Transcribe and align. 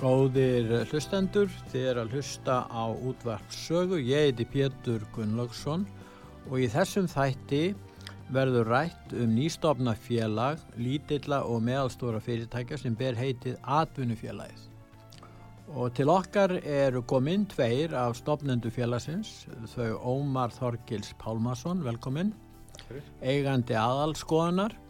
Góðir 0.00 0.70
hlustendur, 0.88 1.50
þið 1.68 1.82
er 1.90 1.98
að 2.00 2.14
hlusta 2.14 2.54
á 2.72 2.88
útvarp 2.88 3.50
sögu. 3.52 3.98
Ég 4.00 4.30
heiti 4.30 4.46
Pétur 4.48 5.02
Gunnlaugsson 5.12 5.82
og 6.48 6.54
í 6.56 6.70
þessum 6.72 7.04
þætti 7.10 7.74
verður 8.32 8.70
rætt 8.72 9.12
um 9.12 9.34
nýstofna 9.36 9.92
félag, 10.00 10.62
lítilla 10.80 11.42
og 11.44 11.60
meðalstóra 11.68 12.22
fyrirtækja 12.24 12.80
sem 12.80 12.96
ber 12.96 13.18
heitið 13.18 13.58
Atvinnufélagið. 13.60 14.64
Og 15.76 15.92
til 15.92 16.08
okkar 16.08 16.56
eru 16.64 17.04
kominn 17.04 17.44
tveir 17.52 17.92
af 17.92 18.16
stopnendu 18.22 18.72
félagsins, 18.72 19.44
þau 19.74 20.00
Ómar 20.16 20.56
Þorgils 20.56 21.12
Pálmarsson, 21.20 21.84
velkominn, 21.84 22.32
eigandi 23.20 23.76
aðalskoðunar 23.76 24.80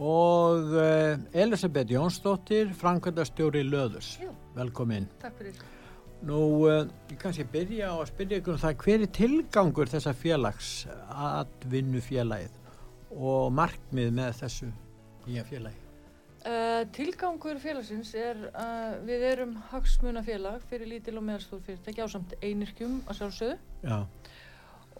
og 0.00 0.72
uh, 0.72 1.18
Elisabeth 1.36 1.92
Jónsdóttir, 1.92 2.72
Frankværtastjóri 2.72 3.62
Löðus. 3.68 4.14
Jú. 4.22 4.32
Velkomin. 4.56 5.08
Takk 5.20 5.36
fyrir. 5.36 5.60
Nú, 6.24 6.40
uh, 6.68 6.88
ég 7.12 7.20
kannski 7.20 7.44
byrja 7.48 7.92
á 7.92 7.96
að 8.00 8.08
spyrja 8.08 8.40
ykkur 8.40 8.56
um 8.56 8.62
það 8.62 8.80
hver 8.84 9.04
er 9.04 9.12
tilgangur 9.20 9.92
þessa 9.92 10.16
félags 10.16 10.72
að 11.12 11.52
vinnu 11.72 12.00
félagið 12.04 12.56
og 13.10 13.52
markmið 13.52 14.10
með 14.16 14.34
þessu 14.40 14.72
nýja 15.26 15.44
félagi? 15.48 15.86
Uh, 16.40 16.86
tilgangur 16.96 17.60
félagsins 17.60 18.14
er 18.16 18.46
að 18.56 19.00
við 19.04 19.24
erum 19.34 19.56
hagsmunafélag 19.68 20.62
fyrir 20.70 20.88
lítil 20.88 21.18
og 21.20 21.26
meðalstór 21.26 21.60
fyrirtæki 21.66 22.00
á 22.00 22.08
samt 22.08 22.32
einirkjum 22.40 23.02
að 23.04 23.18
sjálfsögðu 23.18 23.58
Já, 23.84 23.98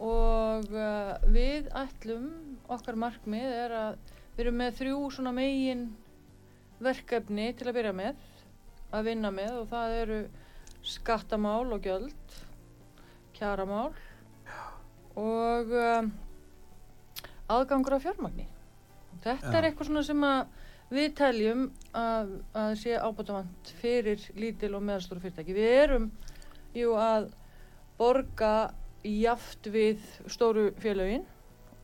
og 0.04 0.68
uh, 0.76 1.14
við 1.32 1.70
ætlum, 1.76 2.28
okkar 2.68 3.00
markmið 3.00 3.56
er 3.62 3.76
að 3.78 4.18
við 4.40 4.46
erum 4.46 4.56
með 4.56 4.76
þrjú 4.78 4.98
svona 5.12 5.30
megin 5.36 5.80
verkefni 6.80 7.50
til 7.58 7.66
að 7.68 7.74
byrja 7.76 7.90
með 7.92 8.20
að 8.96 9.08
vinna 9.10 9.30
með 9.36 9.50
og 9.58 9.66
það 9.68 9.96
eru 9.98 10.20
skattamál 10.88 11.74
og 11.76 11.84
gjöld 11.84 12.36
kjaramál 13.36 13.90
og 15.20 15.74
uh, 15.76 16.08
aðgangur 17.52 17.98
af 17.98 18.06
fjármagni 18.06 18.46
þetta 19.26 19.50
Já. 19.52 19.58
er 19.58 19.68
eitthvað 19.68 19.90
svona 19.90 20.06
sem 20.08 20.24
við 20.88 21.12
teljum 21.20 21.66
að, 21.92 22.32
að 22.62 22.72
sé 22.80 22.96
ábútafant 22.96 23.74
fyrir 23.82 24.24
lítil 24.40 24.72
og 24.78 24.86
meðalstóru 24.88 25.20
fyrirtæki 25.26 25.58
við 25.58 25.76
erum 25.82 26.08
jú 26.80 26.96
að 26.96 27.28
borga 28.00 28.54
jaft 29.04 29.68
við 29.68 30.00
stóru 30.32 30.70
félögin 30.80 31.28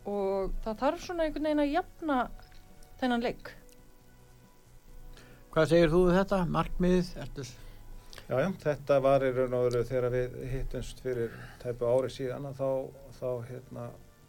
og 0.08 0.56
það 0.64 0.82
þarf 0.86 1.04
svona 1.04 1.26
einhvern 1.26 1.50
veginn 1.50 1.66
að 1.66 1.74
jafna 1.74 2.20
þennan 3.00 3.24
leik 3.24 3.54
hvað 5.56 5.70
segir 5.70 5.88
þú 5.88 6.00
um 6.04 6.12
þetta? 6.12 6.38
Markmiðið? 6.52 7.06
Ertu... 7.22 7.44
Já, 8.26 8.34
já, 8.42 8.48
þetta 8.60 8.96
var 9.00 9.22
í 9.24 9.30
raun 9.32 9.54
og 9.56 9.62
veru 9.70 9.84
þegar 9.88 10.12
við 10.12 10.34
hittumst 10.52 11.00
fyrir 11.04 11.36
tæpu 11.62 11.88
ári 11.88 12.10
síðan 12.12 12.48
að 12.50 12.58
þá, 12.60 12.70
þá 13.16 13.30
hérna, 13.48 13.84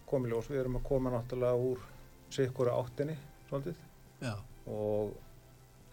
kom 0.08 0.28
í 0.28 0.32
ljós. 0.32 0.48
Við 0.48 0.62
erum 0.62 0.78
að 0.80 0.86
koma 0.88 1.12
náttúrulega 1.12 1.66
úr 1.68 1.84
sikkura 2.32 2.78
áttinni 2.80 3.18
svolítið 3.50 3.84
Já, 4.24 4.34
og 4.72 5.18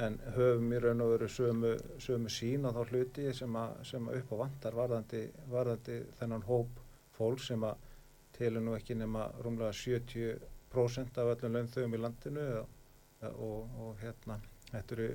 en 0.04 0.20
höfum 0.36 0.70
í 0.74 0.80
raun 0.84 1.02
og 1.02 1.12
veru 1.16 1.30
sömu, 1.30 1.74
sömu 2.02 2.30
sín 2.30 2.66
á 2.66 2.70
þá 2.74 2.80
hluti 2.92 3.26
sem 3.34 3.58
að, 3.58 3.74
sem 3.90 4.06
að 4.10 4.20
upp 4.20 4.32
á 4.34 4.36
vantar 4.44 4.78
varðandi, 4.78 5.24
varðandi 5.50 6.00
þennan 6.20 6.46
hóp 6.46 6.82
fólk 7.18 7.42
sem 7.42 7.66
að 7.66 7.90
telur 8.38 8.62
nú 8.62 8.78
ekki 8.78 8.94
nema 8.98 9.28
rúmlega 9.42 9.74
70% 9.74 10.53
af 10.76 11.30
öllum 11.34 11.56
launþögum 11.58 11.94
í 11.96 12.00
landinu 12.02 12.44
og, 12.60 12.74
og, 13.32 13.76
og 13.84 14.02
hérna, 14.02 14.38
þetta 14.70 14.96
eru 14.98 15.08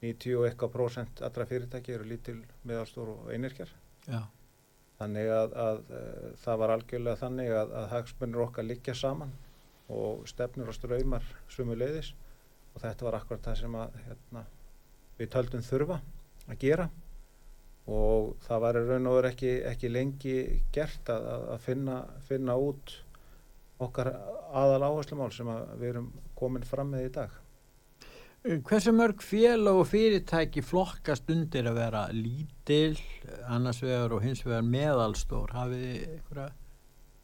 90 0.00 0.36
og 0.38 0.46
eitthvað 0.48 0.74
prósent 0.74 1.22
allra 1.26 1.46
fyrirtæki 1.48 1.96
eru 1.96 2.08
lítil, 2.08 2.38
meðalstór 2.64 3.12
og 3.14 3.32
einirkjar. 3.34 3.72
já, 4.06 4.22
Þannig 5.00 5.30
að, 5.32 5.54
að, 5.56 5.78
að 5.96 6.32
það 6.42 6.58
var 6.60 6.72
algjörlega 6.74 7.20
þannig 7.20 7.52
að, 7.56 7.70
að 7.80 7.86
hagsmunir 7.94 8.42
okkar 8.44 8.66
liggja 8.68 8.94
saman 8.94 9.30
og 9.90 10.26
stefnur 10.28 10.70
og 10.70 10.76
ströymar 10.76 11.28
sumu 11.50 11.76
leiðis 11.76 12.12
og 12.74 12.82
þetta 12.82 13.06
var 13.06 13.16
akkurat 13.18 13.46
það 13.48 13.60
sem 13.62 13.78
að, 13.80 13.94
hérna, 14.06 14.42
við 15.18 15.30
töldum 15.34 15.64
þurfa 15.66 16.00
að 16.46 16.58
gera. 16.64 16.88
Og 17.90 18.34
það 18.44 18.62
var 18.62 18.78
raun 18.86 19.08
og 19.08 19.16
veru 19.16 19.30
ekki, 19.32 19.54
ekki 19.66 19.90
lengi 19.90 20.34
gert 20.74 21.08
að, 21.10 21.26
að 21.32 21.46
að 21.54 21.64
finna, 21.64 21.96
finna 22.28 22.56
út 22.60 22.92
okkar 23.80 24.12
aðal 24.56 24.82
áherslumál 24.88 25.30
sem 25.34 25.48
að 25.50 25.70
við 25.80 25.92
erum 25.94 26.10
komin 26.38 26.66
fram 26.66 26.92
með 26.94 27.06
í 27.06 27.12
dag. 27.18 27.38
Hversu 28.40 28.92
mörg 28.96 29.20
félag 29.20 29.82
og 29.82 29.88
fyrirtæki 29.90 30.62
flokkast 30.64 31.28
undir 31.32 31.66
að 31.68 31.76
vera 31.76 32.06
lítil, 32.14 32.96
annars 33.52 33.82
vegar 33.84 34.14
og 34.16 34.24
hins 34.24 34.40
vegar 34.46 34.64
meðalstór? 34.64 35.52
Hafið 35.52 35.82
þið 35.84 36.06
einhverja 36.14 36.46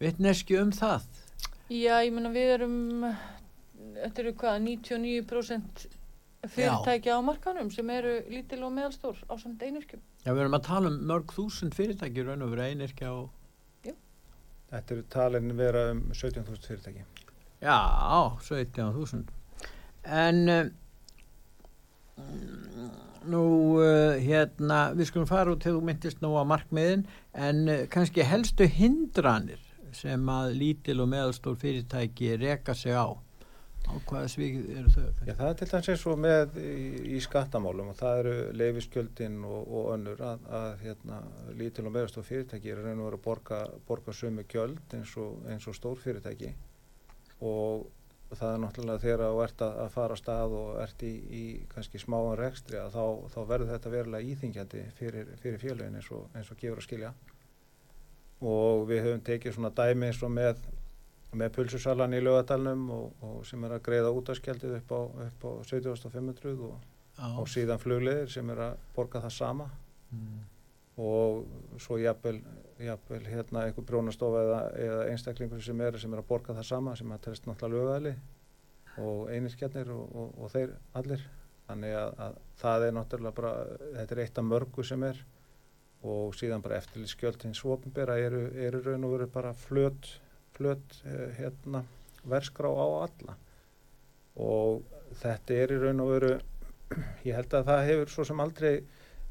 vitneski 0.03 0.59
um 0.61 0.75
það? 0.77 1.06
Já, 1.72 1.94
ég 2.05 2.12
meina 2.12 2.34
við 2.34 2.53
erum 2.59 2.77
þetta 3.97 4.23
eru 4.23 4.34
hvað, 4.43 4.59
99% 4.67 5.87
fyrirtækja 6.53 7.17
á 7.17 7.21
markanum 7.25 7.71
sem 7.75 7.88
eru 7.91 8.19
lítil 8.31 8.61
og 8.67 8.75
meðalstór 8.77 9.19
á 9.27 9.34
samt 9.41 9.62
einirkjum 9.65 10.03
Já, 10.23 10.31
við 10.31 10.44
erum 10.44 10.59
að 10.59 10.67
tala 10.69 10.93
um 10.93 11.00
mörg 11.09 11.33
þúsund 11.34 11.75
fyrirtæki 11.77 12.27
raun 12.27 12.44
og 12.47 12.53
vera 12.55 12.69
einirkja 12.71 13.12
og... 13.15 13.31
Þetta 14.71 14.97
eru 14.97 15.04
talin 15.12 15.53
vera 15.59 15.91
um 15.93 16.03
17.000 16.12 16.66
fyrirtæki. 16.66 17.04
Já, 17.62 17.78
17.000. 18.43 19.25
En 20.06 20.49
uh, 20.50 20.66
nú 23.26 23.44
uh, 23.81 24.16
hérna, 24.22 24.81
við 24.97 25.10
skulum 25.10 25.28
fara 25.31 25.55
út 25.55 25.65
þegar 25.65 25.78
þú 25.78 25.87
myndist 25.91 26.22
nú 26.25 26.34
á 26.38 26.43
markmiðin, 26.49 27.06
en 27.34 27.62
uh, 27.69 27.84
kannski 27.93 28.26
helstu 28.26 28.69
hindranir 28.71 29.62
sem 29.97 30.28
að 30.28 30.56
lítil 30.60 31.00
og 31.03 31.09
meðalstór 31.15 31.56
fyrirtæki 31.60 32.34
reka 32.41 32.75
sig 32.76 32.94
á. 32.94 33.15
Á 33.87 33.95
hvaða 34.09 34.31
svið 34.33 34.71
eru 34.81 34.93
þau? 34.93 35.05
Já, 35.27 35.33
það 35.39 35.49
er 35.49 35.59
til 35.61 35.69
dæmis 35.71 35.91
eins 35.93 36.07
og 36.11 36.23
með 36.23 36.57
í, 36.61 36.77
í 37.17 37.21
skattamálum 37.23 37.93
og 37.93 37.99
það 37.99 38.21
eru 38.23 38.37
leifiskjöldin 38.61 39.37
og, 39.47 39.61
og 39.79 39.91
önnur 39.95 40.23
að, 40.27 40.49
að 40.61 40.71
hérna, 40.83 41.21
lítil 41.59 41.87
og 41.87 41.95
meðastof 41.95 42.27
fyrirtæki 42.31 42.73
eru 42.75 42.87
raun 42.87 43.03
og 43.03 43.11
veru 43.11 43.21
að 43.21 43.27
borga, 43.29 43.61
borga 43.87 44.17
sömu 44.17 44.47
gjöld 44.51 44.97
eins 44.99 45.15
og, 45.23 45.47
og 45.57 45.79
stór 45.79 46.03
fyrirtæki 46.03 46.51
og 47.47 47.87
það 48.35 48.53
er 48.53 48.63
náttúrulega 48.65 49.03
þegar 49.05 49.23
þú 49.23 49.43
ert 49.45 49.63
að, 49.63 49.77
að 49.85 49.93
fara 49.95 50.17
að 50.17 50.21
stað 50.23 50.55
og 50.59 50.71
ert 50.83 51.03
í, 51.07 51.13
í 51.15 51.45
kannski 51.71 52.01
smáan 52.03 52.39
rekstri 52.41 52.81
að 52.81 52.97
þá, 52.97 53.05
þá 53.35 53.41
verður 53.53 53.73
þetta 53.75 53.93
verulega 53.93 54.33
íþingjandi 54.33 54.83
fyrir, 54.99 55.31
fyrir 55.43 55.63
félagin 55.63 55.99
eins 56.01 56.11
og, 56.11 56.27
eins 56.35 56.50
og 56.50 56.59
gefur 56.59 56.82
að 56.82 56.89
skilja 56.89 57.12
og 58.43 58.82
við 58.91 59.05
höfum 59.06 59.23
tekið 59.31 59.56
svona 59.56 59.71
dæmi 59.77 60.11
eins 60.11 60.23
og 60.27 60.35
með 60.35 60.59
með 61.32 61.55
pulsusalan 61.56 62.14
í 62.14 62.20
lögadalnum 62.23 62.84
og, 62.94 63.25
og 63.26 63.40
sem 63.49 63.64
er 63.67 63.76
að 63.76 63.82
greiða 63.88 64.12
útaskjaldið 64.14 64.76
upp 64.78 64.93
á, 64.94 65.00
á 65.02 65.50
7500 65.67 66.55
og, 66.69 66.76
og 67.40 67.49
síðan 67.50 67.82
flugleðir 67.82 68.31
sem 68.32 68.52
er 68.55 68.62
að 68.70 68.78
borga 68.94 69.25
það 69.25 69.34
sama. 69.40 69.70
Mm. 70.14 70.44
og 71.02 71.81
svo 71.82 71.96
jafnvel, 71.99 72.38
jafnvel 72.78 73.25
hérna 73.26 73.64
einhver 73.67 73.84
brjónastofa 73.84 74.43
eða, 74.44 74.61
eða 74.81 75.00
einstaklingur 75.11 75.61
sem 75.61 75.81
er 75.82 75.99
sem 76.00 76.14
er 76.14 76.23
að 76.23 76.28
borga 76.31 76.55
það 76.56 76.69
sama 76.70 76.94
sem 76.96 77.11
að 77.12 77.25
telst 77.26 77.49
náttúrulega 77.49 77.82
lögadali 77.82 78.12
og 79.02 79.31
einirskjarnir 79.32 79.90
og, 79.93 80.05
og, 80.17 80.37
og 80.40 80.52
þeir 80.55 80.76
allir. 80.96 81.25
Þannig 81.67 81.96
að, 81.99 82.12
að 82.22 82.37
það 82.61 82.84
er 82.87 82.94
náttúrulega 82.96 83.37
bara 83.40 83.52
þetta 83.96 84.14
er 84.14 84.22
eitt 84.22 84.38
af 84.40 84.46
mörgu 84.46 84.84
sem 84.87 85.02
er. 85.06 85.25
Og 86.06 86.37
síðan 86.38 86.62
bara 86.62 86.79
eftirlýskjöld 86.79 87.43
hins 87.43 87.64
opinbera 87.67 88.19
eru, 88.22 88.46
eru 88.62 88.82
raun 88.84 89.06
og 89.08 89.17
veru 89.17 89.29
bara 89.32 89.52
flöt, 89.56 90.11
flöt 90.56 91.00
eh, 91.05 91.32
hérna, 91.38 91.85
verskrá 92.26 92.70
á 92.73 92.87
alla. 93.06 93.37
Og 94.37 94.85
þetta 95.23 95.56
er 95.56 95.75
í 95.75 95.81
raun 95.81 96.05
og 96.05 96.12
veru 96.14 96.32
ég 97.29 97.35
held 97.37 97.56
að 97.56 97.69
það 97.70 97.88
hefur 97.91 98.12
svo 98.12 98.26
sem 98.29 98.43
aldrei 98.44 98.73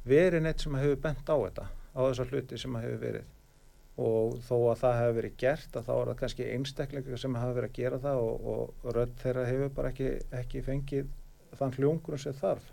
verið 0.06 0.45
neitt 0.45 0.63
sem 0.63 0.77
hefur 0.80 1.01
bent 1.01 1.30
á 1.30 1.36
þetta 1.36 1.66
á 1.95 2.00
þessar 2.04 2.31
hluti 2.33 2.60
sem 2.62 2.77
hefur 2.81 3.01
verið. 3.01 3.33
Og 4.06 4.39
þó 4.44 4.56
að 4.74 4.80
það 4.81 4.98
hefur 5.00 5.18
verið 5.19 5.36
gert 5.39 5.77
að 5.80 5.86
þá 5.88 5.94
er 5.95 6.10
það 6.10 6.18
kannski 6.22 6.48
einstaklingar 6.51 7.22
sem 7.22 7.38
hafa 7.39 7.57
verið 7.57 7.69
að 7.69 7.77
gera 7.80 8.00
það 8.04 8.24
og, 8.24 8.50
og 8.54 8.95
rödd 8.98 9.13
þeirra 9.22 9.45
hefur 9.50 9.77
bara 9.77 9.92
ekki, 9.94 10.10
ekki 10.42 10.63
fengið 10.66 11.13
þann 11.56 11.77
hljóngrun 11.77 12.22
sem 12.22 12.36
þarf. 12.36 12.66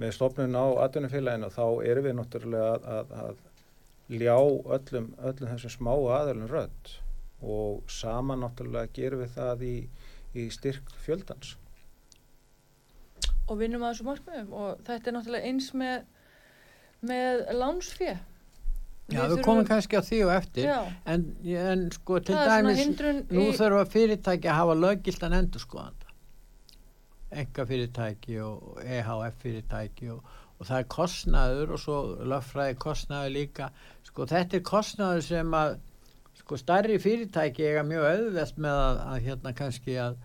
Með 0.00 0.16
stofnun 0.16 0.58
á 0.58 0.66
atvinnufélaginu 0.86 1.52
þá 1.54 1.64
erum 1.86 2.06
við 2.08 2.16
náttúrulega 2.18 2.72
að, 2.72 2.84
að, 2.90 3.14
að 3.20 3.49
ljá 4.10 4.36
öllum, 4.38 5.12
öllum 5.18 5.52
þessum 5.52 5.74
smá 5.76 5.92
aðalum 5.94 6.48
rödd 6.50 6.94
og 7.40 7.84
saman 7.90 8.42
náttúrulega 8.44 8.92
gerum 8.96 9.22
við 9.22 9.36
það 9.36 9.62
í, 9.64 9.74
í 10.36 10.46
styrk 10.52 10.90
fjöldans. 11.04 11.54
Og 13.50 13.58
vinnum 13.60 13.84
að 13.84 13.94
þessu 13.94 14.08
markmiðum 14.08 14.50
og 14.54 14.82
þetta 14.86 15.10
er 15.10 15.16
náttúrulega 15.16 15.52
eins 15.52 15.70
með, 15.78 16.02
með 17.06 17.46
lánsfjö. 17.56 18.16
Já, 19.10 19.24
við 19.26 19.40
komum 19.42 19.66
kannski 19.66 19.98
á 19.98 20.02
því 20.06 20.20
og 20.26 20.32
eftir, 20.36 20.68
en, 21.10 21.24
en 21.42 21.88
sko 21.94 22.20
til 22.22 22.36
dæmis, 22.36 22.84
nú 23.26 23.48
í... 23.48 23.56
þurfa 23.58 23.86
fyrirtæki 23.90 24.46
að 24.46 24.58
hafa 24.60 24.76
lögildan 24.78 25.34
endur 25.34 25.64
skoðanda, 25.64 26.12
enga 27.42 27.66
fyrirtæki 27.66 28.38
og 28.44 28.78
EHF 28.84 29.42
fyrirtæki 29.42 30.12
og, 30.14 30.20
og 30.60 30.68
það 30.68 30.82
er 30.82 30.90
kostnaður 30.92 31.72
og 31.74 31.80
svo 31.80 32.00
löffræði 32.28 32.76
kostnaður 32.84 33.32
líka, 33.36 33.70
sko 34.04 34.26
þetta 34.28 34.58
er 34.58 34.66
kostnaður 34.68 35.24
sem 35.24 35.56
að, 35.56 35.78
sko 36.42 36.60
starri 36.60 37.00
fyrirtæki 37.00 37.66
eiga 37.70 37.86
mjög 37.88 38.06
auðvelt 38.10 38.60
með 38.60 38.82
að, 38.84 39.02
að 39.08 39.26
hérna 39.28 39.54
kannski 39.56 39.96
að 40.04 40.20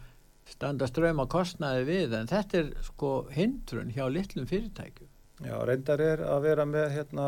standa 0.46 0.88
ströym 0.90 1.24
á 1.24 1.26
kostnaði 1.32 1.86
við 1.88 2.16
en 2.20 2.30
þetta 2.30 2.62
er 2.62 2.72
sko 2.86 3.12
hindrun 3.34 3.94
hjá 3.96 4.06
litlum 4.12 4.48
fyrirtækjum. 4.50 5.10
Já, 5.44 5.56
reyndar 5.68 6.00
er 6.00 6.22
að 6.24 6.46
vera 6.46 6.64
með 6.68 6.94
hérna 6.94 7.26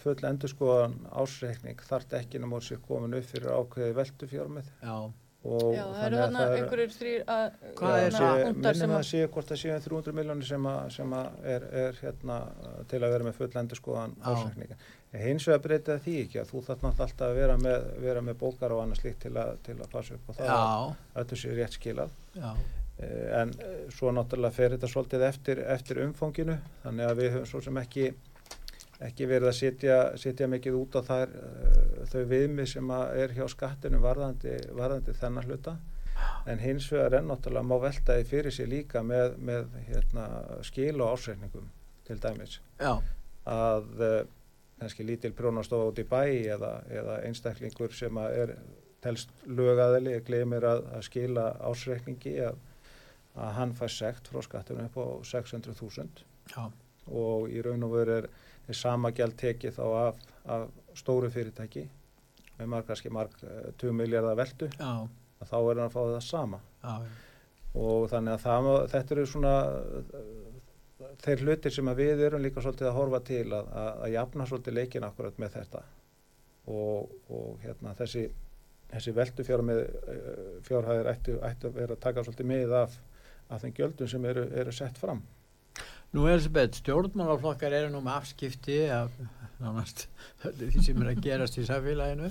full 0.00 0.16
endur 0.26 0.50
skoðan 0.50 0.96
ásreikning 1.14 1.82
þart 1.86 2.16
ekki 2.18 2.40
námur 2.42 2.64
sér 2.64 2.80
komin 2.82 3.14
upp 3.14 3.28
fyrir 3.28 3.54
ákveði 3.54 3.94
veldufjármið. 4.00 4.72
Já. 4.82 4.96
Já, 5.46 5.82
það 5.84 6.04
eru 6.06 6.20
þarna 6.20 6.44
einhverjir 6.56 6.92
þrýr 6.96 7.24
að 7.32 7.56
hvað 7.78 7.96
er 8.00 8.14
það? 8.16 8.42
Minnum 8.56 8.94
að 8.96 9.04
sé 9.08 9.24
hvort 9.26 9.50
það 9.52 9.60
séu 9.62 9.80
300 9.86 10.16
miljónir 10.18 10.48
sem, 10.48 10.68
sem 10.96 11.16
er, 11.16 11.66
er 11.84 12.00
hérna 12.02 12.38
til 12.90 13.00
að 13.02 13.16
vera 13.16 13.28
með 13.28 13.36
full 13.40 13.50
endur 13.62 13.80
skoðan 13.80 14.16
ásreikninga 14.22 14.78
hins 15.22 15.46
vegar 15.48 15.62
breytið 15.64 16.00
því 16.04 16.16
ekki 16.24 16.40
að 16.42 16.50
þú 16.50 16.62
þarf 16.66 16.82
náttúrulega 16.82 17.06
alltaf 17.06 17.28
að 17.28 17.38
vera 17.40 17.58
með, 17.60 17.86
vera 18.02 18.24
með 18.24 18.38
bókar 18.40 18.74
og 18.74 18.82
annað 18.82 19.02
slikt 19.02 19.22
til, 19.24 19.36
til 19.66 19.76
að 19.78 19.92
passa 19.92 20.16
upp 20.16 20.32
og 20.32 20.40
það 20.40 20.56
að 20.56 20.90
þetta 21.14 21.38
sé 21.42 21.54
rétt 21.56 21.78
skilað 21.78 22.16
Já. 22.36 22.50
Eh, 22.96 23.26
en 23.40 23.52
svo 23.92 24.12
náttúrulega 24.16 24.56
fer 24.56 24.74
þetta 24.74 24.88
svolítið 24.88 25.26
eftir, 25.28 25.62
eftir 25.76 26.02
umfónginu 26.04 26.58
þannig 26.84 27.10
að 27.10 27.18
við 27.20 27.34
höfum 27.36 27.50
svo 27.50 27.62
sem 27.64 27.80
ekki 27.82 28.10
ekki 29.04 29.28
verið 29.28 29.50
að 29.50 29.58
setja, 29.58 29.98
setja 30.20 30.48
mikið 30.48 30.78
út 30.78 30.96
á 30.96 31.00
þær, 31.04 31.34
uh, 31.36 32.06
þau 32.12 32.22
viðmið 32.32 32.70
sem 32.72 32.94
er 32.96 33.36
hjá 33.36 33.44
skattinu 33.52 34.00
varðandi, 34.04 34.56
varðandi 34.76 35.16
þennan 35.20 35.50
hluta. 35.50 35.76
En 36.48 36.62
hins 36.62 36.86
vegar 36.88 37.18
er 37.18 37.26
náttúrulega 37.26 37.68
má 37.68 37.76
veltaði 37.82 38.24
fyrir 38.24 38.54
sig 38.54 38.70
líka 38.70 39.02
með, 39.04 39.36
með 39.36 39.66
hérna, 39.90 40.24
skil 40.64 40.94
og 41.02 41.12
ásreikningum 41.12 41.68
til 42.08 42.16
dæmis. 42.22 42.60
Já. 42.80 42.96
að 43.46 44.00
uh, 44.02 44.22
kannski 44.80 45.04
lítil 45.06 45.32
prjónastofa 45.36 45.90
út 45.90 46.00
í 46.00 46.04
bæ 46.08 46.22
eða, 46.56 46.72
eða 46.92 47.20
einstaklingur 47.28 47.94
sem 47.96 48.18
er 48.24 48.56
telst 49.04 49.30
lögaðili 49.46 50.16
glemir 50.26 50.66
að, 50.66 50.82
að 50.96 51.04
skila 51.06 51.46
ásreikningi 51.68 52.34
að, 52.48 52.58
að 53.36 53.54
hann 53.60 53.76
fær 53.78 53.92
sekt 53.92 54.28
frá 54.32 54.42
skattunum 54.44 54.88
upp 54.88 54.98
á 54.98 55.06
600.000 55.30 56.26
og 57.06 57.48
í 57.52 57.62
raun 57.62 57.86
og 57.86 57.94
veru 57.94 58.16
er, 58.20 58.28
er 58.68 58.78
sama 58.80 59.12
gjald 59.14 59.36
tekið 59.40 59.76
þá 59.78 59.84
af, 60.00 60.26
af 60.56 60.66
stóru 60.98 61.30
fyrirtæki 61.30 61.86
með 62.56 62.72
marg, 62.72 62.88
kannski 62.88 63.12
marg 63.12 63.36
2 63.38 63.46
eh, 63.46 63.94
miljardar 63.94 64.38
veldu 64.38 64.70
þá 65.46 65.56
er 65.60 65.72
hann 65.76 65.86
að 65.86 65.94
fá 65.94 66.00
það 66.00 66.20
sama 66.24 66.60
Já. 66.82 66.94
og 67.76 68.06
þannig 68.12 68.36
að 68.36 68.44
það, 68.46 68.70
þetta 68.94 69.16
eru 69.16 69.26
svona 69.30 69.54
þeir 71.22 71.44
hlutir 71.44 71.74
sem 71.74 71.92
við 71.98 72.24
erum 72.26 72.42
líka 72.44 72.64
svolítið 72.64 72.90
að 72.90 72.96
horfa 72.96 73.20
til 73.28 73.44
að, 73.50 73.68
að, 73.68 73.92
að 74.06 74.12
jafna 74.14 74.48
svolítið 74.48 74.78
leikin 74.78 75.06
akkurat 75.06 75.40
með 75.42 75.58
þetta 75.58 75.82
og, 76.66 77.12
og 77.30 77.62
hérna, 77.62 77.92
þessi, 77.98 78.24
þessi 78.90 79.14
veldu 79.16 79.46
fjárhæðir 79.46 81.10
ættu, 81.12 81.36
ættu 81.44 81.70
að 81.70 81.80
vera 81.80 81.96
að 81.96 82.04
taka 82.06 82.24
svolítið 82.26 82.50
með 82.50 82.76
af, 82.80 82.96
af 83.50 83.62
þeim 83.62 83.76
gjöldum 83.76 84.10
sem 84.10 84.24
eru, 84.32 84.46
eru 84.62 84.74
sett 84.74 84.98
fram. 84.98 85.22
Nú 86.14 86.28
Elisabeth, 86.30 86.78
stjórnmálaflokkar 86.80 87.74
eru 87.76 87.90
nú 87.92 88.04
með 88.04 88.20
afskipti 88.20 88.78
af 88.92 89.10
nánast 89.60 90.06
því 90.44 90.84
sem 90.84 91.02
er 91.02 91.10
að 91.12 91.24
gerast 91.24 91.58
í 91.58 91.66
samfélaginu. 91.66 92.30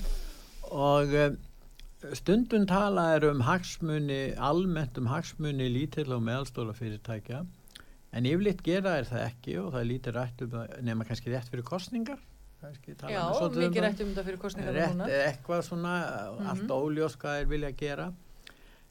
Og 0.71 1.13
um, 1.25 1.35
stundun 2.17 2.65
tala 2.69 3.09
er 3.17 3.27
um 3.29 3.43
hagsmunni, 3.45 4.35
almennt 4.37 4.97
um 5.01 5.09
hagsmunni 5.11 5.67
lítill 5.73 6.11
og 6.15 6.23
meðalstóla 6.25 6.75
fyrirtækja 6.77 7.43
en 8.15 8.29
yfirleitt 8.29 8.63
gera 8.65 8.95
er 8.99 9.09
það 9.09 9.25
ekki 9.25 9.57
og 9.59 9.73
það 9.75 9.87
lítir 9.91 10.15
rætt 10.15 10.43
um 10.45 10.51
það 10.53 10.73
nema 10.87 11.07
kannski 11.07 11.33
rétt 11.33 11.51
fyrir 11.51 11.67
kostningar 11.67 12.21
Já, 12.65 13.21
mikið 13.29 13.77
um 13.77 13.83
rætt 13.83 14.03
um 14.05 14.13
það 14.15 14.27
fyrir 14.29 14.41
kostningar 14.41 14.77
rétt 14.77 15.01
eitthvað 15.05 15.65
svona 15.67 15.95
mm 15.99 16.37
-hmm. 16.37 16.49
allt 16.51 16.71
óljós 16.71 17.17
hvað 17.21 17.41
er 17.41 17.45
vilja 17.45 17.69
að 17.69 17.77
gera. 17.77 18.07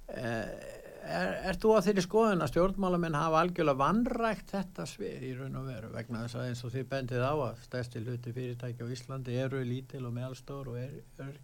Eh, 0.08 0.83
er, 1.04 1.32
er 1.50 1.58
þú 1.60 1.74
að 1.76 1.88
þeirri 1.88 2.04
skoðun 2.06 2.44
að 2.44 2.52
stjórnmálamenn 2.52 3.18
hafa 3.18 3.42
algjörlega 3.44 3.80
vannrægt 3.80 4.54
þetta 4.54 4.86
svið 4.88 5.26
í 5.28 5.32
raun 5.38 5.60
og 5.60 5.68
veru 5.70 5.92
vegna 5.94 6.24
þess 6.24 6.38
að 6.40 6.48
eins 6.50 6.64
og 6.64 6.74
þið 6.74 6.88
bendið 6.94 7.24
á 7.24 7.34
að 7.34 7.62
stærsti 7.68 8.04
hluti 8.04 8.34
fyrirtæki 8.36 8.86
á 8.86 8.92
Íslandi 8.96 9.38
eru 9.44 9.62
lítil 9.66 10.04
og 10.04 10.16
meðalstór 10.16 10.72
og 10.72 10.80
er, 10.80 10.96
er, 11.24 11.40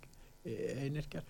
einirkjar 0.87 1.27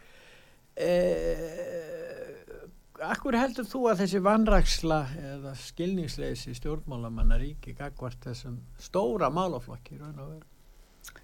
eða 0.80 2.68
Akkur 3.00 3.32
heldur 3.32 3.64
þú 3.64 3.86
að 3.88 4.02
þessi 4.02 4.18
vanraksla 4.20 4.96
eða 5.16 5.54
skilningsleisi 5.56 6.52
stjórnmálamanna 6.58 7.38
ríki 7.40 7.72
gagvart 7.78 8.26
þessum 8.26 8.58
stóra 8.76 9.30
málaflokki 9.32 9.96
raun 9.96 10.18
og 10.20 10.34
veru? 10.34 11.22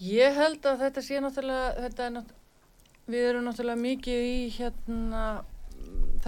Ég 0.00 0.38
held 0.38 0.64
að 0.70 0.86
þetta 0.86 1.02
sé 1.04 1.20
náttúrulega, 1.20 1.68
þetta 1.84 2.08
nátt, 2.14 2.32
við 3.12 3.28
erum 3.28 3.44
náttúrulega 3.44 3.82
mikið 3.82 4.24
í 4.30 4.38
hérna 4.56 5.24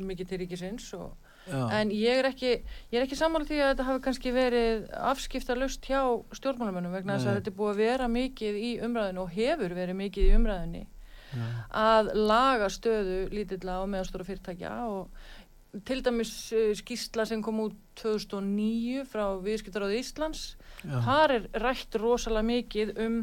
mikið 0.00 0.30
til 0.30 0.40
ríkisins 0.44 0.92
og 0.96 1.16
en 1.50 1.90
ég 1.94 2.20
er 2.20 2.28
ekki, 2.30 2.52
ekki 2.92 3.18
saman 3.18 3.46
því 3.48 3.58
að 3.60 3.72
þetta 3.72 3.86
hafi 3.88 4.02
kannski 4.04 4.32
verið 4.34 4.86
afskiptalust 5.10 5.86
hjá 5.88 6.02
stjórnmálamönnum 6.36 6.94
vegna 6.94 7.16
þess 7.16 7.30
að 7.30 7.38
þetta 7.40 7.52
er 7.52 7.58
búið 7.58 7.72
að 7.72 7.82
vera 7.82 8.08
mikið 8.12 8.58
í 8.60 8.70
umræðinu 8.86 9.24
og 9.24 9.34
hefur 9.34 9.76
verið 9.76 10.00
mikið 10.00 10.28
í 10.28 10.34
umræðinu 10.38 10.82
Já. 11.30 11.44
að 11.80 12.10
laga 12.18 12.70
stöðu 12.72 13.20
lítilla 13.34 13.80
og 13.84 13.90
meðstóra 13.92 14.26
fyrirtækja 14.26 14.72
og 14.90 15.82
til 15.86 16.00
dæmis 16.02 16.32
eh, 16.52 16.72
skýrsla 16.78 17.26
sem 17.28 17.42
kom 17.42 17.60
út 17.62 17.76
2009 18.00 19.04
frá 19.10 19.24
Viðskiptaráði 19.44 20.00
Íslands 20.02 20.42
Já. 20.82 20.98
þar 21.06 21.36
er 21.36 21.46
rætt 21.62 22.00
rosalega 22.02 22.48
mikið 22.50 22.96
um 23.06 23.20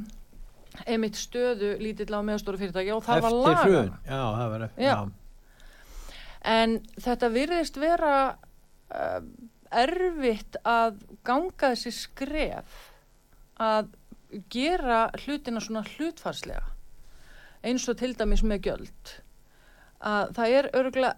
emitt 0.86 1.18
stöðu 1.20 1.76
lítilla 1.82 2.20
og 2.20 2.28
meðstóra 2.28 2.60
fyrirtækja 2.62 2.96
og 2.98 3.06
það 3.06 3.24
var 3.26 3.38
laga 3.38 3.84
já 4.06 4.22
það 4.22 4.50
var 4.54 4.66
eftir 4.68 4.86
en 6.48 6.76
þetta 7.04 7.30
virðist 7.34 7.80
vera 7.82 8.16
uh, 8.94 9.22
erfitt 9.72 10.60
að 10.64 11.02
ganga 11.28 11.74
þessi 11.74 11.94
skref 11.96 12.84
að 13.60 13.94
gera 14.52 15.08
hlutina 15.24 15.62
svona 15.64 15.86
hlutfarslega 15.96 16.66
eins 17.68 17.88
og 17.90 17.98
til 18.00 18.14
dæmis 18.16 18.44
með 18.46 18.70
göld 18.70 19.16
að 20.06 20.36
það 20.38 20.58
er 20.60 20.70
örgulega 20.78 21.16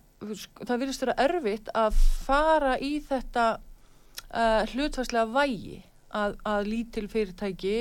það 0.65 0.81
virðist 0.81 1.03
vera 1.03 1.17
erfitt 1.25 1.69
að 1.77 1.99
fara 2.25 2.75
í 2.79 2.95
þetta 3.03 3.45
uh, 3.59 4.63
hlutfarslega 4.71 5.29
vægi 5.35 5.79
að, 6.15 6.35
að 6.47 6.69
lítil 6.69 7.05
fyrirtæki 7.11 7.77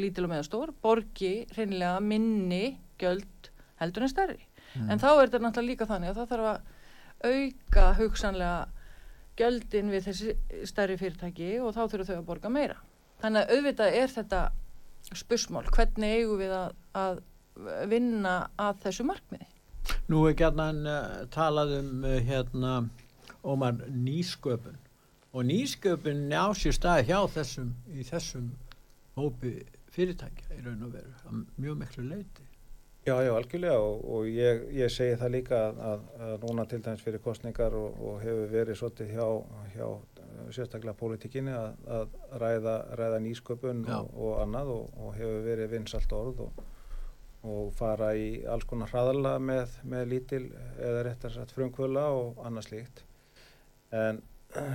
lítil 0.00 0.26
og 0.26 0.32
meðastór 0.34 0.74
borgi 0.82 1.32
reynilega 1.56 2.00
minni 2.04 2.78
göld 3.00 3.50
heldur 3.80 4.06
en 4.06 4.12
stærri. 4.12 4.40
Mm. 4.70 4.90
en 4.92 5.00
þá 5.02 5.08
er 5.10 5.24
þetta 5.24 5.38
náttúrulega 5.42 5.66
líka 5.66 5.86
þannig 5.90 6.10
að 6.12 6.18
það 6.20 6.28
þarf 6.30 6.50
að 6.50 6.60
auka 7.30 7.86
hugsanlega 7.98 8.58
göldin 9.40 9.90
við 9.90 10.06
þessi 10.06 10.66
stærri 10.68 10.96
fyrirtæki 11.00 11.50
og 11.58 11.74
þá 11.74 11.82
þurfum 11.88 12.08
þau 12.08 12.18
að 12.18 12.28
borga 12.28 12.52
meira. 12.52 12.76
Þannig 13.20 13.42
að 13.42 13.54
auðvitað 13.56 13.96
er 14.00 14.12
þetta 14.14 14.40
spursmál, 15.16 15.64
hvernig 15.74 16.20
eigum 16.20 16.40
við 16.40 16.54
að, 16.54 16.76
að 16.96 17.22
vinna 17.90 18.34
að 18.60 18.84
þessu 18.84 19.06
markmiði? 19.08 19.48
Nú 20.12 20.22
er 20.28 20.36
gætna 20.38 20.68
uh, 20.70 21.10
talað 21.32 21.76
um 21.80 22.04
uh, 22.04 22.16
hérna 22.24 22.74
ómar 23.42 23.80
nýsköpun. 23.88 24.78
Og 25.34 25.46
nýsköpun 25.46 26.28
á 26.34 26.50
sér 26.56 26.76
stað 26.76 27.06
hjá 27.10 27.20
þessum 27.34 27.72
í 27.94 28.04
þessum 28.06 28.50
hópi 29.20 29.56
fyrirtækja 29.94 30.56
í 30.56 30.62
raun 30.64 30.86
og 30.86 30.94
veru 30.94 31.44
mjög 31.56 31.82
miklu 31.84 32.06
leiti 32.08 32.50
Já, 33.06 33.14
já, 33.24 33.30
algjörlega 33.32 33.78
og, 33.80 34.02
og 34.12 34.26
ég, 34.28 34.66
ég 34.76 34.90
segi 34.92 35.14
það 35.16 35.30
líka 35.32 35.58
að, 35.72 36.02
að, 36.20 36.34
núna 36.42 36.66
til 36.68 36.82
dæmis 36.84 37.00
fyrir 37.00 37.22
kostningar 37.24 37.72
og, 37.72 37.94
og 37.96 38.18
hefur 38.20 38.50
verið 38.52 38.76
svolítið 38.76 39.14
hjá, 39.14 39.28
hjá 39.72 39.86
sérstaklega 40.52 40.98
pólitíkinni 41.00 41.54
að, 41.56 41.78
að 41.96 42.18
ræða, 42.42 42.74
ræða 43.00 43.22
nýsköpun 43.24 43.80
og, 43.96 44.10
og 44.12 44.42
annað 44.42 44.74
og, 44.74 44.92
og 45.00 45.16
hefur 45.16 45.40
verið 45.48 45.72
vinsalt 45.72 46.12
orð 46.18 46.42
og, 46.44 46.60
og 47.48 47.72
fara 47.78 48.10
í 48.20 48.28
alls 48.44 48.68
konar 48.68 48.92
hraðala 48.92 49.38
með, 49.40 49.78
með 49.94 50.06
lítil 50.12 50.42
eða 50.76 51.06
réttar 51.08 51.32
satt 51.38 51.56
frumkvöla 51.56 52.04
og 52.18 52.44
annað 52.44 52.68
slíkt. 52.68 53.04
En 53.96 54.20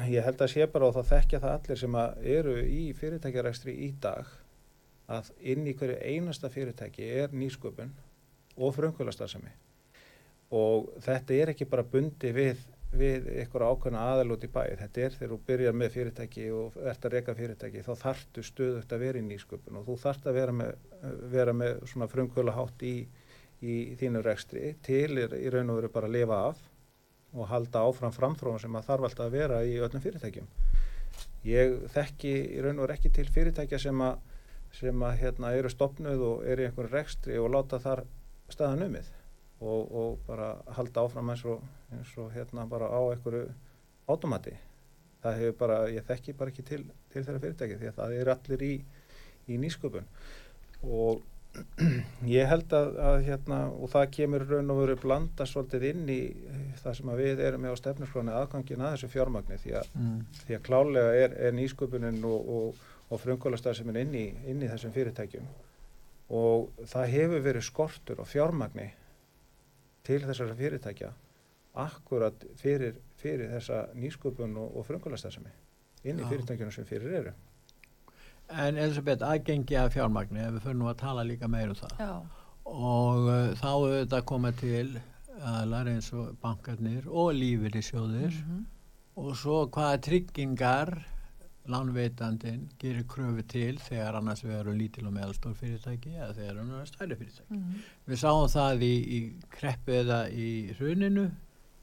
ég 0.07 0.23
held 0.23 0.41
að 0.41 0.53
sé 0.53 0.65
bara 0.71 0.87
og 0.87 0.95
þá 0.95 1.11
þekkja 1.11 1.41
það 1.43 1.57
allir 1.57 1.79
sem 1.81 1.99
eru 2.37 2.55
í 2.63 2.81
fyrirtækjarækstri 2.95 3.75
í 3.87 3.91
dag 4.01 4.29
að 5.11 5.29
inn 5.51 5.67
í 5.67 5.75
hverju 5.77 5.99
einasta 6.01 6.49
fyrirtæki 6.49 7.09
er 7.21 7.35
nýsköpun 7.35 7.91
og 8.55 8.71
frumkvölastarðsemi 8.77 9.51
og 10.55 10.93
þetta 11.03 11.35
er 11.35 11.51
ekki 11.53 11.67
bara 11.69 11.83
bundi 11.83 12.31
við, 12.35 12.61
við 12.95 13.27
ykkur 13.43 13.65
ákveðna 13.65 14.05
aðal 14.13 14.35
út 14.35 14.45
í 14.45 14.51
bæði, 14.51 14.77
þetta 14.81 15.01
er 15.01 15.17
þegar 15.17 15.33
þú 15.33 15.39
byrjar 15.49 15.77
með 15.81 15.93
fyrirtæki 15.95 16.45
og 16.55 16.77
ert 16.91 17.05
að 17.05 17.17
reyka 17.17 17.35
fyrirtæki 17.35 17.83
þá 17.85 17.91
þarftu 18.03 18.45
stöðugt 18.45 18.95
að 18.95 19.03
vera 19.05 19.21
í 19.21 19.25
nýsköpun. 19.25 19.79
Og 19.81 19.89
þú 19.89 19.97
þarft 20.05 20.29
að 20.29 20.37
vera 20.39 20.55
með, 20.55 20.85
vera 21.33 21.55
með 21.57 21.81
svona 21.91 22.09
frumkvölahátt 22.11 22.85
í, 22.85 22.95
í 23.65 23.75
þínu 23.99 24.23
rekstri 24.25 24.75
til 24.85 25.17
er 25.25 25.35
í 25.39 25.49
raun 25.51 25.73
og 25.73 25.81
veru 25.81 25.91
bara 25.97 26.11
að 26.11 26.17
lifa 26.19 26.41
af 26.51 26.63
og 27.35 27.49
halda 27.51 27.83
áfram 27.85 28.15
framþróun 28.15 28.61
sem 28.63 28.75
að 28.79 28.87
þarf 28.89 29.09
alltaf 29.09 29.25
að 29.27 29.35
vera 29.35 29.63
í 29.67 29.75
öllum 29.83 30.03
fyrirtækjum 30.03 30.47
ég 31.45 31.75
þekki 31.93 32.33
í 32.55 32.63
raun 32.63 32.79
og 32.79 32.87
veru 32.87 32.97
ekki 32.97 33.11
til 33.13 33.27
fyrirtækja 33.31 33.81
sem 33.87 34.01
að 34.01 34.23
sem 34.75 35.03
að 35.07 35.19
hérna 35.21 35.53
eru 35.55 35.71
stopnuð 35.71 36.23
og 36.25 36.47
eru 36.51 36.63
í 36.63 36.69
einhverju 36.69 36.91
rekstri 36.91 37.37
og 37.39 37.51
láta 37.53 37.79
þar 37.79 38.03
staðan 38.51 38.87
umið 38.89 39.11
og, 39.61 39.91
og 40.01 40.17
bara 40.27 40.49
halda 40.77 41.05
áfram 41.05 41.31
eins 41.31 41.45
og, 41.47 41.61
eins 41.95 42.11
og 42.19 42.33
hérna 42.35 42.65
bara 42.69 42.89
á 42.91 42.99
einhverju 43.13 43.45
átomati. 44.11 44.55
Það 45.23 45.39
hefur 45.39 45.55
bara, 45.61 45.77
ég 45.89 46.05
þekki 46.05 46.35
bara 46.37 46.51
ekki 46.51 46.65
til, 46.67 46.81
til 47.13 47.23
þeirra 47.23 47.41
fyrirtæki 47.45 47.79
því 47.79 47.89
að 47.89 48.01
það 48.01 48.17
er 48.19 48.31
allir 48.35 48.65
í, 48.65 48.73
í 49.49 49.61
nýsköpun 49.61 50.09
og 50.83 51.23
ég 52.29 52.47
held 52.49 52.73
að, 52.75 52.89
að 53.09 53.17
hérna 53.27 53.59
og 53.71 53.89
það 53.93 54.09
kemur 54.17 54.45
raun 54.49 54.71
og 54.73 54.79
veru 54.81 54.95
blanda 55.01 55.45
svolítið 55.49 55.85
inn 55.91 56.09
í 56.11 56.19
það 56.81 56.97
sem 56.99 57.11
að 57.13 57.21
við 57.23 57.43
erum 57.47 57.63
með 57.65 57.75
á 57.75 57.81
stefnarskráni 57.81 58.33
aðgangin 58.35 58.83
að 58.85 58.95
þessu 58.95 59.09
fjármagni 59.13 59.59
því 59.63 59.73
að, 59.81 59.89
Mm. 59.95 60.19
því 60.45 60.57
að 60.57 60.65
klálega 60.69 61.13
er, 61.23 61.35
er 61.47 61.55
nýsköpunin 61.57 62.19
og, 62.27 62.49
og, 62.57 62.83
og 63.09 63.21
frumkvölastar 63.23 63.77
sem 63.77 63.89
er 63.93 64.01
inn 64.03 64.15
í, 64.17 64.25
inn 64.51 64.63
í 64.63 64.69
þessum 64.71 64.93
fyrirtækjum 64.95 65.47
og 66.35 66.69
það 66.89 67.11
hefur 67.13 67.43
verið 67.45 67.67
skortur 67.67 68.21
og 68.23 68.27
fjármagni 68.31 68.89
til 70.05 70.21
þessara 70.25 70.55
fyrirtækja 70.57 71.11
akkurat 71.85 72.45
fyrir, 72.61 72.95
fyrir 73.19 73.51
þessa 73.51 73.85
nýsköpun 73.97 74.55
og, 74.57 74.77
og 74.79 74.87
frumkvölastar 74.87 75.35
inn 76.05 76.19
í 76.19 76.23
Já. 76.23 76.29
fyrirtækjunum 76.29 76.71
sem 76.73 76.85
fyrir 76.87 77.19
eru. 77.19 77.33
En 78.49 78.77
Elisabeth, 78.77 79.23
aðgengi 79.25 79.75
að 79.79 79.93
fjármagni, 79.95 80.39
ef 80.45 80.53
við 80.53 80.61
fyrir 80.67 80.75
nú 80.77 80.87
að 80.91 80.97
tala 81.01 81.23
líka 81.25 81.47
meir 81.49 81.69
um 81.73 81.75
það. 81.75 81.95
Já, 81.99 82.11
Og 82.65 83.27
uh, 83.29 83.53
þá 83.61 83.67
auðvitað 83.71 84.23
koma 84.25 84.51
til 84.57 84.99
aðlar 85.45 85.89
eins 85.91 86.07
og 86.13 86.31
bankarnir 86.41 87.05
og 87.07 87.33
lífeyrissjóðir 87.37 88.33
Mhm. 88.41 88.65
og 89.17 89.35
svo 89.37 89.67
hvaða 89.69 89.99
tryggingar 90.01 90.93
lánveitandin 91.69 92.67
gerir 92.81 93.03
kröfu 93.09 93.43
til 93.49 93.77
þegar 93.81 94.17
annars 94.19 94.43
við 94.45 94.59
erum 94.59 94.77
lítil 94.79 95.07
og 95.07 95.13
meðalstór 95.13 95.55
fyrirtæki 95.57 96.13
eða 96.15 96.33
þegar 96.37 96.57
hann 96.61 96.73
er 96.79 96.85
stærri 96.89 97.15
fyrirtæki. 97.19 97.49
Mhm. 97.59 97.79
Við 98.07 98.21
sáum 98.21 98.47
það 98.53 98.83
í, 98.85 98.93
í 99.17 99.19
kreppu 99.49 99.91
eða 100.01 100.19
í 100.31 100.49
hruninu 100.77 101.31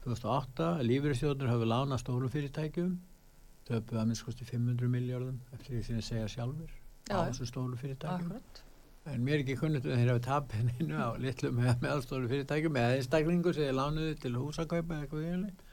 2008, 0.05 0.69
lífeyrissjóðir 0.87 1.47
hafa 1.51 1.65
lánað 1.73 2.01
stórum 2.03 2.29
fyrirtækjum 2.31 2.97
töpuð 3.67 3.99
að 4.01 4.07
minnst 4.09 4.27
kosti 4.27 4.47
500 4.47 4.91
miljardum 4.91 5.41
eftir 5.55 5.75
því 5.75 5.83
þið 5.87 6.05
segja 6.07 6.29
sjálfur 6.35 6.71
Já, 7.09 7.17
á 7.19 7.27
þessu 7.27 7.49
stóru 7.49 7.79
fyrirtækjum. 7.79 8.31
Akkurat. 8.31 8.63
en 9.11 9.25
mér 9.25 9.35
er 9.35 9.43
ekki 9.43 9.57
kunnut 9.59 9.85
um 9.87 9.97
þeir 9.99 10.13
hafa 10.13 10.23
tapið 10.27 10.63
neinu 10.69 10.99
á 10.99 11.09
litlum 11.19 11.59
eða 11.59 11.75
meðalstóru 11.83 12.31
fyrirtækjum 12.31 12.79
eða 12.79 12.97
einstaklingu 12.99 13.53
sem 13.53 13.67
þið 13.67 13.77
lánuðu 13.79 14.15
til 14.23 14.33
húsakaupa 14.37 14.95
eða 14.95 15.05
eitthvað 15.05 15.27
yfirleitt. 15.27 15.69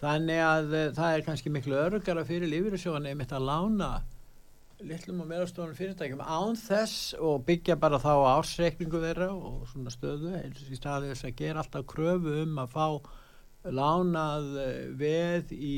Þannig 0.00 0.40
að 0.46 0.70
uh, 0.78 0.86
það 0.96 1.16
er 1.16 1.26
kannski 1.26 1.52
miklu 1.52 1.76
örugara 1.76 2.24
fyrir 2.24 2.50
lífeyrissjóðan 2.52 3.10
einmitt 3.10 3.34
að 3.36 3.48
lána 3.50 3.90
litlum 4.86 5.24
og 5.24 5.28
meðalstórum 5.28 5.76
fyrirtækjum 5.76 6.22
án 6.24 6.56
þess 6.56 7.16
og 7.20 7.42
byggja 7.48 7.76
bara 7.80 7.98
þá 8.00 8.12
ásreikningu 8.38 9.02
þeirra 9.02 9.28
og 9.34 9.66
svona 9.72 9.92
stöðu. 9.92 10.32
Eins 10.38 10.62
og 10.62 10.70
í 10.70 10.78
staði 10.78 11.10
þess 11.10 11.26
að 11.28 11.36
gera 11.42 11.64
alltaf 11.64 11.84
kröfu 11.90 12.38
um 12.44 12.62
að 12.62 12.72
fá 12.78 12.86
lánað 13.68 14.46
eh, 14.62 14.78
veð 14.96 15.52
í 15.52 15.76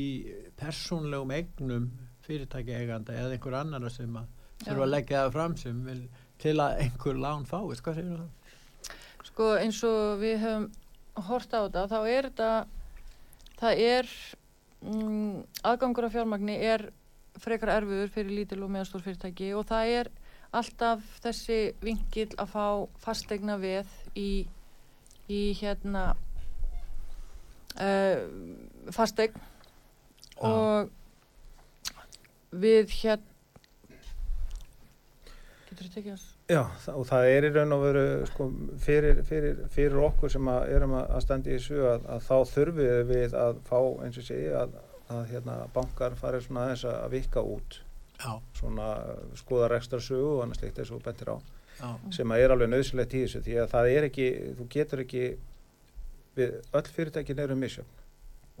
persónlegum 0.59 1.33
eignum 1.35 1.89
fyrirtæki 2.23 2.75
eiganda 2.77 3.15
eða 3.17 3.35
einhver 3.35 3.57
annara 3.59 3.91
sem 3.91 4.13
að 4.15 4.29
þurfa 4.63 4.85
að 4.85 4.93
leggja 4.93 5.23
það 5.25 5.33
fram 5.35 5.57
sem 5.59 5.81
vil 5.87 5.99
til 6.43 6.55
að 6.63 6.79
einhver 6.85 7.19
lán 7.19 7.45
fáist, 7.47 7.83
hvað 7.83 7.99
segir 7.99 8.21
það? 8.21 8.95
Sko 9.27 9.49
eins 9.59 9.81
og 9.87 10.21
við 10.21 10.39
hefum 10.43 10.69
hort 11.27 11.55
á 11.55 11.59
þetta, 11.65 11.85
þá 11.91 11.99
er 11.99 12.27
þetta, 12.29 12.49
það 13.59 13.83
er, 13.83 14.11
mm, 14.81 15.37
aðgangur 15.71 16.07
af 16.07 16.15
fjármagni 16.15 16.57
er 16.63 16.87
frekar 17.43 17.73
erfiður 17.77 18.11
fyrir 18.13 18.37
lítil 18.39 18.61
og 18.63 18.71
meðastór 18.73 19.03
fyrirtæki 19.03 19.53
og 19.57 19.65
það 19.69 19.93
er 19.99 20.11
alltaf 20.53 21.05
þessi 21.23 21.59
vingil 21.81 22.29
að 22.37 22.51
fá 22.53 22.65
fastegna 23.01 23.57
veð 23.61 23.89
í, 24.19 24.45
í 25.27 25.41
hérna 25.57 26.11
uh, 27.79 28.17
fastegn 28.93 29.39
Já. 29.39 30.49
og 30.49 30.89
við 32.53 32.93
hérna 33.01 33.31
getur 35.69 35.87
þú 35.87 35.93
tekið 35.95 36.11
hans 36.13 36.29
Já, 36.51 36.65
og 36.91 37.05
það 37.07 37.25
er 37.31 37.45
í 37.47 37.51
raun 37.55 37.71
og 37.71 37.83
veru 37.85 38.03
sko, 38.27 38.49
fyrir, 38.83 39.21
fyrir, 39.27 39.61
fyrir 39.71 40.01
okkur 40.09 40.31
sem 40.33 40.49
að 40.51 40.73
erum 40.75 40.95
að 40.99 41.13
að 41.15 41.23
standa 41.23 41.49
í 41.49 41.55
þessu 41.55 41.85
að, 41.87 42.09
að 42.11 42.25
þá 42.25 42.35
þurfum 42.51 43.07
við 43.13 43.35
að 43.39 43.61
fá 43.69 43.79
eins 44.03 44.19
og 44.19 44.27
segi 44.27 44.49
að, 44.59 44.75
að 45.15 45.23
hérna, 45.31 45.55
bankar 45.73 46.17
farið 46.19 46.43
svona 46.43 46.65
aðeins 46.65 46.83
að 46.91 47.15
vikka 47.15 47.45
út. 47.47 47.79
Já, 48.19 48.33
svona 48.59 48.89
skoða 49.39 49.71
rekstrarsögu 49.71 50.35
og 50.35 50.43
annað 50.43 50.59
slikt 50.59 50.83
eins 50.83 50.91
og 50.91 50.99
þú 50.99 51.07
bentir 51.07 51.31
á. 51.31 51.37
Já, 51.79 51.89
sem 52.19 52.35
að 52.35 52.43
er 52.43 52.55
alveg 52.57 52.71
nöðsilegt 52.73 53.15
í 53.15 53.23
þessu 53.23 53.43
því 53.47 53.57
að 53.63 53.71
það 53.71 53.91
er 53.95 54.09
ekki, 54.09 54.29
þú 54.59 54.69
getur 54.75 55.05
ekki 55.07 55.25
við, 56.37 56.55
öll 56.73 56.89
fyrirtækin 56.95 57.43
eru 57.43 57.57
misjöfn 57.59 57.99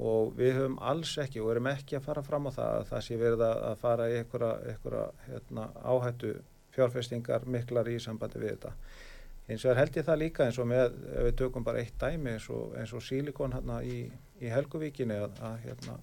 og 0.03 0.33
við 0.37 0.55
höfum 0.57 0.79
alls 0.81 1.11
ekki 1.21 1.41
og 1.43 1.51
erum 1.53 1.69
ekki 1.69 1.97
að 1.99 2.05
fara 2.07 2.23
fram 2.25 2.49
á 2.49 2.51
það 2.55 2.77
að 2.77 2.87
það 2.89 3.03
sé 3.05 3.17
verið 3.21 3.43
að 3.45 3.75
fara 3.81 4.07
í 4.09 4.15
einhverja, 4.21 5.03
hérna, 5.27 5.65
áhættu 5.85 6.31
fjárfestingar 6.73 7.45
miklar 7.45 7.89
í 7.91 7.99
sambandi 8.01 8.41
við 8.41 8.55
þetta. 8.55 8.71
Eins 9.51 9.65
og 9.67 9.77
held 9.77 9.99
ég 9.99 10.07
það 10.07 10.21
líka 10.21 10.47
eins 10.47 10.57
og 10.57 10.69
með 10.71 10.87
ef 10.87 11.27
við 11.27 11.35
tökum 11.43 11.67
bara 11.67 11.83
eitt 11.83 11.97
dæmi 12.01 12.33
eins 12.33 12.47
og, 12.49 12.73
eins 12.79 12.93
og 12.95 13.03
sílikon 13.05 13.53
hérna 13.53 13.81
í, 13.85 14.07
í 14.41 14.49
Helguvíkinni 14.49 15.19
að, 15.19 15.37
að 15.43 15.59
hérna 15.67 15.97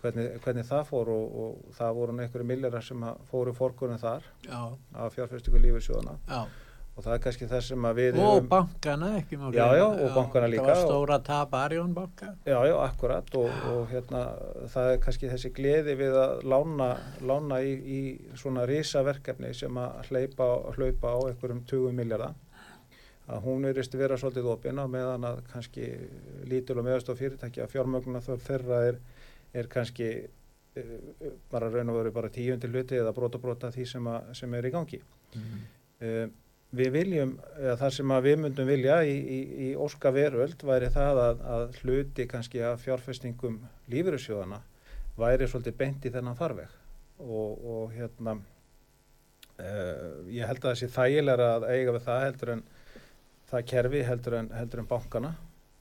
hvernig, 0.00 0.30
hvernig 0.44 0.66
það 0.66 0.86
fór 0.88 1.12
og, 1.12 1.36
og 1.44 1.76
það 1.76 1.94
voru 2.00 2.16
einhverju 2.16 2.48
milljarar 2.48 2.86
sem 2.86 3.04
fóru 3.30 3.54
fórkunum 3.56 4.00
þar 4.00 4.26
já, 4.46 4.60
af 4.96 5.14
fjárfestingu 5.14 5.60
lífersjóðana 5.60 6.16
já. 6.24 6.40
Og 7.00 7.06
það 7.06 7.14
er 7.16 7.22
kannski 7.24 7.48
það 7.48 7.62
sem 7.64 7.86
að 7.88 8.00
við 8.00 8.18
Og 8.20 8.42
bankana 8.50 9.10
ekki 9.16 9.38
má 9.40 9.46
Já, 9.54 9.64
já, 9.78 9.86
og 9.88 10.12
bankana 10.18 10.50
líka 10.52 10.66
Það 10.66 10.72
var 10.74 10.82
stóra 10.84 11.18
tap 11.24 11.56
Arjón 11.56 11.94
banka. 11.96 12.34
Já, 12.44 12.58
já, 12.68 12.74
akkurat 12.84 13.34
og, 13.40 13.62
og 13.72 13.80
hérna 13.88 14.24
það 14.74 14.90
er 14.92 15.00
kannski 15.06 15.30
þessi 15.32 15.52
gleði 15.56 15.96
við 16.02 16.18
að 16.20 16.44
lána, 16.52 16.90
lána 17.24 17.62
í, 17.64 17.72
í 17.80 18.00
svona 18.38 18.66
risaverkefni 18.68 19.54
sem 19.56 19.80
að 19.80 20.10
hleypa, 20.10 20.50
hlaupa 20.76 21.14
á 21.16 21.18
einhverjum 21.30 21.64
20 21.72 21.96
miljardar 21.96 22.36
að 23.30 23.46
hún 23.46 23.64
erist 23.68 23.94
vera 23.94 24.18
svolítið 24.18 24.50
opinn 24.50 24.82
á 24.82 24.84
meðan 24.90 25.24
að 25.28 25.40
kannski 25.52 25.86
lítil 26.50 26.80
og 26.80 26.86
meðast 26.86 27.08
á 27.08 27.14
fyrirtæki 27.14 27.62
að 27.62 27.72
fjármögnuna 27.72 28.22
þörf 28.24 28.46
þeirra 28.48 28.82
er, 28.90 29.00
er 29.54 29.70
kannski 29.70 30.08
eh, 30.18 30.94
bara 31.52 31.70
raun 31.70 31.94
og 31.94 32.00
veru 32.00 32.14
bara 32.14 32.32
tíundi 32.34 32.68
hluti 32.68 32.98
eða 32.98 33.14
brota 33.16 33.40
brota 33.40 33.70
því 33.72 33.86
sem, 33.94 34.10
að, 34.10 34.32
sem 34.42 34.58
er 34.58 34.66
í 34.68 34.74
gangi. 34.74 35.02
Mm. 35.38 35.60
Uh, 36.00 36.24
við 36.76 36.90
viljum, 36.94 37.32
eða 37.58 37.76
það 37.80 37.94
sem 37.96 38.12
að 38.14 38.26
við 38.28 38.36
myndum 38.44 38.68
vilja 38.68 38.98
í, 39.02 39.14
í, 39.18 39.38
í 39.66 39.70
óska 39.74 40.12
veröld 40.14 40.62
væri 40.66 40.90
það 40.94 41.22
að, 41.24 41.40
að 41.54 41.78
hluti 41.80 42.26
kannski 42.30 42.62
af 42.62 42.84
fjárfestingum 42.84 43.58
lífeyrissjóðana 43.90 44.60
væri 45.18 45.48
svolítið 45.50 45.78
beint 45.80 46.06
í 46.06 46.12
þennan 46.14 46.38
farveg 46.38 46.70
og, 47.20 47.64
og 47.74 47.96
hérna 47.96 48.36
uh, 48.38 50.20
ég 50.30 50.46
held 50.46 50.68
að 50.70 50.78
sé 50.80 50.90
þægilega 50.94 51.50
að 51.56 51.66
eiga 51.72 51.96
við 51.96 52.06
það 52.06 52.22
heldur 52.28 52.54
en 52.54 52.62
það 53.50 53.66
kerfi 53.72 54.04
heldur 54.06 54.38
en, 54.38 54.52
heldur 54.54 54.84
en 54.84 54.90
bankana 54.94 55.34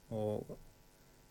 og 0.10 0.58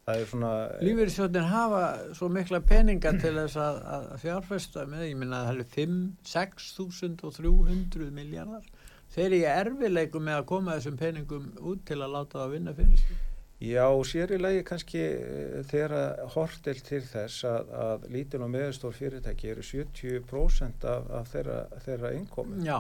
það 0.07 0.23
er 0.23 0.31
svona 0.31 0.53
Lífeyrissjóðin 0.87 1.51
hafa 1.51 1.85
svo 2.17 2.31
mikla 2.33 2.63
peninga 2.65 3.13
til 3.19 3.35
þess 3.43 3.59
að, 3.61 3.81
að 3.97 4.11
fjárfesta 4.23 4.87
með, 4.89 5.09
ég 5.11 5.19
minna 5.21 5.43
að 5.43 5.51
það 5.51 5.65
er 5.65 5.73
5, 5.75 6.03
6 6.33 6.69
þúsund 6.79 7.25
og 7.27 7.35
300 7.43 8.13
miljardar. 8.15 8.71
Þeir 9.15 9.39
eru 9.39 9.41
erfileikum 9.55 10.29
með 10.29 10.41
að 10.41 10.47
koma 10.53 10.77
þessum 10.77 11.01
peningum 11.01 11.49
út 11.61 11.83
til 11.89 11.99
að 12.03 12.15
láta 12.17 12.39
það 12.39 12.45
að 12.45 12.55
vinna 12.57 12.77
fyrir 12.77 13.03
sig. 13.03 13.25
Já, 13.59 13.87
sér 14.07 14.31
í 14.37 14.39
lagi 14.39 14.61
kannski 14.67 15.01
eh, 15.03 15.57
þegar 15.67 16.21
hortil 16.37 16.77
til 16.87 17.01
þess 17.03 17.43
að, 17.49 17.73
að 17.75 18.05
lítil 18.15 18.45
og 18.47 18.53
meðstór 18.55 18.95
fyrirtæki 18.95 19.51
eru 19.51 19.65
70% 19.67 20.87
af, 20.87 21.09
af 21.19 21.33
þeirra, 21.33 21.59
þeirra 21.83 22.13
innkomi 22.15 22.63
Já, 22.63 22.79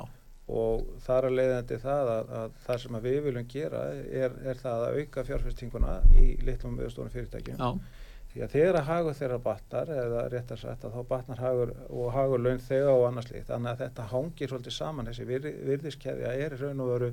og 0.49 0.87
þar 1.05 1.29
að 1.29 1.35
leiðandi 1.37 1.79
það 1.83 2.11
að, 2.13 2.31
að 2.41 2.53
það 2.65 2.81
sem 2.83 2.99
að 2.99 3.09
við 3.09 3.19
viljum 3.27 3.49
gera 3.53 3.81
er, 3.93 4.37
er 4.49 4.61
það 4.63 4.85
að 4.85 5.01
auka 5.01 5.25
fjárfestinguna 5.29 5.97
í 6.17 6.29
litlum 6.47 6.73
og 6.73 6.79
meðstórum 6.79 7.13
fyrirtækjum. 7.13 7.59
Því 8.29 8.45
að 8.45 8.55
þegar 8.55 8.77
að 8.79 8.89
hagur 8.91 9.19
þeirra 9.19 9.39
batnar 9.45 9.91
eða 9.95 10.23
réttar 10.33 10.61
sagt 10.61 10.85
að 10.85 10.97
þá 10.99 11.09
batnar 11.09 11.43
hagur 11.43 11.75
og 11.89 12.11
hagur 12.13 12.43
laun 12.45 12.61
þegar 12.61 12.95
og 12.95 13.07
annars 13.09 13.31
líkt 13.33 13.49
þannig 13.49 13.73
að 13.73 13.83
þetta 13.87 14.09
hangir 14.13 14.53
svolítið 14.53 14.77
saman 14.77 15.09
þessi 15.09 15.29
vir, 15.29 15.51
virðiskeðja 15.71 16.35
er 16.45 16.57
í 16.57 16.61
raun 16.61 16.85
og 16.85 16.91
veru 16.93 17.13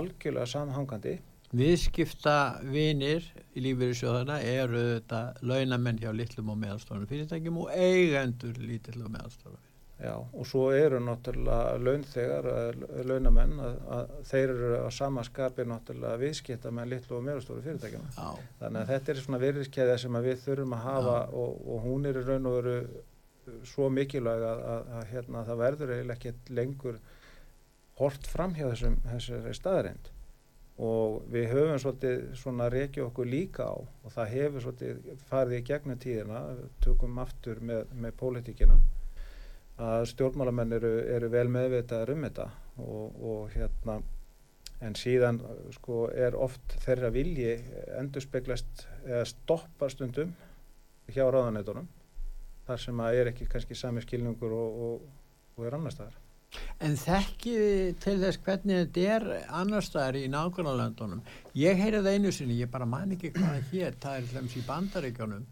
algjörlega 0.00 0.48
samhangandi 0.50 1.18
viðskipta 1.54 2.36
vinir 2.66 3.26
í 3.54 3.62
lífeyrissjóðana 3.62 4.40
eru 4.42 4.82
þetta 4.96 5.20
launamenn 5.46 6.00
hjá 6.02 6.10
litlum 6.14 6.50
og 6.52 6.58
meðalstofnum 6.64 7.06
fyrirtækjum 7.10 7.60
og 7.62 7.70
eigendur 7.70 8.58
lítill 8.58 9.04
og 9.04 9.12
meðalstofnum. 9.14 9.65
Já, 9.96 10.12
og 10.12 10.44
svo 10.44 10.66
eru 10.76 10.98
náttúrulega 11.00 11.76
launþegar, 11.80 12.46
eh, 12.52 13.04
launamenn, 13.08 13.54
að, 13.64 13.76
að 13.96 14.10
þeir 14.28 14.50
eru 14.52 14.72
á 14.84 14.88
sama 14.92 15.22
skapi 15.24 15.64
náttúrulega 15.64 16.20
viðskipta 16.20 16.72
með 16.74 16.90
litlu 16.90 17.16
og 17.16 17.22
meðalstóru 17.24 17.62
fyrirtækjum. 17.64 18.10
Þannig 18.60 18.80
að 18.82 18.90
þetta 18.92 19.12
er 19.12 19.20
svona 19.22 19.40
virðiskeðja 19.40 19.94
sem 20.02 20.18
við 20.26 20.42
þurfum 20.42 20.74
að 20.76 20.84
hafa 20.84 21.14
og, 21.32 21.62
og 21.64 21.86
hún 21.86 22.04
er 22.10 22.20
í 22.20 22.24
raun 22.26 22.50
og 22.50 22.58
veru 22.58 22.76
svo 23.64 23.88
mikilvæg 23.94 24.44
að, 24.44 24.60
að, 24.74 25.06
hérna, 25.14 25.44
það 25.46 25.62
verður 25.62 25.94
eiginlega 25.94 26.18
ekkert 26.18 26.52
lengur 26.58 27.00
hort 27.96 28.28
fram 28.28 28.52
hjá 28.56 28.66
þessum, 28.68 28.98
þessari 29.06 29.54
staðarind 29.56 30.12
og 30.76 31.22
við 31.32 31.46
höfum 31.54 31.78
svolítið 31.80 32.24
svona 32.36 32.66
reykja 32.68 33.06
okkur 33.06 33.28
líka 33.30 33.64
á 33.64 33.76
og 33.80 34.12
það 34.12 34.32
hefur 34.34 34.64
svolítið 34.66 35.22
farið 35.30 35.56
í 35.56 35.64
gegnum 35.70 36.00
tíðina, 36.02 36.42
tökum 36.84 37.16
aftur 37.22 37.62
með, 37.64 37.86
með 37.96 38.16
pólitíkina 38.20 38.76
að 39.82 40.06
stjórnmálamenn 40.12 40.76
eru, 40.78 40.92
eru 41.16 41.28
vel 41.32 41.48
meðvitaðar 41.52 42.14
um 42.14 42.24
þetta 42.28 42.46
og, 42.80 43.18
og 43.20 43.50
hérna 43.54 44.00
en 44.84 44.96
síðan 44.96 45.40
sko 45.76 46.06
er 46.12 46.36
oft 46.36 46.76
þeirra 46.84 47.10
vilji 47.12 47.54
endurspeglast 47.96 48.86
eða 49.06 49.24
stoppa 49.28 49.88
stundum 49.92 50.34
hjá 51.12 51.24
ráðanætunum 51.24 51.88
þar 52.66 52.82
sem 52.82 53.02
að 53.02 53.18
er 53.20 53.32
ekki 53.32 53.48
kannski 53.50 53.76
sami 53.78 54.02
skilningur 54.04 54.52
og, 54.52 54.78
og, 54.86 55.02
og 55.56 55.66
er 55.66 55.76
annar 55.78 55.94
staðar. 55.94 56.16
En 56.80 56.94
þekkið 56.98 57.60
þið 57.62 57.98
til 58.04 58.14
þess 58.22 58.40
hvernig 58.46 58.80
þetta 58.80 59.04
er 59.16 59.26
annar 59.60 59.84
staðar 59.84 60.18
í 60.18 60.24
nágrannalöndunum. 60.32 61.22
Ég 61.58 61.78
heyri 61.80 62.00
það 62.00 62.16
einu 62.16 62.32
sinni, 62.32 62.58
ég 62.60 62.70
bara 62.72 62.88
man 62.88 63.14
ekki 63.16 63.32
hvað 63.36 63.70
hér, 63.72 63.96
það 64.02 64.18
er 64.18 64.32
hlems 64.32 64.56
í 64.56 64.64
bandaríkjónum. 64.66 65.46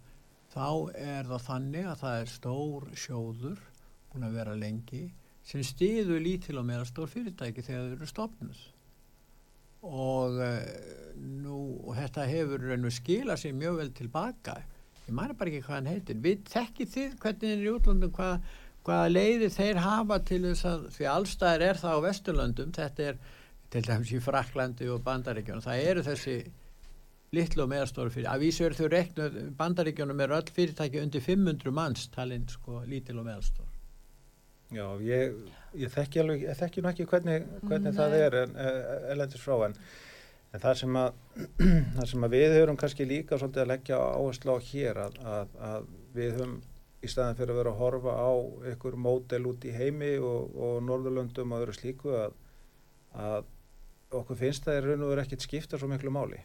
Þá 0.54 0.69
er 1.02 1.31
það 1.31 1.47
þannig 1.49 1.88
að 1.90 2.02
það 2.02 2.19
er 2.21 2.31
stór 2.31 2.88
sjóður, 3.04 3.62
búin 4.14 4.28
að 4.28 4.38
vera 4.38 4.56
lengi, 4.59 5.02
sem 5.44 5.64
stiður 5.66 6.23
lítil 6.25 6.56
og 6.61 6.68
meira 6.68 6.87
stór 6.88 7.11
fyrirtæki 7.11 7.64
þegar 7.66 7.88
þau 7.88 7.97
eru 7.99 8.09
stopnus. 8.09 8.62
Og, 9.85 10.38
uh, 10.40 11.18
nú, 11.21 11.59
og 11.85 11.99
þetta 11.99 12.28
hefur 12.30 12.64
raun 12.71 12.88
og 12.88 12.94
skila 12.94 13.37
sér 13.37 13.52
mjög 13.59 13.83
vel 13.83 13.90
tilbaka. 13.99 14.56
Ég 15.04 15.12
mæri 15.12 15.37
bara 15.37 15.52
ekki 15.52 15.66
hvað 15.66 15.76
hann 15.76 15.90
heitir. 15.92 16.23
Við 16.25 16.47
þekkið 16.49 16.94
þið 16.94 17.18
hvernig 17.21 17.50
er 17.50 17.64
í 17.66 17.73
útlandum 17.75 18.14
hvað 18.16 18.47
hvaða 18.85 19.12
leiði 19.12 19.49
þeir 19.52 19.80
hafa 19.80 20.18
til 20.28 20.42
þess 20.44 20.66
að 20.68 20.83
því 20.97 21.06
allstæðir 21.12 21.64
er 21.68 21.80
það 21.80 21.97
á 21.97 22.04
Vesturlöndum 22.04 22.75
þetta 22.76 23.06
er 23.11 23.21
til 23.73 23.83
dæmis 23.87 24.12
í 24.12 24.21
Fraklandi 24.23 24.88
og 24.92 25.00
Bandaríkjónum, 25.06 25.64
það 25.64 25.85
eru 25.88 26.04
þessi 26.06 26.35
litlu 27.35 27.64
og 27.64 27.71
meðastóru 27.73 28.12
fyrir 28.14 28.28
að 28.30 28.44
vísu 28.44 28.66
eru 28.66 28.78
þau 28.78 28.90
reknu, 28.92 29.28
Bandaríkjónum 29.59 30.21
eru 30.26 30.37
öll 30.37 30.52
fyrirtæki 30.59 31.00
undir 31.00 31.25
500 31.25 31.75
manns 31.75 32.11
talinn 32.14 32.44
sko 32.50 32.85
lítil 32.87 33.18
og 33.23 33.26
meðastór 33.30 33.63
Já, 34.73 34.87
ég, 35.04 35.35
ég 35.77 35.92
þekki 35.92 36.22
alveg, 36.22 36.44
ég 36.48 36.59
þekki 36.59 36.83
nú 36.83 36.90
ekki 36.90 37.07
hvernig, 37.11 37.48
hvernig 37.68 37.96
það 37.96 38.16
er 38.18 38.37
en, 38.40 38.55
elendis 39.12 39.42
frá 39.42 39.66
en, 39.66 39.74
en 40.55 40.62
það 40.62 40.79
sem 40.81 41.00
að 41.00 41.18
það 41.98 42.07
sem 42.12 42.27
að 42.27 42.37
við 42.37 42.55
höfum 42.59 42.79
kannski 42.81 43.09
líka 43.09 43.38
svolítið 43.40 43.64
að 43.64 43.72
leggja 43.74 43.98
áherslu 44.00 44.57
á 44.57 44.59
hér 44.70 45.03
að, 45.05 45.18
að, 45.35 45.59
að 45.68 45.90
við 46.16 46.38
höfum 46.38 46.57
í 47.05 47.11
staðan 47.12 47.37
fyrir 47.37 47.53
að 47.53 47.61
vera 47.61 47.74
að 47.74 47.83
horfa 47.83 48.14
á 48.16 48.33
einhver 48.70 48.96
mótel 49.07 49.42
út 49.50 49.68
í 49.68 49.74
heimi 49.74 50.14
og, 50.24 50.57
og 50.57 50.81
Norðurlöndum 50.87 51.53
og 51.53 51.64
öðru 51.64 51.77
slíku 51.77 52.14
að, 52.16 52.38
að 53.12 53.50
okkur 54.14 54.40
finnst 54.40 54.64
það 54.64 54.81
í 54.81 54.85
raun 54.87 55.05
og 55.05 55.12
veru 55.12 55.24
ekkert 55.27 55.44
skipta 55.44 55.81
svo 55.81 55.90
miklu 55.90 56.12
máli 56.14 56.40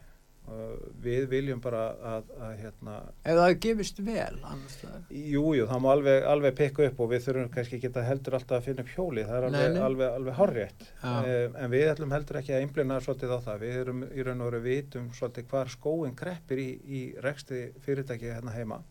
við 1.04 1.28
viljum 1.30 1.60
bara 1.62 1.82
að, 2.16 2.30
að 2.42 2.54
hérna 2.64 2.94
ef 3.22 3.38
það 3.38 3.52
gefist 3.66 4.00
vel 4.02 4.40
staðar 4.72 5.12
Jú, 5.14 5.44
það 5.70 5.84
má 5.84 5.90
alveg, 5.92 6.24
alveg 6.32 6.56
pikka 6.58 6.88
upp 6.90 7.02
og 7.04 7.12
við 7.14 7.24
þurfum 7.28 7.52
kannski 7.54 7.78
ekki 7.78 7.92
að 7.94 8.08
heldur 8.08 8.38
alltaf 8.40 8.58
að 8.58 8.70
finna 8.70 8.86
upp 8.86 8.94
hjóli, 8.96 9.26
það 9.28 9.38
er 9.38 9.46
Nei, 9.46 9.60
alveg, 9.60 9.76
nei. 9.76 9.84
alveg, 9.86 10.16
alveg 10.20 10.38
horrétt. 10.40 10.86
Já. 11.04 11.14
Um, 11.20 11.58
en 11.64 11.74
við 11.74 11.86
ætlum 11.94 12.16
heldur 12.16 12.40
ekki 12.42 12.56
að 12.56 12.66
einblina 12.66 13.00
svolítið 13.06 13.36
á 13.36 13.40
það. 13.46 13.64
Við 13.66 13.80
erum 13.84 14.04
í 14.10 14.26
raun 14.26 14.44
og 14.46 14.50
veru 14.50 14.62
vitum 14.66 15.10
svolítið 15.20 15.50
hvar 15.54 15.74
skóin 15.76 16.18
kreppir 16.18 16.64
í, 16.64 16.70
í 16.82 17.02
reksti 17.26 17.64
fyrirtæki 17.86 18.34
hérna 18.34 18.56
heima 18.56 18.82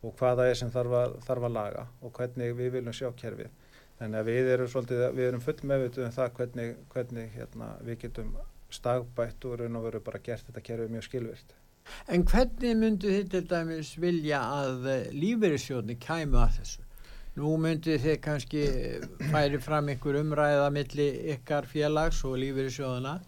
og 0.00 0.14
hvað 0.16 0.38
það 0.40 0.50
er 0.50 0.56
sem 0.56 0.70
þarf 0.72 0.94
að, 0.96 1.18
þarf 1.26 1.46
að 1.46 1.56
laga 1.58 1.82
og 2.00 2.14
hvernig 2.16 2.54
við 2.56 2.78
viljum 2.78 2.96
sjá 2.96 3.10
kerfið. 3.20 3.50
Þannig 4.00 4.22
að 4.22 4.30
við 4.30 4.54
erum 4.54 4.70
svolítið, 4.72 5.02
við 5.18 5.26
erum 5.28 5.42
full 5.44 5.58
meðvituð 5.68 6.06
um 6.06 6.14
það 6.16 6.30
hvernig, 6.38 6.70
hvernig 6.94 7.34
hérna, 7.36 7.74
við 7.84 7.98
getum 8.06 8.30
stagbætt 8.74 9.46
og 9.48 9.58
raun 9.60 9.80
og 9.80 9.88
veru 9.88 10.02
bara 10.04 10.20
gert 10.24 10.46
þetta 10.46 10.62
kerfið 10.66 10.94
mjög 10.94 11.08
skilvirt. 11.08 11.56
en 12.08 12.24
hvernig 12.28 12.76
myndu 12.76 13.08
þið 13.08 13.28
til 13.32 13.42
dæmis 13.50 13.90
vilja 13.98 14.40
að 14.40 14.88
lífeyrissjóðni 15.16 15.98
kæmu 15.98 16.38
að 16.38 16.56
þessu? 16.60 16.86
Nú 17.40 17.56
myndu 17.62 17.96
þið 18.02 18.16
kannski 18.20 18.62
eh, 18.68 19.04
færi 19.32 19.60
fram 19.62 19.88
einhver 19.88 20.18
umræða 20.20 20.70
milli 20.74 21.10
ykkar 21.34 21.66
félags 21.70 22.24
og 22.24 22.38
lífeyrissjóðuna 22.42 23.18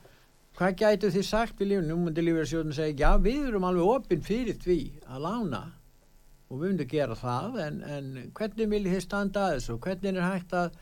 hvað 0.58 0.80
gætu 0.82 1.12
þið 1.14 1.28
sagt 1.28 1.60
við 1.60 1.72
lífeyrissjóðni 1.72 2.00
nú 2.02 2.08
myndi 2.08 2.26
lífeyrissjóðni 2.26 2.76
segja 2.76 3.06
já 3.06 3.22
við 3.28 3.46
erum 3.48 3.68
alveg 3.70 3.94
opinn 3.96 4.26
fyrir 4.26 4.58
því 4.60 4.80
að 5.06 5.24
lána 5.26 5.62
og 6.52 6.60
við 6.60 6.68
myndum 6.68 6.90
gera 6.90 7.16
það 7.16 7.54
en, 7.64 7.76
en 7.88 8.08
hvernig 8.36 8.68
viljið 8.68 8.96
þið 8.96 9.04
standa 9.06 9.44
að 9.46 9.54
þessu? 9.56 9.76
Hvernig 9.86 10.18
er 10.18 10.26
hægt 10.26 10.56
að, 10.56 10.74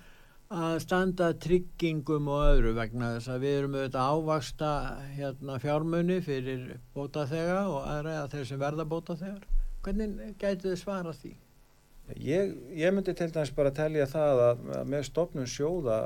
að 0.50 0.80
standa 0.82 1.28
að 1.30 1.36
tryggingum 1.44 2.28
og 2.30 2.40
öðru 2.48 2.72
vegna 2.74 3.12
þess 3.14 3.30
að 3.30 3.44
við 3.44 3.52
erum 3.58 3.76
auðvitað 3.76 4.00
að 4.02 4.16
ávaksta 4.16 4.70
hérna, 5.14 5.58
fjármunni 5.62 6.16
fyrir 6.26 6.64
bótaþega 6.96 7.60
og 7.70 7.84
aðra 7.86 8.16
eða 8.16 8.32
þeir 8.32 8.48
sem 8.48 8.60
verða 8.64 8.86
bótaþegar. 8.90 9.44
Hvernig 9.84 10.16
gætu 10.40 10.66
þið 10.66 10.80
svara 10.80 11.14
því? 11.14 11.30
Ég, 12.18 12.56
ég 12.74 12.90
myndi 12.90 13.14
til 13.14 13.28
dæmis 13.30 13.52
bara 13.54 13.70
telja 13.70 14.08
það 14.10 14.42
að, 14.48 14.64
að 14.80 14.90
með 14.90 15.04
stopnum 15.06 15.46
sjóða 15.46 15.98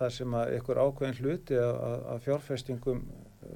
þar 0.00 0.14
sem 0.16 0.34
að 0.34 0.54
ykkur 0.56 0.80
ákveðin 0.82 1.20
hluti 1.20 1.60
að, 1.62 1.78
að 2.10 2.24
fjárfestingum 2.26 3.04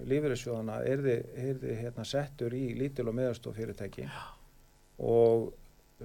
lífeyrissjóðana 0.07 0.79
erði, 0.87 1.17
erði 1.35 1.75
hérna, 1.81 2.07
settur 2.07 2.55
í 2.55 2.69
lítil 2.79 3.09
og 3.11 3.19
meðastof 3.19 3.59
fyrirtæki. 3.59 4.07
Og 5.03 5.51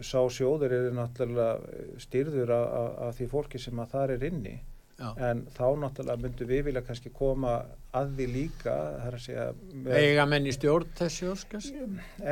sá 0.05 0.19
sjóður 0.33 0.73
er 0.77 0.89
náttúrulega 0.95 1.83
styrður 2.01 2.55
af 2.57 3.13
því 3.17 3.29
fólki 3.31 3.61
sem 3.61 3.79
að 3.79 3.93
þar 3.93 4.17
er 4.17 4.25
inni 4.29 4.57
Já. 4.97 5.11
en 5.29 5.43
þá 5.53 5.65
náttúrulega 5.77 6.23
myndum 6.23 6.49
við 6.49 6.63
vilja 6.65 6.81
kannski 6.85 7.11
koma 7.13 7.51
að 7.97 8.15
því 8.17 8.25
líka 8.33 8.75
það 9.03 9.17
að 9.43 9.91
eiga 9.93 10.25
menn 10.29 10.49
í 10.49 10.53
stjórn 10.55 10.89
þessi 10.97 11.29
óskast? 11.29 11.77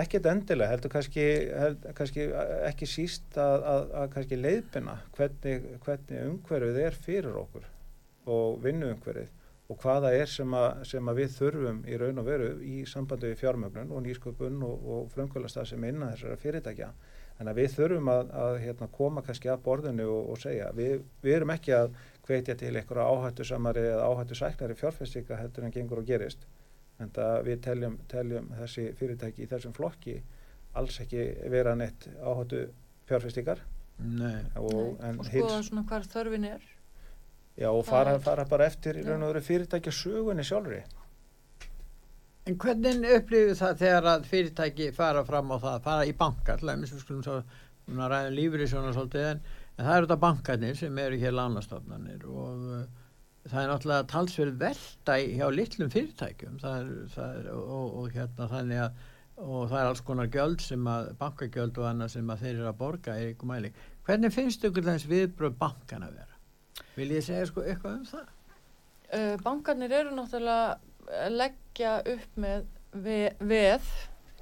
ekkert 0.02 0.30
endilega 0.32 0.74
heldur 0.74 0.94
kannski, 0.96 1.26
held, 1.54 1.86
kannski 1.98 2.26
ekki 2.66 2.90
síst 2.90 3.38
að, 3.38 3.68
að, 3.70 3.86
að 4.02 4.12
kannski 4.18 4.42
leiðbina 4.42 4.98
hvernig, 5.18 5.70
hvernig 5.86 6.26
umhverfið 6.32 6.82
er 6.88 7.00
fyrir 7.06 7.38
okkur 7.44 7.70
og 8.34 8.58
vinnuumhverfið 8.66 9.34
og 9.70 9.82
hvaða 9.82 10.12
er 10.14 10.30
sem 10.30 10.58
að, 10.58 10.84
sem 10.90 11.10
að 11.10 11.22
við 11.22 11.38
þurfum 11.40 11.78
í 11.90 11.98
raun 12.02 12.22
og 12.22 12.28
veru 12.28 12.50
í 12.66 12.80
sambandi 12.90 13.32
við 13.32 13.40
fjármögnun 13.42 13.94
og 13.94 14.04
nýsköpun 14.06 14.58
og, 14.66 14.90
og 14.96 15.08
frumkvölastað 15.14 15.72
sem 15.72 15.86
innan 15.90 16.14
þessara 16.14 16.42
fyrirtækja 16.42 16.90
en 17.40 17.52
við 17.56 17.74
þurfum 17.76 18.12
að, 18.12 18.30
að 18.46 18.58
hérna, 18.64 18.88
koma 18.96 19.24
kannski 19.26 19.52
að 19.52 19.64
borðinu 19.66 20.06
og, 20.12 20.30
og 20.34 20.42
segja 20.42 20.70
við, 20.76 21.02
við 21.24 21.38
erum 21.40 21.54
ekki 21.56 21.74
að 21.76 21.98
hvetja 22.26 22.56
til 22.60 22.72
einhverja 22.74 23.08
áhættu 23.12 23.48
samari 23.48 23.84
eða 23.90 24.08
áhættu 24.10 24.38
sæknari 24.40 24.78
fjárfestinga 24.80 25.40
heldur 25.42 25.68
en 25.68 25.76
gengur 25.76 26.02
og 26.02 26.08
gerist. 26.08 26.48
En 27.04 27.12
það 27.16 27.42
við 27.50 27.62
teljum, 27.66 27.98
teljum 28.12 28.48
þessi 28.62 28.88
fyrirtæki 29.00 29.44
í 29.44 29.50
þessum 29.52 29.76
flokki 29.76 30.16
alls 30.80 31.00
ekki 31.04 31.28
vera 31.52 31.76
neitt 31.76 32.08
áhættu 32.24 32.66
fjárfestingar 33.10 33.62
Nei. 34.00 34.42
og, 34.60 34.96
og 34.96 35.28
hins, 35.28 35.30
skoða 35.30 35.60
svona 35.68 35.86
hvar 35.92 36.08
þörfin 36.16 36.48
er. 36.50 36.64
Já, 37.56 37.70
og 37.72 37.84
fara, 37.88 38.18
fara 38.24 38.44
bara 38.48 38.68
eftir 38.68 39.00
í 39.00 39.04
raun 39.06 39.24
og 39.24 39.34
veru 39.34 39.44
fyrirtækja 39.44 39.94
sögunni 39.96 40.44
sjálfri 40.44 40.82
En 42.46 42.58
hvernig 42.62 43.08
upplifir 43.16 43.56
það 43.58 43.80
þegar 43.80 44.10
að 44.12 44.28
fyrirtæki 44.30 44.92
fara 44.94 45.24
fram 45.26 45.50
á 45.50 45.58
það, 45.58 45.80
fara 45.88 46.06
í 46.06 46.12
banka, 46.18 46.58
til 46.60 46.70
dæmis 46.70 46.94
við 46.94 47.02
skulum 47.02 47.24
svo 47.26 47.40
svona 47.86 48.10
ræðum 48.12 48.38
lífri 48.38 48.68
svona 48.70 48.94
svolítið 48.94 49.26
en, 49.32 49.42
en 49.78 49.88
það 49.88 49.96
eru 49.96 50.08
þetta 50.08 50.22
bankarnir 50.22 50.78
sem 50.78 51.02
eru 51.02 51.18
hér 51.22 51.36
lánastofnanir 51.38 52.24
og 52.30 52.70
uh, 52.70 52.86
það 53.50 53.60
er 53.62 53.72
náttúrulega 53.72 54.08
talsverð 54.14 54.62
velta 54.62 55.18
hjá 55.22 55.46
litlum 55.54 55.92
fyrirtækjum 55.94 56.62
það 56.62 56.78
er, 56.80 56.94
það 57.14 57.36
er 57.40 57.52
og, 57.56 58.00
og 58.02 58.16
hérna 58.16 58.50
þannig 58.54 58.82
að 58.86 59.04
og 59.36 59.68
það 59.68 59.80
er 59.82 59.90
alls 59.90 60.04
konar 60.08 60.30
gjöld 60.32 60.62
sem 60.64 60.88
að 60.88 61.10
bankagjöld 61.20 61.78
og 61.82 61.90
annað 61.90 62.14
sem 62.14 62.30
að 62.32 62.44
þeir 62.44 62.54
eru 62.54 62.70
að 62.70 62.78
borga 62.80 63.16
í 63.20 63.26
ykkur 63.34 63.50
mæli. 63.50 63.72
Hvernig 64.08 64.32
finnst 64.32 64.64
ykkur 64.64 64.86
þess 64.86 65.10
viðbröð 65.12 65.58
bankan 65.60 66.06
að 66.08 66.22
vera? 66.22 66.38
Vil 66.96 67.10
ég 67.12 67.26
segja 67.26 67.50
sko 67.50 67.66
eitthvað 67.66 67.98
um 67.98 68.06
það? 68.08 68.30
Uh, 69.06 69.34
bankarnir 69.44 69.96
eru 70.00 70.14
náttúrulega 70.16 70.78
leggja 71.32 71.96
upp 72.16 72.42
með 72.42 72.66
ve- 73.06 73.34
veð 73.40 73.88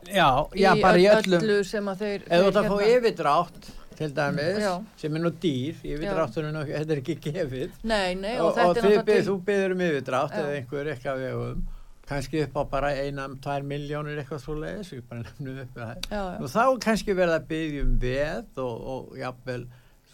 Já, 0.04 0.28
já, 0.60 0.74
í 0.76 1.06
öllum 1.08 1.40
öllu 1.40 1.62
sem 1.64 1.88
að 1.88 2.02
þeir 2.04 2.24
eða 2.28 2.44
þú 2.44 2.48
ert 2.50 2.60
að 2.60 2.68
fá 2.68 2.90
yfirdrátt 2.92 3.70
til 3.94 4.10
dæmis, 4.18 4.58
Já. 4.60 4.74
sem 5.00 5.16
er 5.16 5.22
nú 5.24 5.32
dýr 5.44 5.78
yfirdráttur 5.86 6.48
er 6.50 6.52
nú, 6.56 6.64
þetta 6.68 6.96
er 6.96 7.02
ekki 7.04 7.16
gefið. 7.24 7.78
Nei, 7.88 8.16
nei, 8.20 8.34
og, 8.42 8.58
og, 8.58 8.80
og, 8.82 9.06
byggð, 9.06 9.28
þú 9.30 9.36
byggður 9.48 9.76
um 9.76 9.84
yfirdrátt 9.88 10.36
eða 10.40 10.58
einhver 10.58 10.90
eitthvað 10.94 11.24
vegum. 11.28 11.62
Kannski 12.10 12.42
upp 12.44 12.58
á 12.60 12.64
bara 12.74 12.90
einam, 13.00 13.38
tvær 13.40 13.64
miljónir 13.64 14.20
eitthvað 14.20 14.42
svo 14.44 14.58
leiðis, 14.60 14.92
ég 14.98 15.06
bara 15.08 15.24
nefnum 15.24 15.62
upp 15.64 15.78
það. 15.78 16.10
Og 16.42 16.50
þá 16.52 16.64
kannski 16.84 17.16
verið 17.16 17.38
að 17.38 17.48
byggja 17.54 17.86
um 17.86 17.94
veð 18.02 18.64
og, 18.66 18.90
og 18.96 19.16
jafnvel 19.22 19.64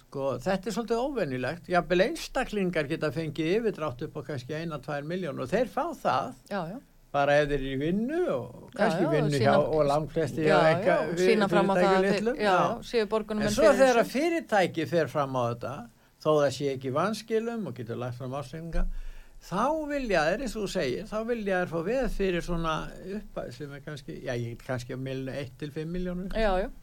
sko, 0.10 0.28
þetta 0.42 0.70
er 0.72 0.76
svolítið 0.76 1.02
óvenjulegt. 1.06 1.68
Jafnvel 1.70 2.04
einstaklingar 2.10 2.88
geta 2.90 3.12
fengið 3.14 3.52
yfirdrátt 3.60 4.06
upp 4.08 4.16
á 4.18 4.22
kannski 4.32 4.56
eina, 4.58 4.80
tvær 4.82 5.06
miljónir 5.08 5.46
og 5.46 5.52
þeir 5.52 5.70
fá 5.70 5.84
það 5.94 6.32
já, 6.50 6.62
já. 6.74 6.80
bara 7.14 7.36
ef 7.42 7.48
þeir 7.50 7.60
eru 7.60 7.70
í 7.70 7.78
vinnu 7.84 8.22
og 8.36 8.72
kannski 8.78 9.06
já, 9.06 9.10
vinnu 9.14 9.34
sína- 9.34 9.44
hjá 9.46 9.54
og 9.60 9.84
langflesti 9.90 10.42
já, 10.46 10.50
hjá 10.50 10.58
já, 10.60 10.72
enga 10.80 10.98
og 11.06 11.22
sína 11.22 11.50
fram 11.50 11.70
á 11.70 11.74
það 11.74 11.84
fyrirtækjum 11.84 12.00
að 12.00 12.08
litlum, 12.10 12.36
þeir, 12.40 12.46
já, 12.46 12.58
já, 12.58 12.90
séu 12.92 13.08
borgunum 13.14 13.46
En 13.48 13.54
svo 13.56 13.70
þegar 13.80 14.02
að 14.04 14.12
fyrirtæki 14.16 14.88
fer 14.90 15.08
fram 15.14 15.38
á 15.38 15.44
þetta, 15.50 15.76
þó 16.26 16.30
það 16.40 16.50
sé 16.58 16.72
ekki 16.74 16.92
vanskilum 16.98 17.70
og 17.70 17.78
getur 17.80 18.02
lagt 18.02 18.18
fram 18.20 18.36
ásynninga, 18.42 18.86
þá 19.50 19.64
vilja 19.90 20.26
þeir, 20.30 20.42
eins 20.46 20.56
og 20.60 20.66
þú 20.66 20.70
segir, 20.74 21.06
þá 21.10 21.18
vilja 21.30 21.62
þeir 21.62 21.70
fá 21.72 21.80
veð 21.90 22.10
fyrir 22.18 22.44
svona 22.44 22.74
uppæð 23.18 23.52
sem 23.56 23.74
er 23.78 23.84
kannski, 23.86 24.18
já, 24.26 24.34
ég 24.36 24.50
get 24.58 24.66
kannski 24.68 24.94
á 24.94 25.00
milinu 25.00 25.32
1-5 25.32 25.86
miljónur. 25.94 26.34
Já, 26.36 26.52
já, 26.60 26.68
það 26.68 26.68
er 26.68 26.79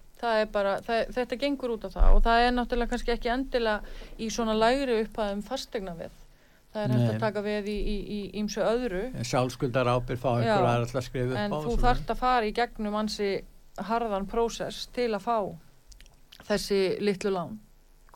bara, 0.53 0.77
það, 0.87 1.03
þetta 1.17 1.41
gengur 1.41 1.75
út 1.77 1.89
á 1.89 1.91
það 1.93 2.15
og 2.15 2.23
það 2.25 2.45
er 2.45 2.55
náttúrulega 2.57 2.93
kannski 2.93 3.13
ekki 3.17 3.33
endilega 3.33 3.99
í 4.19 4.31
svona 4.33 4.57
lægri 4.57 5.01
upphæðum 5.03 5.43
fastegna 5.47 5.97
við. 5.99 6.15
Það 6.77 6.83
er 6.85 6.93
hægt 6.93 7.11
að 7.15 7.21
taka 7.23 7.43
við 7.45 7.69
í, 7.73 7.77
í, 7.77 7.99
í 8.13 8.19
ímsu 8.37 8.61
öðru 8.61 9.05
En 9.17 9.25
sjálfskuldar 9.25 9.89
ábyrð 9.89 10.21
fá 10.21 10.31
Já. 10.35 10.41
einhver 10.43 10.67
aðra 10.69 10.89
til 10.91 10.99
að 11.01 11.07
skrifa 11.07 11.31
upp 11.31 11.39
en 11.41 11.55
á. 11.55 11.57
þú 11.57 11.71
svona. 11.71 11.85
þarft 11.87 12.11
að 12.13 12.19
fara 12.21 12.49
í 12.49 12.57
gegnum 12.57 12.99
ansi 13.01 13.31
harðan 13.91 14.27
prósess 14.29 14.91
til 14.93 15.09
að 15.17 15.25
fá 15.25 15.39
þessi 16.45 16.81
litlu 17.01 17.33
lán. 17.33 17.55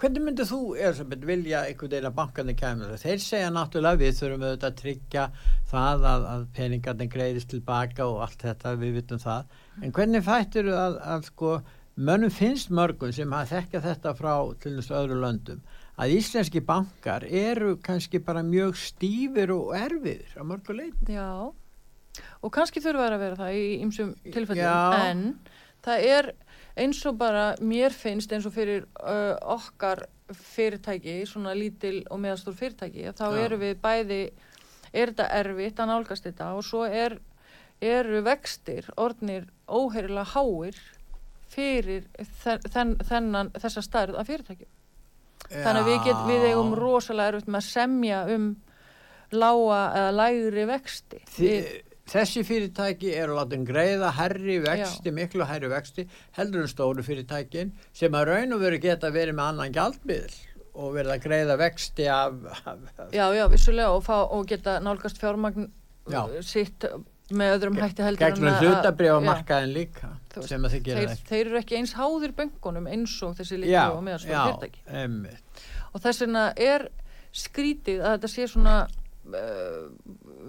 Hvernig 0.01 0.23
myndið 0.25 0.49
þú, 0.49 0.59
Elisabeth, 0.81 1.25
vilja 1.29 1.59
einhvern 1.69 1.91
veginn 1.93 2.09
að 2.09 2.15
bankarnir 2.17 2.57
kemur? 2.57 2.93
Þeir 3.03 3.19
segja 3.21 3.49
náttúrulega 3.53 4.01
við 4.01 4.15
þurfum 4.17 4.45
auðvitað 4.47 4.71
að 4.71 4.79
tryggja 4.79 5.25
það 5.69 6.07
að, 6.09 6.25
að 6.31 6.47
peningarnir 6.57 7.11
greiðist 7.13 7.51
tilbaka 7.53 8.07
og 8.09 8.23
allt 8.25 8.45
þetta, 8.47 8.73
við 8.81 8.95
vitum 8.97 9.21
það. 9.21 9.51
En 9.85 9.93
hvernig 9.99 10.25
fættir 10.25 10.71
að, 10.73 10.97
að 11.05 11.29
sko, 11.29 11.53
mönnum 12.01 12.33
finnst 12.33 12.71
mörgum 12.73 13.13
sem 13.13 13.33
að 13.37 13.55
þekka 13.55 13.85
þetta 13.85 14.17
frá 14.17 14.35
til 14.63 14.77
þessu 14.79 14.97
öðru 14.97 15.21
löndum 15.21 15.61
að 16.01 16.15
íslenski 16.17 16.63
bankar 16.65 17.27
eru 17.29 17.75
kannski 17.85 18.21
bara 18.25 18.43
mjög 18.47 18.79
stífir 18.81 19.53
og 19.53 19.75
erfiðir 19.77 20.37
á 20.41 20.43
mörgu 20.49 20.77
leiti. 20.77 21.13
Já, 21.13 21.53
og 22.41 22.53
kannski 22.55 22.81
þurfa 22.81 23.11
að 23.11 23.25
vera 23.25 23.41
það 23.41 23.59
í 23.59 23.67
ymsum 23.85 24.15
tilfellum, 24.25 24.95
en 24.97 25.27
það 25.85 26.07
er 26.15 26.31
eins 26.81 27.03
og 27.09 27.19
bara 27.21 27.51
mér 27.61 27.93
finnst 27.93 28.33
eins 28.33 28.49
og 28.49 28.55
fyrir 28.55 28.87
uh, 29.03 29.37
okkar 29.57 30.07
fyrirtæki, 30.31 31.19
svona 31.27 31.53
lítil 31.59 32.01
og 32.09 32.23
meðastór 32.23 32.57
fyrirtæki, 32.57 33.11
þá 33.19 33.27
Já. 33.27 33.41
eru 33.45 33.59
við 33.61 33.75
bæði, 33.83 34.23
er 34.93 35.13
þetta 35.13 35.27
erfitt 35.41 35.83
að 35.83 35.91
nálgast 35.91 36.29
þetta 36.31 36.53
og 36.57 36.65
svo 36.65 36.87
er, 36.87 37.19
eru 37.83 38.23
vextir 38.25 38.89
orðnir 39.01 39.51
óheirilega 39.69 40.33
háir 40.33 40.81
fyrir 41.51 42.07
þen, 42.43 42.65
þen, 42.71 42.97
þennan, 43.09 43.53
þessa 43.59 43.85
stærð 43.85 44.19
af 44.21 44.31
fyrirtækjum. 44.31 44.73
Þannig 45.51 45.81
að 45.81 45.89
við, 45.89 46.01
get, 46.07 46.25
við 46.29 46.49
eigum 46.51 46.75
rosalega 46.79 47.33
erfitt 47.33 47.49
með 47.51 47.63
að 47.63 47.71
semja 47.71 48.19
um 48.35 48.51
lága 49.35 49.81
eða 49.99 50.11
lægri 50.15 50.67
vexti. 50.69 51.23
Þi, 51.31 51.55
þessi 52.11 52.45
fyrirtæki 52.47 53.15
eru 53.19 53.39
látin 53.39 53.65
greiða 53.67 54.13
herri 54.19 54.61
vexti, 54.63 55.15
miklu 55.15 55.47
herri 55.49 55.71
vexti 55.71 56.07
heldur 56.39 56.67
en 56.67 56.71
stóru 56.71 57.05
fyrirtækin 57.07 57.75
sem 57.97 58.15
að 58.15 58.31
raun 58.33 58.57
og 58.57 58.65
veru 58.65 58.81
geta 58.83 59.13
verið 59.15 59.39
með 59.39 59.53
annan 59.53 59.77
gjaldmiðl 59.77 60.39
og 60.81 60.95
verið 60.95 61.15
að 61.15 61.25
greiða 61.27 61.57
vexti 61.61 62.07
af, 62.11 62.37
af, 62.65 62.91
já, 63.15 63.25
já, 63.35 63.45
vissulega 63.51 63.95
og, 63.95 64.05
fá, 64.07 64.17
og 64.23 64.47
geta 64.51 64.79
nálgast 64.83 65.19
fjármagn 65.21 65.71
Já. 66.11 66.25
sitt 66.43 66.87
með 67.37 67.53
öðrum 67.57 67.79
hætti 67.81 68.05
heldur 68.05 68.25
gegnum 68.27 68.57
hlutabrifamarkaðin 68.61 69.75
líka 69.75 70.11
veist, 70.35 70.49
sem 70.51 70.65
að 70.67 70.75
þið 70.77 70.87
gera 70.89 71.03
þeir, 71.03 71.21
þeir 71.29 71.43
eru 71.43 71.61
ekki 71.61 71.77
eins 71.79 71.93
háðir 71.99 72.35
böngunum 72.39 72.89
eins 72.91 73.17
og 73.27 73.37
þessi 73.39 73.61
já, 73.71 73.83
og 73.91 74.01
meðastóra 74.07 74.33
já, 74.35 74.41
fyrirtæki 74.49 74.83
einmitt. 75.03 75.63
og 75.93 76.05
þess 76.07 76.25
vegna 76.25 76.45
er 76.57 76.89
skrítið 77.43 78.03
að 78.03 78.17
þetta 78.17 78.33
sé 78.33 78.49
svona 78.51 78.77
uh, 78.87 79.85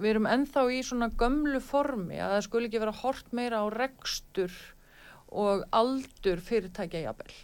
við 0.01 0.09
erum 0.15 0.29
ennþá 0.31 0.65
í 0.73 0.81
svona 0.87 1.11
gömlu 1.21 1.61
formi 1.63 2.17
að 2.21 2.35
það 2.37 2.47
skuli 2.47 2.71
ekki 2.71 2.83
vera 2.85 2.97
hort 3.03 3.31
meira 3.37 3.61
á 3.61 3.65
rekstur 3.73 4.55
og 5.31 5.67
aldur 5.71 6.41
fyrirtækja 6.43 7.05
jafnvel 7.05 7.37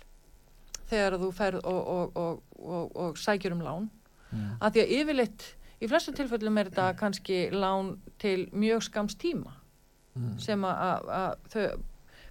þegar 0.88 1.19
þú 1.21 1.30
ferð 1.36 1.62
og, 1.67 1.80
og, 1.93 2.17
og, 2.17 2.41
og, 2.58 2.97
og 3.06 3.21
sækjur 3.21 3.56
um 3.58 3.63
lán 3.67 3.88
Mm. 4.28 4.58
að 4.60 4.73
því 4.76 4.82
að 4.82 4.89
yfirleitt 4.97 5.43
í 5.81 5.87
flestu 5.89 6.13
tilfellum 6.17 6.57
er 6.57 6.69
þetta 6.71 6.87
kannski 6.97 7.39
lán 7.53 7.97
til 8.19 8.47
mjög 8.53 8.81
skams 8.89 9.15
tíma 9.15 9.53
Mm. 10.17 10.39
sem 10.41 10.61
að- 10.65 11.05
að 11.13 11.35
þau 11.53 11.79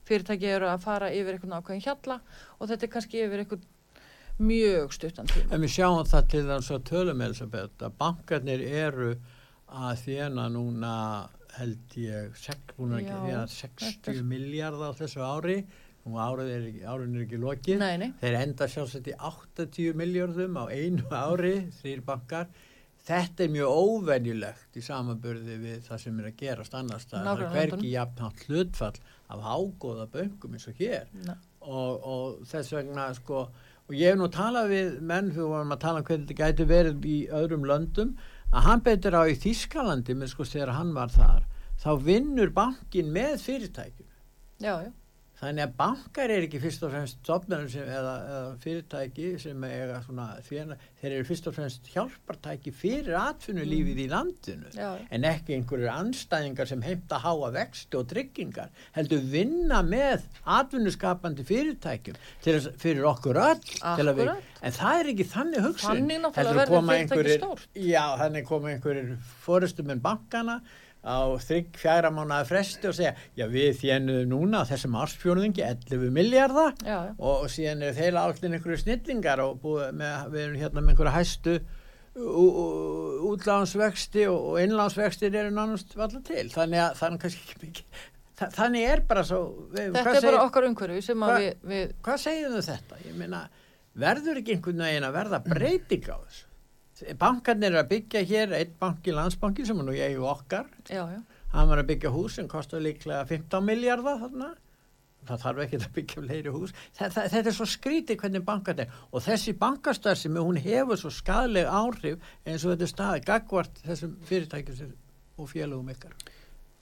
fyrirtæki 0.09 0.48
eru 0.56 0.66
að 0.66 0.80
fara 0.82 1.11
yfir 1.14 1.37
einhvern 1.37 1.52
ákveðin 1.62 1.85
hjalla 1.85 2.20
og 2.61 2.68
þetta 2.68 2.82
er 2.82 2.88
kannski 2.88 3.20
yfir 3.22 3.38
einhvern 3.44 3.62
mjög 4.40 4.92
stuttan 4.92 5.26
tíma. 5.30 5.52
En 5.52 5.61
við 5.62 5.70
sjáum 5.76 6.04
það 6.04 6.28
til 6.28 6.42
þess 6.48 6.70
að 6.74 6.82
tölum 6.90 7.22
Elisabeth 7.22 7.78
að 7.87 7.92
bankarnir 8.00 8.61
eru 8.61 9.16
að 9.70 10.02
þjána 10.02 10.48
núna 10.50 11.28
held 11.56 11.78
ég 11.96 12.37
sek, 12.37 12.59
Já, 12.76 12.85
þjána 12.85 13.46
þetta 13.46 13.70
60 13.80 14.16
er- 14.18 14.22
miljard 14.24 14.74
á 14.82 14.90
þessu 14.92 15.22
ári. 15.22 15.64
Og 16.06 16.12
árið 16.12 16.50
er, 16.54 16.62
ekki- 16.72 16.85
árið 16.87 17.16
er 17.16 17.24
ekki 17.26 17.38
lokið. 17.40 17.78
Nei, 17.78 17.96
nei, 17.96 18.12
þeir 18.20 18.35
enda 18.42 18.66
sjálfsagt 18.68 19.09
í 19.11 19.14
80 19.18 19.92
miljardum 19.94 20.54
á 20.54 20.66
einu 20.70 21.02
ári 21.11 21.70
þrýr 21.82 22.04
bankar 22.04 22.46
þetta 23.07 23.45
er 23.45 23.53
mjög 23.55 23.81
óvenjulegt 23.81 24.79
í 24.79 24.83
samanburði 24.85 25.59
við 25.62 25.85
það 25.87 26.03
sem 26.03 26.21
er 26.21 26.29
að 26.31 26.40
gerast 26.40 26.77
annars 26.79 27.07
það 27.11 27.29
er 27.33 27.53
hverki 27.55 27.92
jafnhátt 27.92 28.45
hlutfall 28.49 28.97
af 29.27 29.45
ágóða 29.47 30.07
böngum 30.12 30.57
eins 30.57 30.69
og 30.71 30.81
hér. 30.81 31.09
Og, 31.66 32.07
og 32.07 32.47
þess 32.47 32.75
vegna 32.75 33.09
sko, 33.14 33.47
og 33.87 33.95
ég 33.95 34.12
hef 34.12 34.19
nú 34.21 34.29
talað 34.35 34.73
við 34.75 34.99
menn 35.07 35.33
fyrir 35.35 35.73
að 35.75 35.83
tala 35.83 36.03
um 36.03 36.09
hvernig 36.09 36.27
þetta 36.29 36.40
gæti 36.42 36.69
verið 36.71 37.09
í 37.11 37.16
öðrum 37.35 37.66
löndum 37.66 38.14
að 38.53 38.69
hann 38.69 38.85
betur 38.87 39.19
á 39.19 39.23
í 39.27 39.38
Þískalandi 39.42 40.14
með 40.14 40.35
sko 40.35 40.47
þegar 40.47 40.77
hann 40.77 40.92
var 40.95 41.11
þar 41.14 41.47
þá 41.83 41.90
vinnur 42.07 42.53
bankin 42.55 43.11
með 43.14 43.40
fyrirtækjum 43.42 44.12
Já, 44.62 44.73
já, 44.87 44.92
þannig 45.37 45.66
að 45.66 45.72
bankar 45.77 46.33
er 46.33 46.44
ekki 46.46 46.61
fyrst 46.62 46.85
og 46.87 46.92
fremst 46.94 47.18
stofnarnir 47.20 47.68
sem, 47.72 47.88
eða, 47.92 48.12
eða 48.25 48.53
fyrirtæki 48.62 49.27
sem 49.42 49.64
eiga 49.68 49.99
svona 50.07 50.27
þeir 50.46 51.11
eru 51.11 51.27
fyrst 51.29 51.49
og 51.51 51.57
fremst 51.59 51.90
hjálpartæki 51.92 52.72
fyrir 52.72 53.18
atvinnulífið 53.20 54.01
í 54.01 54.07
landinu 54.12 54.70
já, 54.72 54.88
en 55.12 55.27
ekki 55.29 55.59
einhverjur 55.59 55.92
anstæðingar 55.92 56.70
sem 56.70 56.85
heimta 56.87 57.20
háa 57.20 57.51
vexti 57.53 58.01
og 58.01 58.09
tryggingar 58.14 58.72
heldur 58.96 59.20
vinna 59.35 59.83
með 59.85 60.25
atvinnuskapandi 60.57 61.44
fyrirtækjum 61.46 62.16
þess, 62.46 62.70
fyrir 62.81 63.05
okkur 63.12 63.37
öll 63.42 63.61
að 63.92 64.12
við, 64.22 64.33
en 64.66 64.77
það 64.81 65.03
er 65.03 65.12
ekki 65.12 65.29
þannig 65.35 65.66
hugsun. 65.68 65.92
Þannig 65.92 66.25
náttúrulega 66.25 66.59
verður 66.62 66.75
fyrirtæki 66.81 66.96
einhverjir- 67.03 67.40
stórt. 67.44 67.68
já, 67.77 68.03
þannig 68.25 68.49
koma 68.49 68.72
einhverjir 68.72 69.12
fórustumenn 69.44 70.01
bankana 70.05 70.61
á 71.07 71.19
þrygg 71.47 71.79
fjæra 71.79 72.11
mánuða 72.11 72.42
fresti 72.49 72.88
og 72.90 72.97
segja 72.99 73.12
já 73.38 73.47
við 73.53 73.77
þjennuðum 73.85 74.33
núna 74.33 74.64
þessum 74.66 74.97
ársfjörðingi 74.99 75.62
11 75.62 76.11
miljardar 76.16 76.75
já. 76.83 76.99
og 77.16 77.47
síðan 77.53 77.85
er 77.87 77.95
þeir 77.95 78.19
áltin 78.19 78.57
einhverju 78.59 78.81
snillingar 78.83 79.42
og 79.45 79.62
með, 79.95 80.27
við 80.35 80.40
erum 80.49 80.59
hérna 80.64 80.83
með 80.83 80.95
einhverju 80.97 81.14
hæstu 81.16 81.57
útlánsvexti 83.31 84.27
og, 84.31 84.37
og 84.53 84.61
innlánsvextir 84.64 85.35
eru 85.37 85.53
nánast 85.55 85.95
valla 85.99 86.21
til 86.27 86.47
þannig 86.53 86.81
að 86.83 86.99
þannig 87.01 87.25
kannski 87.25 87.42
ekki 87.47 87.62
mikið 87.66 88.05
Þa, 88.37 88.51
þannig 88.53 88.83
er 88.85 89.01
bara 89.09 89.23
svo 89.25 89.38
við, 89.73 89.95
Þetta 89.95 90.01
er 90.01 90.05
bara 90.11 90.21
segir- 90.21 90.42
okkar 90.42 90.64
umhverfi 90.69 91.05
sem 91.07 91.23
að 91.25 91.31
Hvað- 91.31 91.45
við, 91.47 91.55
við 91.71 91.92
hvað 92.05 92.19
segir 92.21 92.51
þau 92.53 92.64
þetta? 92.66 92.99
Ég 93.07 93.14
meina, 93.16 93.38
verður 93.97 94.40
ekki 94.42 94.57
einhvern 94.59 94.83
veginn 94.85 95.07
að 95.09 95.14
verða 95.16 95.38
breyting 95.47 96.05
á 96.12 96.16
þessu? 96.21 96.42
Bankarnir 97.20 97.72
eru 97.72 97.80
að 97.82 97.90
byggja 97.90 98.22
hér, 98.28 98.52
einn 98.56 98.76
banki, 98.80 99.12
landsbanki 99.12 99.66
sem 99.68 99.80
er 99.82 99.88
nú 99.88 99.96
ég 99.96 100.14
og 100.20 100.30
okkar, 100.32 100.68
já, 100.88 101.02
já, 101.12 101.18
hann 101.52 101.68
var 101.68 101.82
að 101.82 101.90
byggja 101.90 102.12
hús 102.14 102.38
sem 102.38 102.48
kostar 102.48 102.80
líklega 102.85 103.26
15 103.28 103.66
miljardar 103.66 104.22
þarna, 104.22 104.52
það 105.28 105.42
þarf 105.42 105.64
ekki 105.64 105.80
að 105.80 105.88
byggja 105.98 106.22
fleiri 106.22 106.54
hús. 106.54 106.72
Þetta, 106.96 107.26
þetta 107.35 107.50
er 107.50 107.56
svo 107.59 107.66
skrítið 107.68 108.20
hvernig 108.22 108.46
bankan 108.46 108.85
er. 108.85 108.94
Og 109.11 109.24
þessi 109.26 109.56
bankastar 109.59 110.18
sem 110.20 110.38
hún 110.38 110.61
hefur 110.62 111.00
svo 111.00 111.12
skadleg 111.12 111.68
áhrif 111.68 112.32
eins 112.46 112.64
og 112.64 112.72
þetta 112.72 112.87
er 112.87 112.92
staði 112.92 113.26
gagvart 113.26 113.82
þessum 113.85 114.16
fyrirtækjum 114.30 114.94
og 115.37 115.50
félagum 115.52 115.92
ykkar. 115.92 116.14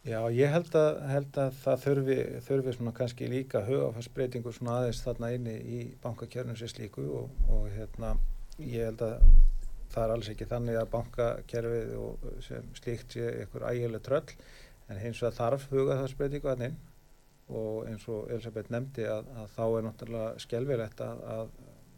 Já, 0.04 0.18
ég 0.36 0.52
held 0.52 0.74
að, 0.76 0.98
held 1.08 1.38
að 1.40 1.54
það 1.62 1.84
þurfi, 1.86 2.18
þurfi 2.44 2.72
svona 2.76 2.92
kannski 2.98 3.28
líka 3.32 3.62
hugafarsbreytingu 3.64 4.52
svona 4.52 4.82
aðeins 4.82 5.00
þarna 5.00 5.30
inni 5.32 5.54
í 5.56 5.78
bankakjörnum 6.02 6.58
sér 6.60 6.74
slíku 6.74 7.06
og, 7.22 7.30
og 7.48 7.70
hérna 7.72 8.12
ég 8.60 8.90
held 8.90 9.06
að 9.06 9.24
það 9.94 10.04
er 10.04 10.14
alls 10.14 10.30
ekki 10.32 10.48
þannig 10.50 10.80
að 10.80 10.90
bankakerfið 10.94 11.94
og 12.00 12.26
sem 12.44 12.72
slíkt 12.80 13.16
sé 13.16 13.30
ykkur 13.44 13.66
ægileg 13.70 14.02
tröll 14.04 14.34
en 14.90 15.00
hins 15.00 15.22
vegar 15.22 15.38
þarf 15.38 15.68
hugafarsbreytingu 15.72 16.50
að 16.50 16.66
inn 16.68 16.82
og 17.54 17.84
eins 17.88 18.04
og 18.08 18.30
Elisabeth 18.32 18.72
nefndi 18.72 19.04
að, 19.08 19.28
að 19.36 19.48
þá 19.54 19.64
er 19.66 19.86
náttúrulega 19.86 20.44
skjálfilegt 20.44 21.02
að, 21.04 21.24
að 21.34 21.50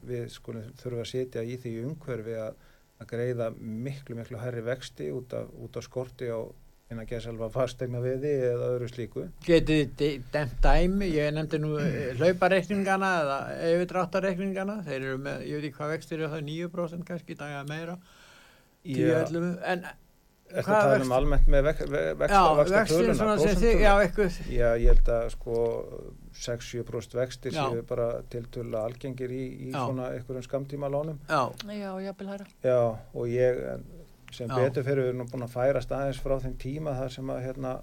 við 0.06 0.24
skulum 0.34 0.70
þurfum 0.80 1.02
að 1.02 1.10
setja 1.12 1.44
í 1.46 1.56
því 1.62 1.74
umhverfi 1.86 2.36
að, 2.42 2.56
að 3.00 3.10
greiða 3.12 3.50
miklu 3.58 4.18
miklu 4.18 4.40
herri 4.42 4.64
vexti 4.66 5.10
út 5.14 5.34
af, 5.38 5.50
út 5.62 5.78
af 5.78 5.86
skorti 5.86 6.30
á 6.30 6.40
eina 6.90 7.02
gesalva 7.08 7.48
fastegna 7.50 7.98
viði 8.02 8.32
eða 8.52 8.70
öðru 8.76 8.88
slíku. 8.90 9.26
Getið 9.46 9.92
þið 9.98 10.30
demt 10.34 10.56
dæmi, 10.62 11.10
ég 11.16 11.34
nefndi 11.34 11.60
nú 11.62 11.74
eh, 11.82 12.12
hlaupareikningana 12.20 13.12
eða 13.24 13.38
yfirdráttareikningana, 13.72 14.80
þeir 14.86 14.98
eru 15.00 15.20
með, 15.24 15.44
ég 15.48 15.58
veit 15.58 15.68
ekki 15.70 15.80
hvað 15.80 15.94
vextir 15.96 16.22
er 16.22 16.34
það, 16.36 16.48
9% 16.52 17.08
kannski, 17.10 17.38
dagja 17.40 17.62
meira, 17.70 17.98
10-11, 18.86 19.54
en 19.66 19.88
Þetta 20.46 20.76
tala 20.78 21.02
um 21.02 21.12
almennt 21.16 21.48
með 21.50 21.64
vexta, 21.66 22.42
töluna? 22.86 23.34
Já, 23.82 23.92
eitthvað. 24.04 24.36
Já, 24.46 24.66
ég 24.78 24.92
held 24.92 25.08
að 25.10 25.24
sko 25.34 25.62
6-7% 26.38 27.16
vextir 27.18 27.56
séu 27.56 27.82
bara 27.88 28.06
til 28.30 28.44
tölu 28.54 28.78
algengir 28.78 29.32
í, 29.34 29.42
í 29.66 29.72
svona 29.72 30.12
einhverjum 30.14 30.46
skamtíma 30.46 30.90
lónum. 30.92 31.18
Já, 31.26 31.50
já, 31.74 31.90
jápil 32.04 32.30
hæra. 32.30 32.46
Já, 32.62 32.78
og 32.94 33.26
ég 33.32 33.58
sem 34.34 34.48
já. 34.48 34.56
betur 34.56 34.86
fyrir 34.86 35.04
við 35.04 35.12
erum 35.12 35.28
búin 35.30 35.46
að 35.46 35.54
færast 35.54 35.92
aðeins 35.94 36.22
frá 36.22 36.38
þeim 36.42 36.56
tíma 36.62 36.96
þar 36.98 37.14
sem 37.14 37.30
að 37.34 37.44
hérna 37.44 37.76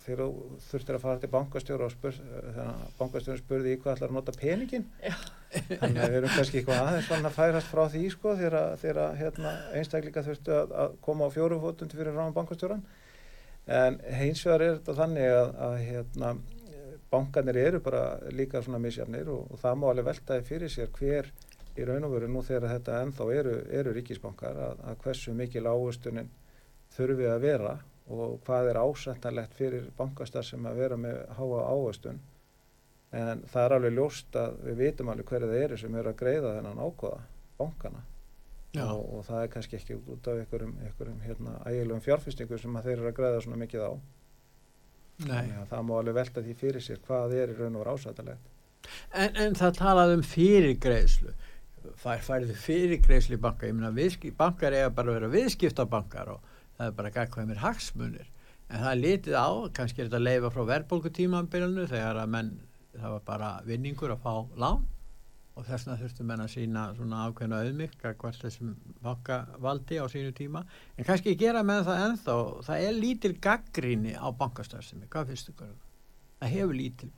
þegar 0.00 0.22
þú 0.22 0.58
þurftir 0.70 0.96
að 0.96 1.02
fara 1.04 1.20
til 1.20 1.30
bankastjóru 1.34 1.86
og 1.86 1.92
spur, 1.92 2.14
þannig 2.16 2.70
að 2.70 2.94
bankastjórun 3.00 3.42
spurði 3.42 3.74
í 3.74 3.80
hvað 3.80 3.96
ætlar 3.96 4.12
að 4.12 4.16
nota 4.16 4.34
peningin 4.36 4.86
þannig 5.50 6.00
að 6.00 6.14
við 6.14 6.16
erum 6.20 6.32
kannski 6.36 6.60
eitthvað 6.60 6.80
aðeins 6.86 7.10
að 7.18 7.36
færast 7.36 7.70
frá 7.70 7.82
því 7.92 8.04
sko 8.14 8.32
þegar 8.40 9.18
hérna, 9.18 9.52
einstakleika 9.76 10.24
þurftu 10.24 10.56
að, 10.56 10.72
að 10.84 10.96
koma 11.04 11.28
á 11.28 11.34
fjórufótund 11.34 11.96
fyrir 11.98 12.16
ráðan 12.16 12.36
bankastjóran 12.38 12.86
en 13.70 14.00
hins 14.22 14.42
vegar 14.46 14.64
er 14.64 14.78
þetta 14.78 14.96
þannig 15.02 15.34
að, 15.36 15.52
að 15.66 15.76
hérna, 15.84 16.32
bankanir 17.10 17.60
eru 17.60 17.82
bara 17.84 18.04
líka 18.32 18.62
svona 18.64 18.80
misjafnir 18.82 19.28
og, 19.30 19.50
og 19.50 19.60
það 19.60 19.80
má 19.82 19.88
alveg 19.90 20.08
veltaði 20.10 20.46
fyrir 20.48 20.72
sér 20.72 20.92
hver 20.96 21.30
í 21.80 21.86
raun 21.88 22.06
og 22.06 22.14
veru 22.14 22.28
nú 22.30 22.42
þegar 22.46 22.74
þetta 22.74 23.00
ennþá 23.04 23.28
eru, 23.34 23.54
eru 23.80 23.94
ríkisbankar 23.96 24.60
að, 24.68 24.82
að 24.90 25.00
hversu 25.04 25.34
mikil 25.36 25.66
áhustunin 25.66 26.30
þurfi 26.96 27.28
að 27.30 27.40
vera 27.46 27.78
og 28.10 28.40
hvað 28.46 28.72
er 28.72 28.80
ásættanlegt 28.80 29.56
fyrir 29.58 29.88
bankastar 29.96 30.46
sem 30.46 30.66
að 30.66 30.82
vera 30.82 30.98
með 30.98 31.20
háa 31.38 31.64
áhastun 31.70 32.20
en 33.10 33.42
það 33.50 33.64
er 33.64 33.74
alveg 33.76 33.96
ljóst 33.96 34.38
að 34.38 34.56
við 34.68 34.80
vitum 34.84 35.10
alveg 35.10 35.30
hverju 35.30 35.50
það 35.50 35.64
eru 35.64 35.78
sem 35.80 35.98
eru 35.98 36.12
að 36.12 36.18
greiða 36.22 36.54
þennan 36.56 36.82
ákvaða 36.84 37.20
bankana. 37.58 38.04
Og, 38.78 39.02
og 39.16 39.24
það 39.26 39.42
er 39.42 39.50
kannski 39.50 39.78
ekki 39.80 39.96
út 39.98 40.28
af 40.30 40.38
einhverjum, 40.38 40.76
einhverjum 40.86 41.22
hérna, 41.24 41.56
ægilegum 41.66 42.02
fjárfyrstingu 42.04 42.58
sem 42.58 42.76
þeir 42.84 42.96
eru 42.96 43.10
að 43.10 43.16
greiða 43.16 43.40
svona 43.42 43.58
mikið 43.64 43.82
á. 43.82 43.92
Það 45.70 45.82
má 45.88 45.94
alveg 45.98 46.16
velta 46.16 46.44
því 46.44 46.54
fyrir 46.60 46.84
sér 46.84 47.00
hvað 47.06 47.34
er 47.36 47.50
í 47.52 47.56
raun 47.58 47.74
og 47.74 47.82
veru 47.82 47.96
ásættanlegt. 47.96 48.52
En, 49.10 49.34
en 49.42 49.58
það 49.58 49.74
talað 49.80 50.14
um 50.14 50.22
fyrirgreðslu 50.24 51.34
fær, 52.00 52.22
færðu 52.24 52.56
fyrirgreðslu 52.60 53.38
í 53.38 53.42
banka. 53.42 53.68
Ég 53.68 53.76
meina 53.76 54.32
bankar 54.38 54.76
eiga 54.76 54.92
bara 54.94 55.12
að 55.12 55.18
vera 55.18 55.32
viðskiptabankar 55.34 56.32
og 56.34 56.46
það 56.76 56.86
er 56.86 56.96
bara 57.00 57.14
gagkvæmir 57.16 57.60
hagsmunir. 57.64 58.30
En 58.70 58.84
það 58.84 58.92
er 58.92 59.02
litið 59.02 59.36
á, 59.36 59.48
kannski 59.74 60.00
er 60.00 60.08
þetta 60.08 60.20
að 60.20 60.26
leifa 60.28 60.52
frá 60.54 60.62
verðbólkutímanbyrjunu 60.70 61.86
þegar 61.90 62.22
að 62.22 62.32
menn, 62.36 62.50
það 62.94 63.14
var 63.16 63.26
bara 63.26 63.50
vinningur 63.66 64.14
að 64.14 64.24
fá 64.24 64.34
lán 64.62 64.86
og 65.58 65.66
þess 65.66 65.86
vegna 65.86 65.98
þurftu 66.00 66.26
menn 66.28 66.44
að 66.44 66.52
sína 66.54 66.84
svona 66.94 67.24
ákveðna 67.26 67.60
auðmygg 67.64 67.96
hvert 68.00 68.40
þessum 68.44 68.72
bankavaldi 69.02 69.98
á 69.98 70.06
sínu 70.08 70.32
tíma. 70.36 70.64
En 70.96 71.08
kannski 71.08 71.34
gera 71.38 71.64
með 71.66 71.84
það 71.90 72.02
ennþá. 72.06 72.36
Það 72.68 72.86
er 72.86 72.98
lítil 73.02 73.34
gaggríni 73.42 74.14
á 74.14 74.28
bankastarfsemi, 74.30 75.10
hvað 75.10 75.32
finnst 75.32 75.50
þú 75.50 75.56
hverju? 75.58 75.78
Það 76.40 76.54
hefur 76.56 76.76
lítil 76.76 77.10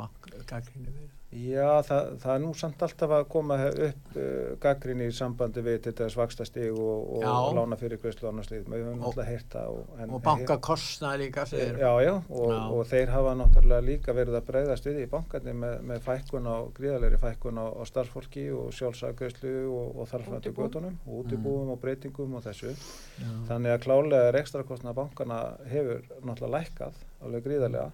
gaggríni 0.51 0.91
verið 0.91 1.11
Já, 1.33 1.81
það, 1.87 2.09
það 2.21 2.33
er 2.35 2.41
nú 2.43 2.51
samt 2.61 2.83
alltaf 2.85 3.13
að 3.17 3.23
koma 3.33 3.57
upp 3.71 4.17
uh, 4.21 4.49
gaggrinni 4.61 5.07
í 5.09 5.13
sambandi 5.17 5.63
við 5.65 5.79
þetta 5.87 6.09
svakstastig 6.13 6.75
og, 6.77 7.07
og 7.23 7.55
lána 7.57 7.79
fyrir 7.81 8.01
greiðslu 8.03 8.27
og 8.27 8.35
annars 8.35 8.51
líð, 8.53 8.67
við 8.69 8.83
höfum 8.85 9.07
alltaf 9.09 9.31
heyrt 9.31 9.55
það. 9.55 9.79
Og, 9.79 10.03
og 10.05 10.21
bankakostna 10.27 11.15
líka 11.23 11.47
segir. 11.49 11.81
Já, 11.81 11.89
já, 12.05 12.13
og, 12.19 12.53
já, 12.53 12.59
og 12.77 12.91
þeir 12.91 13.15
hafa 13.15 13.33
náttúrulega 13.41 13.87
líka 13.87 14.17
verið 14.19 14.37
að 14.43 14.45
breyðast 14.51 14.91
við 14.91 15.01
í 15.01 15.09
bankarni 15.15 15.57
með, 15.63 15.79
með 15.89 16.05
fækkun 16.11 16.51
á, 16.53 16.57
gríðalegri 16.77 17.23
fækkun 17.25 17.63
á, 17.65 17.67
á 17.81 17.83
starfsfólki 17.89 18.47
og 18.53 18.69
sjálfsagreðslu 18.77 19.57
og 19.73 20.05
þarflandi 20.13 20.53
gödunum, 20.53 21.01
og 21.07 21.25
útibúum 21.25 21.65
mm. 21.65 21.73
og 21.73 21.81
breytingum 21.81 22.37
og 22.37 22.45
þessu. 22.45 22.77
Já. 23.17 23.33
Þannig 23.49 23.79
að 23.79 23.83
klálega 23.89 24.29
er 24.29 24.43
ekstra 24.45 24.69
kostna 24.69 24.93
bankarna 25.01 25.43
hefur 25.73 26.05
náttúrulega 26.21 26.59
lækkað 26.59 27.03
alveg 27.25 27.49
gríðalega 27.49 27.89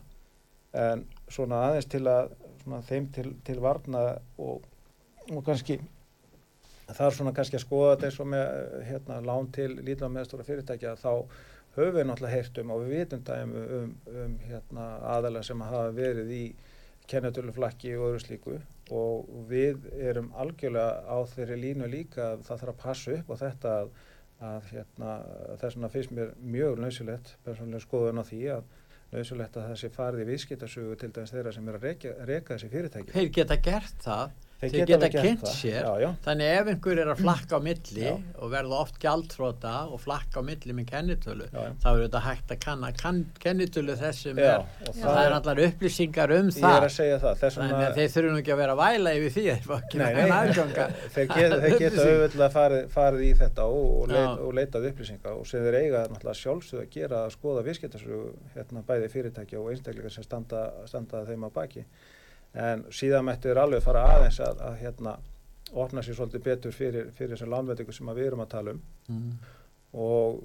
en 0.76 1.04
svona 1.32 1.62
aðeins 1.68 1.88
til 1.88 2.04
að 2.10 2.32
svona, 2.62 2.80
þeim 2.88 3.06
til, 3.14 3.28
til 3.44 3.60
varna 3.64 4.02
og, 4.38 4.66
og 5.32 5.44
kannski 5.46 5.78
það 6.88 7.04
er 7.06 7.16
svona 7.18 7.34
kannski 7.36 7.58
að 7.58 7.64
skoða 7.64 7.92
þetta 7.94 8.08
eins 8.08 8.18
og 8.22 8.30
með 8.32 8.48
hérna, 8.88 9.20
lán 9.24 9.52
til 9.52 9.70
lítið 9.76 10.08
á 10.08 10.14
meðstóra 10.16 10.46
fyrirtækja 10.46 10.96
þá 11.00 11.12
höfum 11.78 11.94
við 11.96 12.08
náttúrulega 12.08 12.34
heyrt 12.34 12.60
um 12.62 12.72
og 12.74 12.82
við 12.84 12.94
vitum 12.96 13.22
dæmi 13.28 13.60
um, 13.60 13.68
um, 13.78 13.92
um 14.24 14.36
hérna, 14.48 14.88
aðalega 15.14 15.48
sem 15.48 15.64
hafa 15.68 15.94
verið 15.96 16.34
í 16.34 16.42
kennetöluflakki 17.08 17.94
og 17.96 18.10
öðru 18.10 18.22
slíku. 18.24 18.58
Og 18.92 19.28
við 19.48 19.84
erum 20.00 20.30
algjörlega 20.36 21.04
á 21.08 21.18
þeirri 21.28 21.58
línu 21.62 21.88
líka 21.92 22.32
að 22.32 22.44
það 22.48 22.62
þarf 22.62 22.72
að 22.72 22.82
passa 22.82 23.14
upp 23.16 23.32
á 23.32 23.36
þetta 23.44 23.74
að, 23.82 23.92
að 24.48 24.68
hérna, 24.72 25.14
þess 25.60 25.76
vegna 25.76 25.92
finnst 25.92 26.14
mér 26.16 26.34
mjög 26.56 26.82
nöysilegt 26.84 27.34
persónulega 27.46 27.84
skoðun 27.84 28.22
á 28.22 28.24
því 28.28 28.42
að 28.56 28.74
nöðsulegt 29.12 29.56
að 29.56 29.70
það 29.70 29.80
sé 29.80 29.90
farið 29.94 30.22
í 30.24 30.28
viðskiptasögu 30.32 30.98
til 31.00 31.10
dæmis 31.16 31.32
þeirra 31.32 31.54
sem 31.56 31.68
er 31.68 31.78
að 31.78 31.86
reyka, 31.88 32.14
þessi 32.52 32.70
fyrirtæki. 32.72 33.14
Þeir 33.14 33.30
geta 33.38 33.58
gert 33.68 34.04
það, 34.04 34.34
þeir, 34.58 34.72
geta, 34.74 35.06
geta 35.06 35.22
kynnt 35.22 35.46
sér, 35.52 35.84
já, 35.84 35.92
já. 36.02 36.08
þannig 36.24 36.46
ef 36.56 36.66
einhver 36.72 36.96
er 37.02 37.08
að 37.12 37.18
flakka 37.22 37.52
á 37.58 37.60
milli 37.62 38.04
já. 38.04 38.14
og 38.42 38.48
verða 38.52 38.74
oft 38.82 38.96
gjaldtróta 39.02 39.74
og 39.86 39.98
flakka 40.02 40.36
á 40.40 40.42
milli 40.48 40.72
með 40.74 40.86
kennitölu, 40.90 41.46
þá 41.52 41.88
er 41.92 42.00
þetta 42.02 42.20
hægt 42.24 42.48
að 42.54 42.58
kanna 42.64 42.88
kann, 42.98 43.20
kennitölu 43.42 43.94
þessum 44.00 44.36
er, 44.42 44.58
og 44.82 44.92
það 44.98 45.18
er 45.22 45.32
allar 45.36 45.58
upplýsingar 45.68 46.28
um 46.38 46.48
það. 46.54 46.78
Það. 46.88 47.34
Þannig 47.58 47.86
að 47.86 47.94
þeir 48.00 48.10
þurfum 48.16 48.38
ekki 48.40 48.52
að 48.54 48.60
vera 48.62 48.74
væla 48.78 49.10
yfir 49.18 49.32
því 49.36 49.44
að 49.54 49.60
þeir 51.64 51.78
geta 51.78 52.00
auðvitað 52.08 52.50
farið, 52.58 52.82
farið 52.92 53.22
í 53.28 53.30
þetta 53.38 53.62
og, 53.70 53.86
og, 54.02 54.06
leit, 54.12 54.32
og 54.42 54.50
leitað 54.58 54.88
upplýsingar 54.90 55.32
og 55.38 55.44
sem 55.48 55.60
þeir 55.66 55.76
eiga 55.84 56.00
sjálfsögð 56.38 56.82
að 56.82 56.92
gera 56.94 57.16
að 57.26 57.34
skoða 57.34 57.64
viðskiptasögu 57.66 58.20
hérna, 58.54 58.80
bæði 58.88 59.08
fyrirtækja 59.14 59.60
og 59.60 59.66
einstakleika 59.72 60.10
sem 60.12 60.24
standa, 60.26 60.60
standa 60.90 61.16
þeim 61.28 61.42
á 61.46 61.50
baki 61.54 61.82
en 62.54 62.86
síðan 62.94 63.26
mættu 63.28 63.50
þér 63.50 63.62
alveg 63.64 63.84
fara 63.84 64.06
aðeins 64.14 64.40
að, 64.40 64.62
að 64.64 64.78
hérna 64.82 65.18
opna 65.76 66.02
sér 66.02 66.16
svolítið 66.16 66.44
betur 66.46 66.72
fyrir, 66.72 67.10
fyrir 67.16 67.34
þessum 67.34 67.52
lánveitingu 67.52 67.92
sem 67.92 68.10
við 68.14 68.30
erum 68.30 68.44
að 68.44 68.52
tala 68.54 68.74
um 68.74 68.80
mm. 69.12 69.32
og 70.00 70.40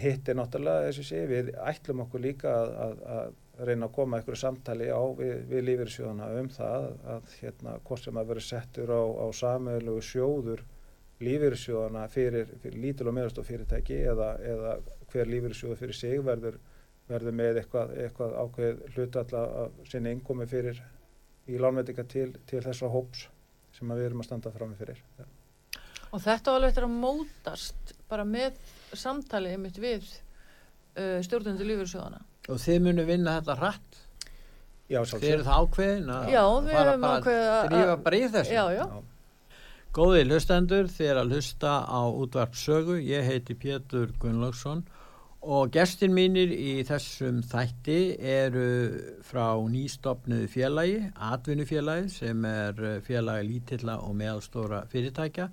hitt 0.00 0.28
er 0.28 0.38
náttúrulega 0.38 0.88
þessi 0.88 1.06
sé, 1.06 1.22
við 1.30 1.52
ætlum 1.62 2.02
okkur 2.04 2.22
líka 2.24 2.50
að, 2.50 2.72
að, 2.84 3.02
að 3.14 3.68
reyna 3.68 3.86
að 3.86 3.94
koma 3.94 4.18
einhverju 4.18 4.40
samtali 4.40 4.88
á 4.90 5.02
við, 5.14 5.34
við 5.50 5.66
lífyrirsjóðana 5.68 6.30
um 6.40 6.48
það 6.50 6.86
að 7.14 7.34
hérna 7.38 7.74
hvort 7.86 8.08
sem 8.08 8.18
að 8.18 8.32
vera 8.32 8.46
settur 8.48 8.90
á, 8.90 9.02
á 9.22 9.26
samöðlu 9.38 9.96
sjóður 10.02 10.64
lífyrirsjóðana 11.22 12.08
fyrir, 12.10 12.50
fyrir 12.62 12.80
lítil 12.82 13.06
og 13.06 13.14
meðastof 13.14 13.46
fyrirtæki 13.46 14.00
eða, 14.02 14.32
eða 14.42 14.74
hver 15.12 15.30
lífyrirsjóðu 15.30 15.78
fyrir 15.78 15.98
sig 16.00 16.24
verður, 16.26 16.58
verður 17.06 17.38
með 17.38 17.62
eitthvað, 17.62 17.94
eitthvað 18.02 18.36
ákveð 18.42 18.82
hlutalla 18.96 19.44
sinni 19.86 20.16
innkomi 20.16 20.48
fyrir 20.50 20.82
í 21.50 21.60
lánveitinga 21.60 22.04
til, 22.08 22.28
til 22.48 22.62
þessar 22.64 22.92
hóps 22.92 23.26
sem 23.74 23.90
við 23.90 24.06
erum 24.08 24.22
að 24.22 24.28
standa 24.28 24.52
fram 24.54 24.72
með 24.72 24.84
fyrir. 24.84 25.00
Ja. 25.18 25.26
Og 26.14 26.22
þetta 26.22 26.52
var 26.52 26.60
alveg 26.60 26.70
eftir 26.70 26.86
að 26.86 26.94
mótast 27.02 27.94
bara 28.10 28.26
með 28.28 28.60
samtalið 28.94 29.56
mitt 29.64 29.80
við 29.82 30.04
uh, 30.06 31.18
stjórnundu 31.26 31.66
lífursjóðana. 31.66 32.22
Og 32.52 32.60
þið 32.62 32.84
munu 32.84 33.06
vinna 33.08 33.38
þetta 33.40 33.58
hratt? 33.58 34.00
Já, 34.84 35.00
svolítið. 35.00 35.24
Þið 35.24 35.34
eru 35.34 35.46
það 35.48 35.64
ákveðin 35.64 36.12
að 36.14 36.30
já, 36.30 36.42
fara 36.68 36.94
bara 37.02 37.34
að 37.56 37.68
drífa 37.72 37.98
bara 38.04 38.18
í 38.20 38.30
þessu? 38.36 38.54
Já, 38.54 38.64
já. 38.76 38.84
Góði 39.94 40.24
hlustendur, 40.26 40.88
þið 40.90 41.10
er 41.10 41.20
að 41.20 41.32
hlusta 41.32 41.72
á 41.86 42.00
útvarp 42.10 42.56
sögu. 42.58 42.98
Ég 42.98 43.26
heiti 43.26 43.56
Pétur 43.58 44.12
Gunnlaugsson 44.20 44.84
og 45.44 45.70
gestin 45.74 46.14
mínir 46.16 46.52
í 46.52 46.78
þessum 46.88 47.42
þætti 47.44 47.98
eru 48.16 48.66
frá 49.26 49.60
nýstopnuðu 49.68 50.48
félagi, 50.48 50.98
atvinnufélagi 51.12 52.10
sem 52.12 52.44
er 52.48 52.80
eh, 52.80 53.00
félagi 53.04 53.48
lítilla 53.48 53.98
og 54.06 54.16
meðalstóra 54.18 54.84
fyrirtækja 54.92 55.50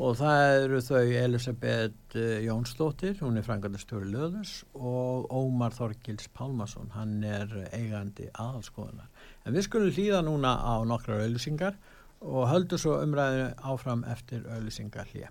og 0.00 0.16
það 0.18 0.42
eru 0.64 0.80
þau 0.82 1.14
Elisabeth 1.22 2.18
eh, 2.18 2.42
Jónsdóttir, 2.46 3.16
hún 3.22 3.38
er 3.38 3.46
frangatastjóri 3.46 4.10
Löðus 4.10 4.56
og 4.74 5.30
Ómar 5.30 5.76
Þorgils 5.76 6.30
Pálmarsson, 6.34 6.90
hann 6.96 7.20
er 7.22 7.54
eigandi 7.70 8.30
aðhalskoðunar. 8.34 9.10
En 9.46 9.54
við 9.54 9.68
skulum 9.68 9.94
hlýða 9.94 10.24
núna 10.26 10.56
á 10.58 10.74
nokkrar 10.88 11.22
auðlusingar 11.26 11.78
og 12.20 12.48
höldum 12.50 12.82
svo 12.82 12.98
umræðinu 13.04 13.52
áfram 13.62 14.04
eftir 14.10 14.42
auðlusingar 14.50 15.12
hlýja. 15.12 15.30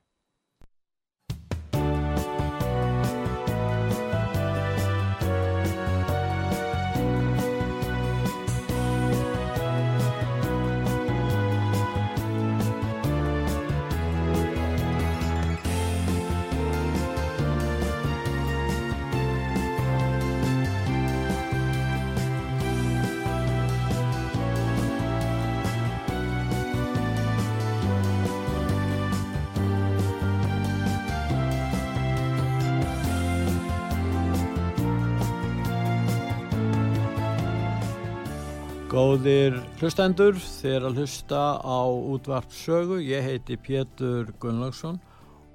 Góðir 39.01 39.55
hlustendur, 39.79 40.35
þeir 40.37 40.83
að 40.85 40.99
hlusta 40.99 41.39
á 41.57 41.81
útvarpsögu, 41.89 42.99
ég 43.01 43.23
heiti 43.25 43.55
Pétur 43.57 44.29
Gunnlaugsson 44.37 44.99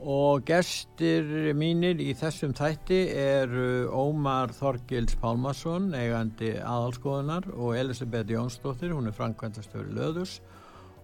og 0.03 0.43
gestir 0.49 1.53
mínir 1.55 2.03
í 2.03 2.09
þessum 2.19 2.57
þætti 2.57 2.99
eru 3.13 3.69
Ómar 3.95 4.51
Þorgils 4.57 5.15
Pálmarsson, 5.23 5.93
eigandi 5.95 6.57
aðalskoðunar 6.59 7.47
og 7.55 7.79
Elisabeth 7.79 8.35
Jónsdóttir, 8.35 8.97
hún 8.97 9.13
er 9.13 9.15
framkvæmtastöru 9.15 9.95
löðus 9.95 10.41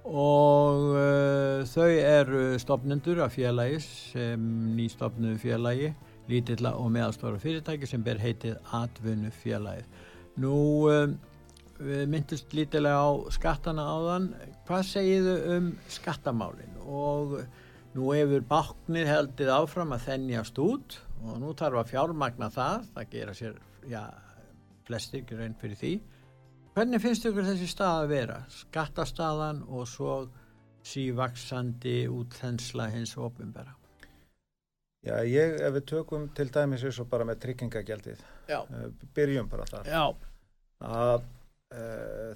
og 0.03 0.97
uh, 0.99 1.63
þau 1.71 1.91
eru 1.95 2.47
stopnendur 2.59 3.23
af 3.23 3.37
félagi 3.39 3.79
sem 3.87 4.55
nýstopnuðu 4.81 5.39
félagi, 5.47 5.93
lítilla 6.33 6.75
og 6.75 6.91
meðalstóra 6.97 7.39
fyrirtæki 7.39 7.87
sem 7.87 8.03
ber 8.03 8.19
heitið 8.19 8.59
Atvinnu 8.83 9.31
félagið. 9.45 10.09
Nú... 10.43 10.57
Um, 10.91 11.21
við 11.83 12.03
myndist 12.11 12.55
lítilega 12.57 13.03
á 13.03 13.11
skattana 13.35 13.85
áðan. 13.89 14.29
Hvað 14.69 14.85
segiðu 14.89 15.35
um 15.57 15.69
skattamálin? 15.91 16.79
Og 16.83 17.37
nú 17.97 18.13
hefur 18.15 18.45
báknir 18.49 19.11
heldið 19.11 19.53
áfram 19.53 19.95
að 19.97 20.07
þennjast 20.09 20.61
út 20.63 20.99
og 21.23 21.37
nú 21.43 21.53
þarf 21.59 21.83
að 21.83 21.93
fjármagna 21.93 22.49
það. 22.55 22.89
Það 22.95 23.11
gera 23.17 23.35
sér, 23.39 23.59
já, 23.91 24.03
flestir 24.89 25.37
raun 25.39 25.59
fyrir 25.61 25.81
því. 25.83 25.93
Hvernig 26.73 27.05
finnst 27.05 27.29
ykkur 27.29 27.51
þessi 27.51 27.69
stað 27.69 27.99
að 28.05 28.15
vera? 28.15 28.39
Skattastadan 28.53 29.61
og 29.69 29.85
svo 29.91 30.17
sívaksandi 30.87 32.09
útþensla 32.11 32.89
hins 32.91 33.13
ofinbera 33.15 33.77
Já, 35.03 35.17
ég, 35.27 35.57
ef 35.63 35.73
við 35.77 35.85
tökum 35.91 36.25
til 36.35 36.47
dæmis 36.55 36.83
eins 36.87 36.99
og 37.03 37.09
bara 37.11 37.27
með 37.27 37.41
tryggingagjaldið, 37.43 38.21
uh, 38.55 38.85
byrjum 39.15 39.49
bara 39.51 39.65
þar. 39.67 39.89
Að 39.93 40.13
Eh, 40.83 41.21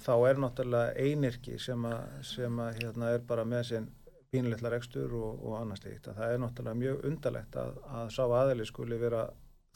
þá 0.03 0.13
er 0.29 0.41
náttúrulega 0.41 1.07
einirki 1.07 1.57
sem 1.61 1.85
að, 1.89 1.99
sem 2.25 2.61
að 2.63 2.81
hérna 2.81 3.11
er 3.15 3.25
bara 3.27 3.45
með 3.47 3.65
sinn 3.71 3.89
pínleitlar 4.31 4.75
ekstur 4.77 5.13
og, 5.15 5.43
og 5.45 5.59
annars 5.61 5.83
líkt. 5.85 6.09
Það 6.09 6.33
er 6.33 6.41
náttúrulega 6.43 6.81
mjög 6.81 7.05
undarlegt 7.11 7.59
að, 7.59 7.77
að 7.99 8.09
sá 8.15 8.23
aðeli 8.25 8.65
skuli 8.67 8.99
vera 8.99 9.27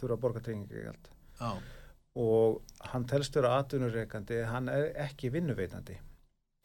þurfa 0.02 0.18
að 0.18 0.24
borga 0.26 0.44
treyningi 0.46 0.88
og 2.22 2.62
hann 2.92 3.06
telstur 3.08 3.48
að 3.48 3.58
atvinnureikandi, 3.62 4.42
hann 4.50 4.68
er 4.72 4.90
ekki 5.06 5.32
vinnuveitandi 5.32 5.96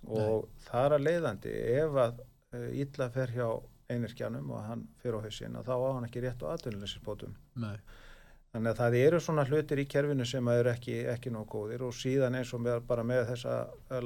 og 0.07 0.47
Nei. 0.47 0.65
það 0.67 0.87
er 0.87 0.95
að 0.97 1.05
leiðandi 1.07 1.53
ef 1.77 2.01
að 2.03 2.21
ítla 2.83 3.07
eh, 3.07 3.15
fer 3.15 3.33
hjá 3.35 3.47
einirkjanum 3.91 4.51
og 4.51 4.67
hann 4.67 4.83
fer 5.03 5.15
á 5.15 5.21
hausin 5.23 5.59
þá 5.67 5.75
á 5.79 5.89
hann 5.95 6.09
ekki 6.09 6.23
rétt 6.25 6.43
á 6.43 6.51
atvinnulegisbótum. 6.55 7.37
Nei. 7.63 7.77
Þannig 8.55 8.71
að 8.71 8.79
það 8.81 8.97
eru 9.03 9.19
svona 9.21 9.45
hlutir 9.45 9.81
í 9.83 9.87
kerfinu 9.91 10.25
sem 10.29 10.49
eru 10.49 10.71
ekki, 10.71 10.95
ekki 11.13 11.33
nóg 11.35 11.49
góðir 11.53 11.83
og 11.85 11.95
síðan 11.97 12.39
eins 12.39 12.53
og 12.57 12.63
með, 12.65 12.79
bara 12.89 13.05
með 13.05 13.25
þessa 13.33 13.57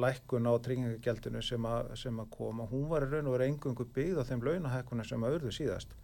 lækkun 0.01 0.49
á 0.51 0.53
tryggingagjaldinu 0.65 1.43
sem, 1.47 1.69
sem 2.03 2.23
að 2.23 2.31
koma, 2.35 2.67
hún 2.71 2.89
var 2.91 3.07
raun 3.07 3.29
og 3.31 3.37
verið 3.37 3.53
engungu 3.53 3.87
byggð 3.95 4.23
á 4.23 4.29
þeim 4.31 4.47
launahækkunum 4.49 5.07
sem 5.07 5.27
að 5.27 5.37
urðu 5.39 5.55
síðast. 5.55 5.95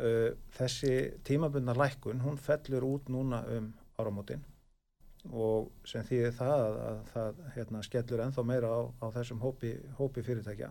Uh, 0.00 0.32
þessi 0.56 0.94
tímabundna 1.28 1.76
lækkun, 1.76 2.24
hún 2.24 2.40
fellur 2.40 2.86
út 2.88 3.12
núna 3.12 3.44
um 3.52 3.68
áramótin 4.00 4.42
og 5.28 5.68
sem 5.84 6.04
þýðir 6.08 6.32
það 6.38 6.62
að, 6.64 6.76
að 6.88 7.00
það 7.12 7.40
hérna, 7.56 7.82
skellur 7.84 8.22
enþá 8.24 8.44
meira 8.48 8.70
á, 8.72 8.80
á 9.04 9.06
þessum 9.18 9.42
hópi, 9.44 9.74
hópi 9.98 10.24
fyrirtækja 10.24 10.70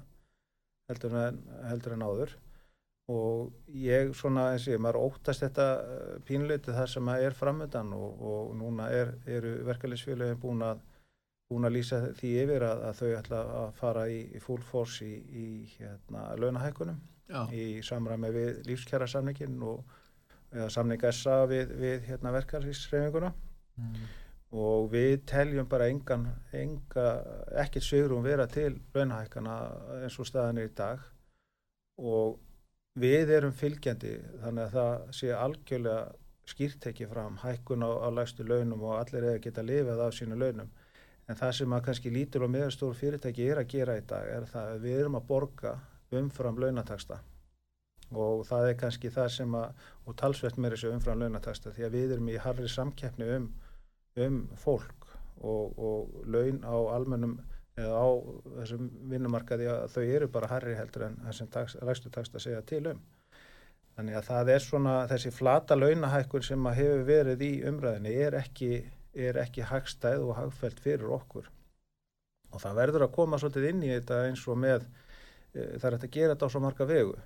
heldur 0.90 1.18
en, 1.22 1.44
heldur 1.70 1.96
en 1.96 2.06
áður 2.06 2.34
og 3.10 3.74
ég 3.74 4.12
svona 4.18 4.52
eins 4.54 4.68
og 4.68 4.76
ég, 4.76 4.82
maður 4.84 5.02
óttast 5.08 5.42
þetta 5.42 5.68
eh, 5.82 6.16
pínleiti 6.28 6.76
þar 6.76 6.92
sem 6.92 7.10
að 7.10 7.26
er 7.26 7.38
framöndan 7.38 7.94
og, 7.98 8.24
og 8.32 8.56
núna 8.60 8.90
er, 8.94 9.16
eru 9.26 9.56
verkefliðsfélagin 9.66 10.42
búin 10.42 10.62
að, 10.66 10.84
búin 11.50 11.66
að 11.66 11.78
lýsa 11.80 12.02
því 12.20 12.34
yfir 12.44 12.66
að, 12.68 12.84
að 12.90 13.00
þau 13.00 13.10
ætla 13.22 13.40
að 13.62 13.72
fara 13.80 14.04
í, 14.14 14.20
í 14.38 14.42
full 14.44 14.62
force 14.66 15.08
í, 15.08 15.16
í 15.18 15.48
hérna, 15.80 16.28
launahækunum 16.38 17.00
Já. 17.30 17.42
í 17.54 17.82
samræmi 17.86 18.30
við 18.36 18.62
lífskjara 18.70 19.08
samningin 19.10 19.58
og 19.66 19.96
samning 20.74 21.04
SA 21.14 21.44
við, 21.50 21.74
við 21.78 22.06
hérna, 22.10 22.34
verkefliðsreifinguna 22.34 23.32
mm. 23.78 24.06
og 24.58 24.90
við 24.94 25.24
teljum 25.30 25.70
bara 25.70 25.90
engan, 25.90 26.28
enga, 26.58 27.08
ekkert 27.62 27.86
sögurum 27.86 28.26
vera 28.26 28.48
til 28.50 28.76
launahækana 28.94 29.58
eins 30.04 30.18
og 30.22 30.30
staðan 30.30 30.62
er 30.62 30.70
í 30.70 30.76
dag 30.78 31.02
og 32.00 32.38
við 32.98 33.32
erum 33.36 33.54
fylgjandi 33.54 34.16
þannig 34.42 34.64
að 34.64 34.76
það 34.78 35.14
sé 35.20 35.32
algjörlega 35.36 36.02
skýrtekið 36.50 37.12
fram 37.12 37.38
hækkun 37.44 37.86
á, 37.86 37.92
á 38.02 38.08
lægstu 38.10 38.46
launum 38.48 38.84
og 38.84 38.98
allir 38.98 39.28
eða 39.32 39.42
geta 39.44 39.62
lifað 39.62 40.06
af 40.06 40.16
sínu 40.18 40.38
launum. 40.40 40.70
En 41.30 41.38
það 41.38 41.52
sem 41.60 41.74
að 41.74 41.84
kannski 41.86 42.10
lítur 42.14 42.46
og 42.48 42.54
meðstór 42.56 42.96
fyrirtæki 42.98 43.52
er 43.52 43.62
að 43.62 43.70
gera 43.76 43.98
í 44.00 44.06
dag 44.10 44.30
er 44.34 44.48
það 44.50 44.72
að 44.74 44.86
við 44.88 45.02
erum 45.04 45.20
að 45.20 45.28
borga 45.30 45.76
umfram 46.10 46.58
launataksta 46.58 47.20
og 48.10 48.46
það 48.48 48.72
er 48.72 48.78
kannski 48.80 49.12
það 49.14 49.28
sem 49.36 49.56
að 49.56 49.84
og 50.10 50.16
talsvert 50.18 50.58
með 50.58 50.76
þessu 50.76 50.94
umfram 50.96 51.20
launataksta 51.22 51.74
því 51.76 51.86
að 51.86 51.98
við 51.98 52.14
erum 52.16 52.32
í 52.34 52.40
harri 52.42 52.70
samkeppni 52.74 53.28
um, 53.36 53.46
um 54.26 54.40
fólk 54.58 55.06
og, 55.42 55.78
og 55.78 56.26
laun 56.26 56.64
á 56.66 56.76
almennum 56.96 57.38
eða 57.80 58.02
á 58.04 58.10
þessum 58.60 58.90
vinnumarkaði 59.12 59.70
að 59.72 59.86
þau 59.96 60.04
eru 60.04 60.28
bara 60.34 60.52
harri 60.52 60.76
heldur 60.78 61.08
en 61.08 61.18
þessum 61.28 61.50
ræstu 61.88 62.12
takst 62.14 62.36
að 62.36 62.46
segja 62.46 62.62
til 62.68 62.84
um. 62.94 63.02
Þannig 64.00 64.16
að 64.16 64.28
það 64.30 64.50
er 64.54 64.64
svona 64.64 64.96
þessi 65.12 65.32
flata 65.36 65.76
launahækkun 65.76 66.46
sem 66.48 66.68
að 66.70 66.78
hefur 66.80 67.02
verið 67.10 67.42
í 67.44 67.52
umræðinni 67.68 68.14
er 68.24 68.38
ekki, 68.40 68.70
er 69.28 69.40
ekki 69.42 69.66
hagstæð 69.68 70.24
og 70.24 70.38
hagfælt 70.38 70.80
fyrir 70.80 71.12
okkur. 71.18 71.50
Og 72.54 72.64
það 72.64 72.80
verður 72.80 73.06
að 73.06 73.16
koma 73.18 73.40
svolítið 73.42 73.68
inn 73.74 73.84
í 73.84 73.92
þetta 73.92 74.22
eins 74.30 74.46
og 74.48 74.62
með, 74.64 74.88
e, 75.52 75.66
það 75.82 75.90
er 75.90 75.98
að 75.98 76.08
gera 76.16 76.34
þetta 76.34 76.48
á 76.48 76.52
svo 76.54 76.64
marga 76.64 76.88
vegu 76.90 77.18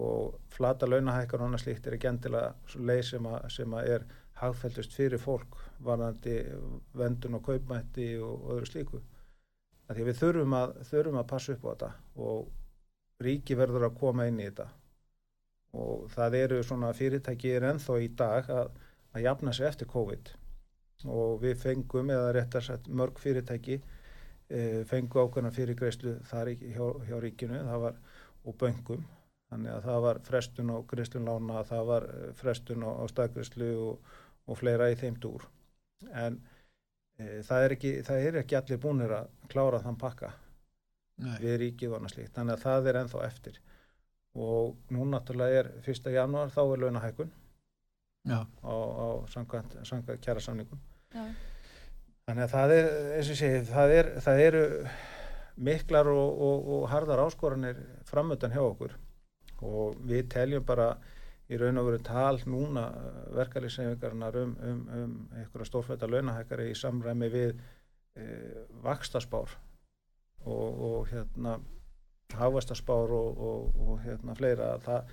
og 0.00 0.38
flata 0.54 0.86
launahækkun 0.86 1.42
og 1.42 1.50
annars 1.50 1.66
líkt 1.66 1.88
er 1.90 1.98
ekki 1.98 2.08
endilega 2.08 2.78
leið 2.78 3.02
sem 3.10 3.26
að, 3.26 3.40
sem 3.56 3.74
að 3.76 3.90
er 3.96 4.06
hagfæltust 4.40 4.94
fyrir 4.96 5.20
fólk 5.20 5.58
varðandi 5.84 6.38
vendun 6.96 7.36
og 7.36 7.44
kaupmætti 7.50 8.12
og 8.22 8.52
öðru 8.54 8.70
slíku 8.70 9.02
því 9.96 10.06
við 10.08 10.20
þurfum 10.20 10.56
að, 10.58 10.74
þurfum 10.90 11.20
að 11.20 11.30
passa 11.32 11.54
upp 11.54 11.64
á 11.66 11.70
þetta 11.70 11.90
og 12.26 13.24
ríki 13.24 13.56
verður 13.58 13.88
að 13.88 13.98
koma 14.00 14.26
inn 14.30 14.40
í 14.40 14.48
þetta. 14.48 14.68
Og 15.80 16.06
það 16.10 16.36
eru 16.40 16.60
svona 16.66 16.92
fyrirtæki 16.96 17.54
er 17.54 17.68
enþá 17.70 17.98
í 18.02 18.08
dag 18.18 18.48
að, 18.50 18.70
að 19.14 19.26
jafna 19.26 19.54
sig 19.54 19.68
eftir 19.68 19.90
COVID. 19.90 20.32
Og 21.10 21.36
við 21.44 21.60
fengum 21.62 22.10
eða 22.12 22.32
réttar 22.36 22.64
sett 22.64 22.88
mörg 22.88 23.20
fyrirtæki 23.22 23.78
e, 23.78 24.82
fengu 24.88 25.22
ákveðna 25.22 25.52
fyrirgreyslu 25.54 26.16
þar 26.28 26.52
hjá, 26.56 26.84
hjá 27.06 27.16
ríkinu. 27.22 27.62
Var 27.84 27.96
og 28.48 28.56
böngum 28.60 29.04
þannig 29.50 29.72
að 29.74 29.86
það 29.88 30.04
var 30.06 30.20
frestun 30.26 30.72
á 30.72 30.76
greiðslunlána 30.92 31.64
það 31.68 31.88
var 31.90 32.06
eh, 32.14 32.30
frestun 32.38 32.86
á, 32.86 32.90
á 33.02 33.04
staðgreyslu 33.10 33.70
og, 33.88 34.12
og 34.46 34.60
fleira 34.60 34.90
í 34.92 34.98
þeim 35.00 35.18
dúr. 35.22 35.46
En 36.14 36.38
það, 37.46 37.64
er 37.64 37.74
ekki, 37.76 37.92
það 38.06 38.28
er 38.28 38.38
ekki 38.42 38.58
allir 38.58 38.80
búinir 38.82 39.12
að 39.16 39.28
klára 39.52 39.82
þann 39.84 39.98
pakka 40.00 40.30
Nei. 41.20 41.36
við 41.42 41.58
ríkið 41.64 41.92
og 41.92 41.98
annað 41.98 42.14
slíkt 42.14 42.36
þannig 42.38 42.56
að 42.56 42.64
það 42.64 42.88
er 42.90 42.98
ennþá 43.02 43.26
eftir 43.26 43.60
og 44.40 44.94
nú 44.94 45.06
náttúrulega 45.10 45.62
er 45.62 45.70
1. 45.82 46.10
janúar 46.14 46.52
þá 46.54 46.60
er 46.62 46.82
launahækun 46.84 47.32
Já, 48.28 48.40
á, 48.44 48.74
á 48.76 49.06
samkvæmt, 49.32 49.78
samkvæmt 49.88 50.24
kjæra 50.24 50.44
samningum 50.44 50.80
Já. 51.14 51.24
þannig 52.28 52.44
að 52.44 52.54
það 52.54 52.74
er 52.76 52.90
eins 53.16 53.30
og 53.32 53.40
segi, 53.40 53.62
það, 53.70 53.94
er, 53.96 54.10
það 54.24 54.42
eru 54.46 54.64
miklar 55.60 56.10
og, 56.12 56.42
og, 56.48 56.68
og 56.76 56.84
harðar 56.92 57.24
áskoranir 57.26 57.80
framöndan 58.08 58.52
hjá 58.54 58.62
okkur 58.64 58.96
og 59.60 59.96
við 60.08 60.28
teljum 60.32 60.64
bara 60.64 60.94
í 61.50 61.58
raun 61.58 61.80
og 61.80 61.88
veru 61.88 62.02
tal 62.06 62.38
núna 62.46 62.84
verkalýssefingarnar 63.34 64.38
um, 64.44 64.54
um, 64.62 64.80
um 65.00 65.16
einhverja 65.34 65.66
stórfætta 65.66 66.08
launahækari 66.10 66.70
í 66.70 66.78
samræmi 66.78 67.30
við 67.32 67.50
e, 68.14 68.26
vakstaspár 68.84 69.56
og, 70.46 70.80
og 70.90 71.10
hérna 71.10 71.58
hafvastaspár 72.38 73.10
og, 73.16 73.42
og, 73.48 73.80
og 73.82 74.00
hérna 74.04 74.36
fleira 74.38 74.76
það, 74.84 75.10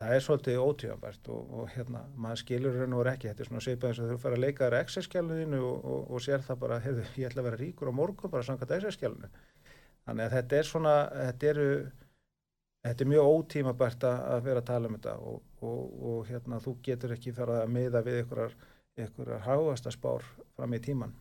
það 0.00 0.14
er 0.16 0.24
svolítið 0.26 0.64
ótíðanbært 0.64 1.30
og, 1.36 1.62
hérna 1.76 2.02
maður 2.16 2.42
skilur 2.42 2.80
raun 2.80 2.96
og 2.96 3.04
veru 3.04 3.12
ekki, 3.14 3.30
þetta 3.30 3.44
er 3.44 3.50
svona 3.52 3.64
svipað 3.66 3.92
eins 3.92 4.02
og 4.02 4.10
þú 4.10 4.18
fara 4.24 4.38
að 4.40 4.44
leika 4.46 4.66
þér 4.66 4.78
Excel-skjáluninu 4.80 5.62
og 6.00 6.24
sér 6.24 6.42
það 6.46 6.60
bara, 6.64 6.80
heyrðu, 6.82 7.06
ég 7.14 7.30
ætla 7.30 7.44
að 7.44 7.50
vera 7.50 7.62
ríkur 7.62 7.92
á 7.94 7.98
morgun 8.00 8.34
bara 8.34 8.48
samkvæmt 8.48 8.76
Excel-skjálunu 8.80 9.30
þannig 10.08 10.26
að 10.26 10.36
þetta 10.38 10.58
er 10.58 10.70
svona, 10.72 10.96
þetta 11.28 11.50
eru 11.54 11.70
þetta 12.86 13.04
er 13.04 13.12
mjög 13.12 13.30
ótímabært 13.36 14.08
að 14.08 14.42
vera 14.48 14.62
að 14.62 14.68
tala 14.72 14.90
um 14.90 14.96
þetta 14.96 15.16
og, 15.20 15.40
og, 15.62 15.96
og 16.10 16.20
hérna 16.28 16.60
þú 16.62 16.76
getur 16.84 17.16
ekki 17.16 17.34
fara 17.36 17.62
að 17.64 17.74
miða 17.76 18.04
við 18.06 18.22
einhverjar, 18.22 18.54
einhverjar 18.98 19.44
háastaspár 19.46 20.26
fram 20.56 20.76
í 20.76 20.82
tíman 20.84 21.16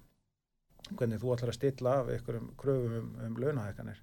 hvernig 0.95 1.21
þú 1.21 1.33
ætlar 1.35 1.53
að 1.53 1.59
stilla 1.59 1.95
af 2.01 2.13
einhverjum 2.13 2.53
kröfum 2.59 2.99
um, 2.99 3.09
um 3.27 3.41
launahækanir 3.41 3.99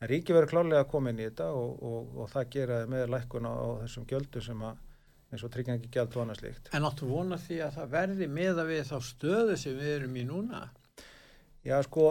en 0.00 0.10
ríki 0.10 0.36
verður 0.36 0.52
klálega 0.52 0.84
að 0.84 0.90
koma 0.92 1.12
inn 1.12 1.22
í 1.22 1.28
þetta 1.28 1.50
og, 1.56 2.18
og 2.20 2.28
það 2.32 2.50
geraði 2.56 2.90
með 2.92 3.06
lækkun 3.14 3.48
á, 3.48 3.54
þessum 3.84 4.08
gjöldum 4.10 4.44
sem 4.44 4.66
að 4.68 4.82
eins 5.34 5.44
og 5.46 5.52
tryggangi 5.54 5.90
gjald 5.90 6.14
og 6.14 6.24
annað 6.24 6.40
slíkt. 6.42 6.70
En 6.76 6.86
áttu 6.86 7.08
vona 7.08 7.38
því 7.40 7.60
að 7.66 7.78
það 7.78 7.92
verði 7.94 8.28
meða 8.30 8.66
við 8.68 8.82
þá 8.90 8.96
stöðu 9.08 9.56
sem 9.58 9.78
við 9.78 9.92
erum 9.96 10.18
í 10.20 10.24
núna? 10.28 10.60
Já 11.64 11.76
sko 11.86 12.08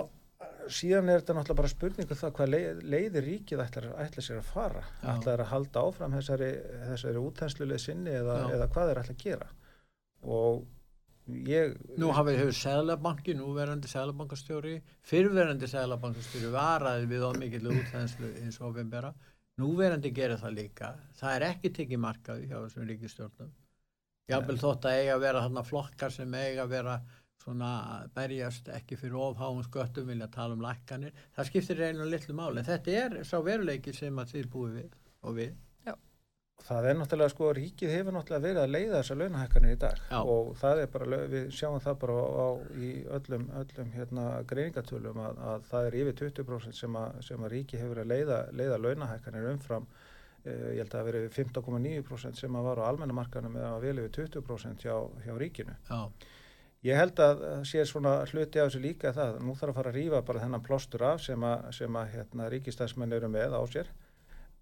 síðan 0.71 1.09
er 1.09 1.21
þetta 1.21 1.35
náttúrulega 1.37 1.59
bara 1.61 1.71
spurningu 1.71 2.17
það 2.19 2.35
hvað 2.37 2.53
leið, 2.53 2.83
leiðir 2.93 3.27
ríkið 3.27 3.63
ætlar, 3.63 3.89
ætlar 4.03 4.25
sér 4.27 4.39
að 4.39 4.51
fara 4.51 4.83
Já. 4.85 5.09
ætlar 5.15 5.43
að 5.43 5.51
halda 5.51 5.83
áfram 5.87 6.15
þessari, 6.17 6.51
þessari 6.91 7.23
útænsluleg 7.23 7.81
sinni 7.81 8.15
eða, 8.19 8.37
eða 8.55 8.69
hvað 8.75 8.93
er 8.93 9.01
ætlar 9.03 9.17
að 9.17 9.25
gera 9.25 9.49
og 10.23 10.63
ég 11.27 11.75
Nú 11.99 12.11
hafið 12.15 12.39
hefur 12.41 12.57
Sælabanki, 12.57 13.35
núverandi 13.39 13.87
Sælabankastjóri, 13.87 14.77
fyrverandi 15.07 15.69
Sælabankastjóri 15.71 16.51
varaði 16.51 17.07
við 17.11 17.27
ómikill 17.29 17.69
útþenslu 17.71 18.31
eins 18.41 18.59
og 18.59 18.73
ofinbera. 18.73 19.13
Núverandi 19.61 20.11
gerir 20.11 20.41
það 20.41 20.55
líka. 20.57 20.93
Það 21.19 21.35
er 21.37 21.45
ekki 21.47 21.71
tekið 21.77 22.01
markaði 22.03 22.49
hjá 22.49 22.57
þessum 22.57 22.87
ríkistjórnum. 22.89 23.51
Jábel 24.31 24.55
þótt 24.59 24.87
að 24.87 24.99
eiga 24.99 25.15
að 25.15 25.23
vera 25.25 25.43
þarna 25.45 25.63
flokkar 25.67 26.13
sem 26.15 26.35
eiga 26.39 26.63
að 26.63 26.73
vera 26.73 26.97
svona 27.43 27.73
berjast 28.15 28.71
ekki 28.71 28.97
fyrir 28.99 29.19
ofháum 29.19 29.61
sköttum 29.67 30.07
vilja 30.07 30.29
tala 30.31 30.55
um 30.55 30.63
lækkanir. 30.63 31.13
Það 31.35 31.51
skiptir 31.51 31.83
einu 31.89 32.07
litlu 32.07 32.35
máli. 32.37 32.63
En 32.63 32.71
þetta 32.71 32.97
er 33.03 33.19
sá 33.27 33.37
veruleiki 33.43 33.93
sem 33.95 34.19
að 34.19 34.35
þið 34.37 34.49
búið 34.55 34.79
við 34.79 34.97
og 35.23 35.37
við. 35.39 35.53
það 36.63 36.85
er 36.87 36.95
náttúrulega 36.95 37.31
sko 37.33 37.49
ríkið 37.57 37.91
hefur 37.91 38.15
náttúrulega 38.15 38.43
verið 38.43 38.61
að 38.61 38.73
leiða 38.73 38.99
þessar 38.99 39.17
launahækkanir 39.19 39.73
í 39.73 39.79
dag 39.81 39.97
Já. 39.99 40.19
og 40.33 40.51
það 40.61 40.81
er 40.83 40.91
bara, 40.93 41.17
við 41.33 41.49
sjáum 41.57 41.81
það 41.83 41.97
bara 42.03 42.15
á, 42.15 42.23
á 42.23 42.47
í 42.79 42.91
öllum, 43.17 43.43
öllum 43.59 43.89
hérna 43.97 44.27
greiningatölum 44.47 45.19
að, 45.25 45.41
að 45.51 45.65
það 45.71 45.87
er 45.89 45.97
yfir 45.99 46.17
20% 46.21 46.79
sem 46.79 46.97
að, 47.01 47.17
sem 47.27 47.43
að 47.43 47.53
ríkið 47.57 47.83
hefur 47.83 48.03
að 48.03 48.13
leiða, 48.13 48.39
leiða 48.55 48.79
launahækkanir 48.85 49.49
umfram 49.51 49.89
eh, 50.45 50.69
ég 50.77 50.79
held 50.79 50.87
að 50.87 50.93
það 50.93 51.01
hafi 51.01 51.11
verið 51.11 51.27
15,9% 51.41 52.41
sem 52.45 52.59
að 52.59 52.69
var 52.69 52.83
á 52.83 52.89
almennamarkanum 52.93 53.59
eða 53.59 53.75
vel 53.83 53.97
yfir 54.05 54.15
20% 54.21 54.87
hjá, 54.87 54.95
hjá 55.25 55.35
ríkinu 55.43 55.75
Já, 55.89 56.01
Ég 56.83 56.99
held 56.99 57.19
að 57.23 57.43
sé 57.67 57.83
svona 57.87 58.17
hluti 58.27 58.59
á 58.59 58.67
þessu 58.67 58.81
líka 58.83 59.13
það, 59.15 59.37
nú 59.47 59.55
þarf 59.55 59.71
að 59.71 59.77
fara 59.77 59.91
að 59.93 59.97
rífa 59.99 60.23
bara 60.27 60.41
þennan 60.43 60.63
plástur 60.65 61.03
af 61.07 61.21
sem 61.23 61.43
að, 61.47 61.67
sem 61.77 61.99
að 61.99 62.09
hérna, 62.17 62.47
ríkistæðsmenn 62.51 63.15
eru 63.15 63.29
með 63.31 63.55
á 63.55 63.63
sér. 63.71 63.91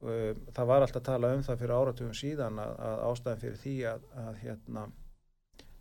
Það 0.01 0.67
var 0.69 0.85
alltaf 0.85 1.01
að 1.01 1.07
tala 1.07 1.31
um 1.33 1.45
það 1.45 1.61
fyrir 1.63 1.73
áratugum 1.77 2.17
síðan 2.17 2.59
að, 2.61 2.73
að 2.89 3.01
ástæðan 3.07 3.41
fyrir 3.41 3.57
því 3.63 3.73
að, 3.89 4.05
að, 4.21 4.37
hérna, 4.43 4.83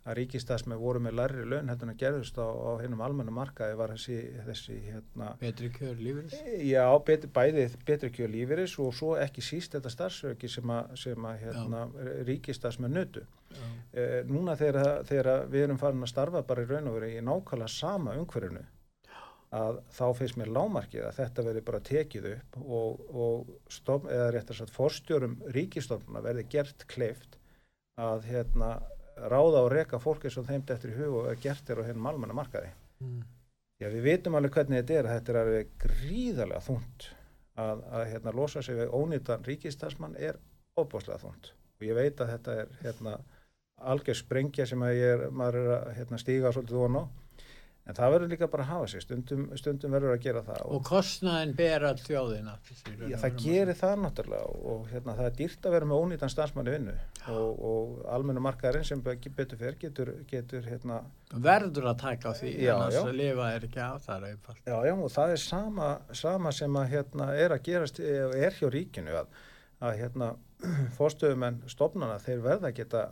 að 0.01 0.17
ríkistæðsmenn 0.17 0.81
voru 0.81 1.01
með 1.05 1.15
lærri 1.19 1.45
laun 1.45 1.69
heldur 1.69 1.87
en 1.89 1.93
að 1.93 2.01
gerðust 2.01 2.39
á, 2.41 2.47
á 2.49 2.71
hennum 2.81 3.03
almennu 3.05 3.33
markaði 3.37 3.77
var 3.77 3.93
þessi, 3.93 4.17
þessi 4.47 4.77
hérna, 4.87 5.35
betri 5.41 5.69
kjör 5.75 6.01
lífris. 6.01 6.39
Já, 6.65 6.85
bet, 7.05 7.27
bæði 7.35 7.67
betri 7.85 8.09
kjör 8.17 8.33
lífeyris 8.33 8.79
og 8.81 8.95
svo 8.97 9.13
ekki 9.21 9.45
síst 9.45 9.77
þetta 9.77 9.93
starfsöki 9.93 10.49
sem 10.49 10.73
að, 10.73 10.97
sem 11.03 11.29
að 11.29 11.45
hérna, 11.45 11.85
ríkistæðsmenn 12.29 12.97
nötu. 12.97 13.25
Eh, 13.91 14.21
núna 14.23 14.55
þegar, 14.55 15.01
þegar 15.07 15.49
við 15.51 15.65
erum 15.65 15.79
farin 15.81 16.05
að 16.05 16.13
starfa 16.13 16.43
bara 16.47 16.63
í 16.63 16.69
raun 16.69 16.87
og 16.87 16.95
veru 16.95 17.09
í 17.11 17.23
nákvæmlega 17.25 17.73
sama 17.73 18.15
umhverfinu 18.15 18.63
að 19.51 19.81
þá 19.91 20.05
finnst 20.15 20.37
mér 20.39 20.53
lámarkið 20.55 21.05
að 21.09 21.17
þetta 21.17 21.43
verði 21.43 21.63
bara 21.67 21.81
tekið 21.89 22.27
upp 22.29 22.57
og, 22.61 23.01
og 23.11 23.49
stofn, 23.73 24.07
eða 24.07 24.29
réttar 24.31 24.57
sagt 24.61 24.71
forstjórum 24.71 25.35
ríkistofnuna 25.57 26.23
verði 26.23 26.45
gert 26.53 26.85
kleift 26.87 27.35
að 27.99 28.29
hérna 28.29 28.77
ráða 29.19 29.65
og 29.65 29.71
reka 29.73 29.99
fólki 29.99 30.31
sem 30.31 30.47
þeim 30.47 30.63
eftir 30.71 30.93
í 30.93 30.99
hug 31.01 31.17
og 31.19 31.29
er 31.33 31.41
gert 31.43 31.69
er 31.69 31.83
á 31.83 31.87
hennum 31.89 32.07
almenna 32.07 32.37
markaði. 32.37 32.71
Mm. 33.03 33.25
Já, 33.81 33.89
við 33.89 34.05
vitum 34.07 34.37
alveg 34.37 34.55
hvernig 34.55 34.79
þetta 34.79 34.97
er, 35.01 35.09
þetta 35.17 35.33
er 35.33 35.41
alveg 35.41 35.75
gríðarlega 35.83 36.63
þungt 36.63 37.07
að, 37.59 37.83
að 37.91 38.07
hérna, 38.13 38.33
losa 38.37 38.63
sig 38.63 38.77
við 38.77 38.95
ónýttan 38.95 39.45
ríkistarsmann 39.47 40.15
er 40.15 40.39
óbúslega 40.79 41.19
þungt 41.25 41.51
og 41.51 41.87
ég 41.87 41.97
veit 41.97 42.21
að 42.21 42.35
þetta 42.35 42.57
er 42.61 42.75
hérna, 42.85 43.15
algjör 43.93 44.17
sprengja 44.21 44.65
sem 44.69 44.83
er, 44.89 45.27
maður 45.31 45.61
er 45.61 45.73
að 45.79 45.91
hérna, 45.99 46.21
stíga 46.21 46.53
svolítið 46.53 46.81
von 46.83 47.01
á 47.01 47.03
en 47.89 47.97
það 47.97 48.11
verður 48.13 48.29
líka 48.29 48.47
bara 48.51 48.63
að 48.63 48.69
hafa 48.75 48.87
sig, 48.91 49.01
stundum, 49.03 49.45
stundum 49.57 49.93
verður 49.95 50.13
að 50.13 50.19
gera 50.21 50.41
það 50.45 50.59
Og 50.75 50.83
kostnaðin 50.85 51.53
ber 51.57 51.85
all 51.89 51.97
þjóðina. 51.97 52.53
Já, 53.09 53.15
það 53.23 53.39
gerir 53.41 53.77
það 53.79 53.95
náttúrulega 54.03 54.51
og 54.73 54.83
hérna, 54.91 55.15
það 55.17 55.29
er 55.29 55.33
dýrt 55.39 55.65
að 55.65 55.75
vera 55.75 55.89
með 55.89 56.03
ónýtan 56.05 56.31
starfsmanni 56.31 56.75
vinnu 56.75 56.93
og, 57.33 57.63
og 57.71 57.95
almennu 58.13 58.43
markaðurinn 58.45 58.87
sem 58.87 59.01
betur 59.01 59.57
fer 59.59 59.79
getur, 59.81 60.13
getur 60.29 60.69
hérna, 60.69 61.01
Verður 61.31 61.89
að 61.93 61.97
taka 62.03 62.35
því, 62.37 62.53
Já, 62.59 62.73
annars 62.75 62.99
já. 62.99 63.01
að 63.07 63.17
lifa 63.17 63.49
er 63.55 63.65
ekki 63.69 63.81
á 63.81 63.93
það. 64.03 64.29
Já, 64.67 64.77
já, 64.85 64.93
og 64.93 65.11
það 65.15 65.33
er 65.33 65.43
sama, 65.47 65.89
sama 66.21 66.53
sem 66.55 66.79
að 66.83 66.89
hérna 66.93 67.29
er 67.39 67.55
að 67.55 67.65
gerast, 67.65 68.01
eh, 68.03 68.37
er 68.45 68.57
hjá 68.59 68.67
ríkinu 68.71 69.17
að, 69.23 69.33
að 69.81 69.97
hérna 70.03 70.31
fórstöðumenn 70.99 71.63
stofnana, 71.71 72.21
þeir 72.21 72.45
verða 72.45 72.69
að 72.69 72.77
geta 72.83 73.05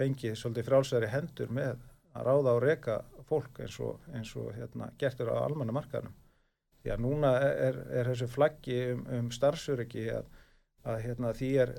fengið 0.00 0.36
svolítið 0.40 0.68
frálsæri 0.70 1.12
hendur 1.12 1.54
með 1.54 1.78
að 2.16 2.26
ráða 2.26 2.56
og 2.56 2.62
reka 2.64 2.98
fólk 3.28 3.62
eins 3.62 3.78
og, 3.84 4.00
eins 4.16 4.32
og 4.40 4.50
hérna 4.56 4.90
gertur 4.98 5.30
á 5.30 5.44
almanna 5.44 5.74
markaðnum. 5.76 6.14
Já, 6.84 6.96
núna 6.96 7.34
er, 7.44 7.76
er 7.92 8.08
þessu 8.08 8.28
flaggi 8.32 8.78
um, 8.94 9.02
um 9.18 9.26
starfsöryggi 9.34 10.06
að, 10.14 10.30
að 10.88 11.02
hérna 11.04 11.34
því 11.36 11.50
er, 11.64 11.74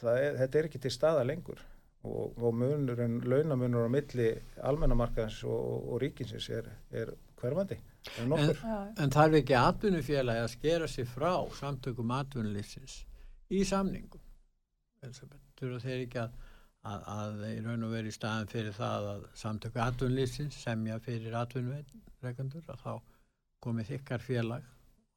það 0.00 0.24
er, 0.24 0.40
þetta 0.40 0.58
er 0.58 0.68
ekki 0.68 0.80
til 0.82 0.92
staða 0.92 1.22
lengur 1.28 1.62
og, 2.02 2.38
og 2.42 2.56
munurinn, 2.58 3.20
launamunur 3.22 3.86
á 3.86 3.90
milli 3.94 4.32
almennamarkaðins 4.66 5.44
og, 5.46 5.92
og 5.94 6.02
ríkinsins 6.02 6.48
er, 6.50 6.68
er 6.90 7.14
hverfandi. 7.38 7.78
Er 8.18 8.26
nokkur. 8.26 8.58
Já, 8.58 8.78
En 8.98 9.14
þarf 9.14 9.38
ekki 9.38 9.56
atvinnufélagi 9.58 10.42
að 10.42 10.52
skera 10.56 10.90
sig 10.90 11.06
frá 11.08 11.32
samtökum 11.58 12.10
atvinnulífsins 12.18 13.02
í 13.52 13.62
samningum? 13.68 14.22
Þurfa 15.02 15.80
þeir 15.82 16.00
ekki 16.04 16.20
að, 16.22 16.34
að, 16.82 17.02
að 17.14 17.42
í 17.48 17.56
raun 17.64 17.86
og 17.86 17.94
veru 17.94 18.10
í 18.10 18.14
staðin 18.14 18.50
fyrir 18.50 18.76
það 18.76 19.08
að 19.12 19.26
samtöku 19.38 19.82
atvinnulífsins 19.82 20.58
semja 20.64 20.98
fyrir 21.04 21.36
atvinnureikandur 21.38 22.70
að 22.72 22.82
þá 22.82 22.92
komið 23.62 23.94
ykkar 23.98 24.24
félag 24.24 24.66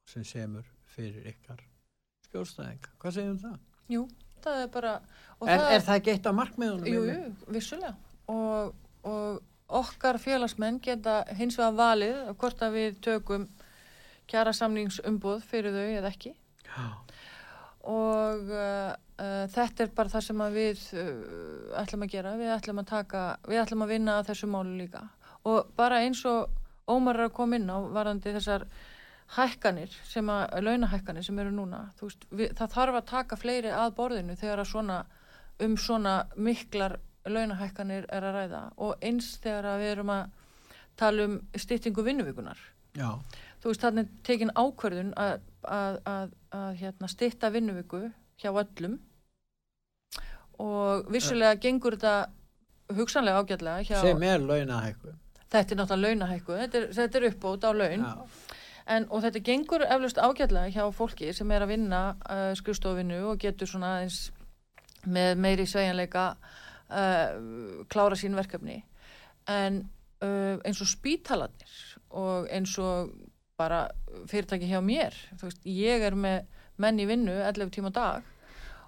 sem 0.05 0.25
semur 0.27 0.67
fyrir 0.95 1.25
ykkar 1.33 1.63
skjólstæðinga. 2.27 2.93
Hvað 3.01 3.17
segjum 3.17 3.39
það? 3.41 3.57
jú, 3.91 4.05
það 4.43 4.61
er 4.63 4.71
bara 4.73 4.95
Er, 5.45 5.59
er 5.75 5.81
það 5.83 6.09
eitt 6.13 6.27
af 6.29 6.35
markmiðunum? 6.37 6.87
Jú, 6.87 7.01
jú, 7.09 7.31
vissulega 7.51 7.95
og, 8.31 8.75
og 9.05 9.41
okkar 9.81 10.19
félagsmenn 10.21 10.79
geta 10.83 11.23
hins 11.35 11.57
vegar 11.59 11.75
valið 11.75 12.21
hvort 12.39 12.61
að 12.63 12.77
við 12.79 12.99
tökum 13.03 13.47
kjara 14.31 14.53
samningsumboð 14.55 15.43
fyrir 15.45 15.75
þau 15.75 15.89
eða 15.99 16.11
ekki 16.13 16.31
Já, 16.65 16.85
og 17.91 18.53
uh, 18.53 18.93
uh, 19.21 19.45
þetta 19.51 19.85
er 19.85 19.93
bara 19.95 20.11
það 20.13 20.25
sem 20.27 20.43
við 20.55 20.83
uh, 20.99 21.77
ætlum 21.81 22.05
að 22.05 22.11
gera, 22.15 22.35
við 22.39 22.51
ætlum 22.55 22.81
að 22.81 22.91
taka, 22.91 23.23
við 23.47 23.61
ætlum 23.63 23.85
að 23.85 23.93
vinna 23.95 24.19
að 24.19 24.29
þessu 24.31 24.49
málu 24.51 24.75
líka. 24.79 25.05
Og 25.45 25.71
bara 25.77 26.03
eins 26.05 26.23
og 26.29 26.61
Ómar 26.85 27.17
er 27.17 27.25
að 27.25 27.33
koma 27.33 27.57
inn 27.57 27.65
á 27.65 27.81
varandi 27.89 28.29
þessar 28.35 28.67
hækkanir 29.33 29.93
sem 30.05 30.27
að, 30.29 30.43
launahækkanir 30.67 31.25
sem 31.25 31.39
eru 31.41 31.53
núna, 31.53 31.79
þú 31.97 32.09
veist, 32.11 32.27
við, 32.29 32.51
það 32.59 32.75
þarf 32.75 32.97
að 32.99 33.07
taka 33.09 33.37
fleiri 33.41 33.71
að 33.73 33.95
borðinu 33.97 34.35
þegar 34.37 34.61
að 34.61 34.69
svona, 34.69 34.99
um 35.65 35.77
svona 35.81 36.13
miklar 36.37 36.99
launahækkanir 37.25 38.05
er 38.13 38.27
að 38.29 38.37
ræða. 38.37 38.61
Og 38.85 39.01
eins 39.01 39.31
þegar 39.41 39.71
að 39.71 39.81
við 39.81 39.93
erum 39.95 40.13
að 40.13 40.37
tala 41.01 41.25
um 41.25 41.39
styttingu 41.57 42.05
vinnuvíkunar. 42.05 42.61
Já, 42.95 43.09
Þú 43.65 43.71
veist, 43.71 43.81
þannig 43.81 44.09
tekin 44.21 44.51
ákverðun 44.53 45.07
að, 45.17 45.31
að, 45.65 45.95
að, 46.05 46.33
að 46.53 46.75
hérna, 46.83 47.07
stytta 47.09 47.49
vinnuvíku 47.49 48.01
hjá 48.37 48.51
öllum 48.51 48.99
og 50.61 51.11
vissulega 51.11 51.59
gengur 51.61 51.97
þetta 51.97 52.95
hugsanlega 52.95 53.41
ágætlega 53.41 53.87
hjá, 53.87 54.01
sem 54.01 54.23
er 54.23 54.43
launahækkun. 54.43 55.17
þetta 55.51 55.75
er 55.75 55.81
náttúrulega 55.81 56.11
launahækku, 56.11 56.59
þetta 56.61 56.81
er, 56.81 56.87
þetta 56.99 57.19
er 57.19 57.27
uppbót 57.31 57.67
á 57.67 57.71
laun 57.73 58.05
En, 58.85 59.07
og 59.09 59.23
þetta 59.23 59.41
gengur 59.41 59.81
eflust 59.81 60.19
ágætlega 60.21 60.69
hjá 60.69 60.83
fólki 60.93 61.31
sem 61.33 61.51
er 61.51 61.63
að 61.65 61.71
vinna 61.73 62.01
uh, 62.29 62.51
skrifstofinu 62.57 63.23
og 63.31 63.39
getur 63.41 63.69
svona 63.69 63.95
aðeins 63.95 64.19
með 65.09 65.41
meiri 65.41 65.65
sveigjanleika 65.69 66.25
uh, 66.35 67.85
klára 67.89 68.17
sín 68.19 68.37
verkefni. 68.37 68.83
En 69.49 69.81
uh, 70.21 70.61
eins 70.61 70.83
og 70.85 70.91
spítalarnir 70.91 71.73
og 72.13 72.45
eins 72.53 72.75
og 72.77 73.09
bara 73.57 73.87
fyrirtæki 74.29 74.69
hjá 74.69 74.83
mér, 74.85 75.17
veist, 75.41 75.65
ég 75.65 76.05
er 76.05 76.13
með 76.19 76.45
menn 76.77 77.01
í 77.01 77.09
vinnu 77.09 77.33
11 77.41 77.73
tíma 77.73 77.89
dag 77.95 78.25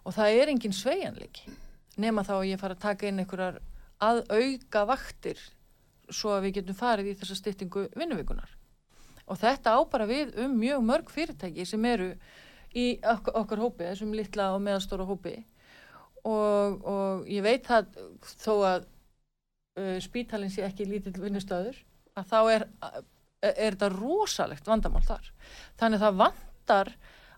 og 0.08 0.16
það 0.16 0.40
er 0.40 0.54
engin 0.54 0.76
sveigjanleiki 0.76 1.54
nema 2.00 2.24
þá 2.24 2.34
að 2.40 2.50
ég 2.52 2.62
fara 2.62 2.78
að 2.78 2.86
taka 2.86 3.10
inn 3.10 3.20
einhverjar 3.24 3.60
að 4.04 4.24
auka 4.32 4.86
vaktir 4.88 5.42
svo 6.08 6.32
að 6.36 6.48
við 6.48 6.60
getum 6.62 6.78
farið 6.78 7.12
í 7.12 7.18
þessa 7.20 7.40
styttingu 7.42 7.88
vinnuvíkunar 7.98 8.54
og 9.28 9.40
þetta 9.42 9.76
á 9.76 9.80
bara 9.92 10.08
við 10.08 10.36
um 10.44 10.54
mjög 10.60 10.84
mörg 10.88 11.12
fyrirtæki 11.12 11.66
sem 11.68 11.86
eru 11.90 12.14
í 12.78 12.88
okkar, 13.02 13.36
okkar 13.42 13.62
hópi, 13.62 13.86
þessum 13.88 14.14
litla 14.16 14.52
og 14.56 14.64
meðalstóra 14.66 15.08
hópi. 15.08 15.36
Og, 16.28 16.80
og 16.84 17.28
ég 17.32 17.44
veit 17.46 17.68
það 17.68 17.92
þó 18.44 18.54
að 18.68 18.88
uh, 19.80 19.98
spítalinn 20.04 20.52
sé 20.54 20.66
ekki 20.68 20.88
lítill 20.88 21.16
vinnustöður 21.22 21.78
að 22.18 22.32
þá 22.32 22.40
er, 22.56 22.66
er 23.46 23.78
þetta 23.78 23.92
rosalegt 23.94 24.68
vandamál 24.68 25.04
þar. 25.08 25.32
Þannig 25.80 26.04
það 26.04 26.20
vantar 26.24 26.94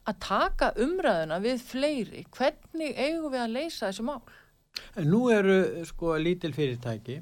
að 0.09 0.21
taka 0.25 0.71
umræðuna 0.81 1.39
við 1.43 1.65
fleiri. 1.65 2.23
Hvernig 2.35 2.95
eigum 2.97 3.33
við 3.33 3.43
að 3.43 3.55
leysa 3.55 3.89
þessu 3.89 4.05
mál? 4.07 4.21
En 4.99 5.09
nú 5.09 5.25
eru 5.33 5.59
sko 5.87 6.15
lítil 6.21 6.53
fyrirtæki 6.55 7.19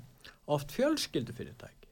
oft 0.47 0.71
fjölskyldu 0.75 1.35
fyrirtæki. 1.35 1.91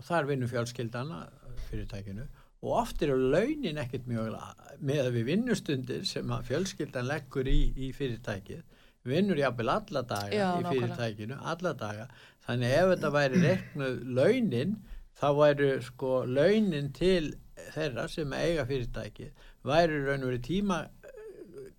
Og 0.00 0.06
þar 0.08 0.28
vinnur 0.28 0.50
fjölskyldana 0.52 1.24
fyrirtækinu. 1.68 2.26
Og 2.60 2.74
oft 2.82 3.02
eru 3.02 3.16
launin 3.32 3.80
ekkert 3.80 4.08
mjög 4.08 4.34
með 4.84 5.06
að 5.06 5.14
við 5.16 5.28
vinnustundir 5.30 6.04
sem 6.08 6.32
að 6.34 6.50
fjölskyldan 6.50 7.08
leggur 7.08 7.48
í, 7.48 7.72
í 7.76 7.92
fyrirtækið. 7.96 8.62
Vinnur 9.08 9.40
jafnvel 9.40 9.70
alla 9.72 10.02
daga 10.04 10.36
Já, 10.36 10.48
í 10.60 10.64
fyrirtækinu, 10.68 11.38
alla 11.40 11.72
daga. 11.72 12.08
Þannig 12.44 12.74
ef 12.76 12.90
þetta 12.94 13.12
væri 13.14 13.44
reiknuð 13.46 14.02
launin 14.18 14.74
þá 15.20 15.28
væru 15.36 15.70
sko 15.84 16.12
launin 16.28 16.92
til 16.96 17.32
þeirra 17.74 18.06
sem 18.12 18.32
eiga 18.36 18.66
fyrirtækið 18.68 19.48
væri 19.66 20.00
raun 20.06 20.24
og 20.24 20.30
verið 20.32 20.46
tíma 20.46 20.78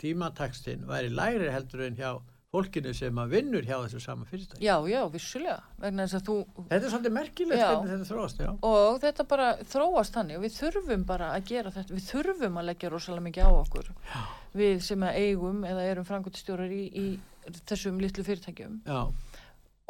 tímatakstinn 0.02 0.86
væri 0.90 1.10
lægri 1.14 1.50
heldur 1.54 1.86
en 1.86 1.98
hjá 2.00 2.12
fólkinu 2.52 2.92
sem 2.96 3.20
að 3.22 3.32
vinnur 3.32 3.64
hjá 3.64 3.78
þessu 3.80 4.02
sama 4.04 4.26
fyrirtæki. 4.28 4.60
já, 4.66 4.76
já, 4.90 5.00
vissulega 5.12 5.62
þú 5.80 6.36
Þetta 6.68 6.80
er 6.86 6.92
svolítið 6.92 7.14
merkilegt 7.16 7.62
hvernig 7.64 7.92
þetta 7.94 8.08
þróast, 8.10 8.42
já. 8.44 8.50
og 8.68 9.00
þetta 9.06 9.26
bara 9.32 9.48
þróast 9.72 10.18
þannig 10.18 10.40
og 10.40 10.46
við 10.46 10.58
þurfum 10.58 11.06
bara 11.08 11.32
að 11.38 11.46
gera 11.54 11.72
þetta 11.72 11.96
við 11.96 12.08
þurfum 12.10 12.60
að 12.60 12.68
leggja 12.72 12.92
rosalega 12.92 13.28
mikið 13.30 13.48
á 13.48 13.52
okkur 13.56 13.92
Já. 13.92 14.22
við 14.60 14.82
sem 14.84 15.08
að 15.08 15.20
eigum 15.24 15.64
eða 15.64 15.86
erum 15.94 16.08
frangotistjórar 16.10 16.76
í, 16.76 16.84
í 16.92 17.08
þessum 17.72 18.02
litlu 18.04 18.26
fyrirtækjum 18.28 18.82
Já, 18.84 19.02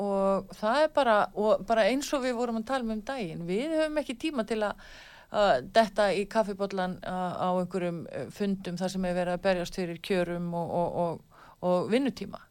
og 0.06 0.54
það 0.58 0.84
er 0.86 0.92
bara 0.94 1.18
og 1.34 1.66
bara 1.66 1.88
eins 1.90 2.14
og 2.14 2.28
við 2.28 2.38
vorum 2.38 2.62
að 2.62 2.70
tala 2.70 2.86
um 2.86 2.94
um 2.94 3.02
daginn 3.10 3.48
við 3.50 3.74
höfum 3.74 3.98
ekki 4.04 4.20
tíma 4.22 4.46
til 4.46 4.62
að 4.70 4.86
detta 5.32 6.10
í 6.12 6.26
kaffibotlan 6.28 6.98
uh, 7.08 7.36
á 7.40 7.50
einhverjum 7.56 8.04
uh, 8.04 8.26
fundum 8.36 8.80
þar 8.80 8.92
sem 8.92 9.06
er 9.08 9.16
verið 9.16 9.38
að 9.38 9.44
berjast 9.46 9.78
fyrir 9.80 10.00
kjörum 10.04 10.50
og, 10.60 10.74
og, 10.76 10.98
og, 11.04 11.44
og 11.68 11.92
vinnutíma 11.92 12.42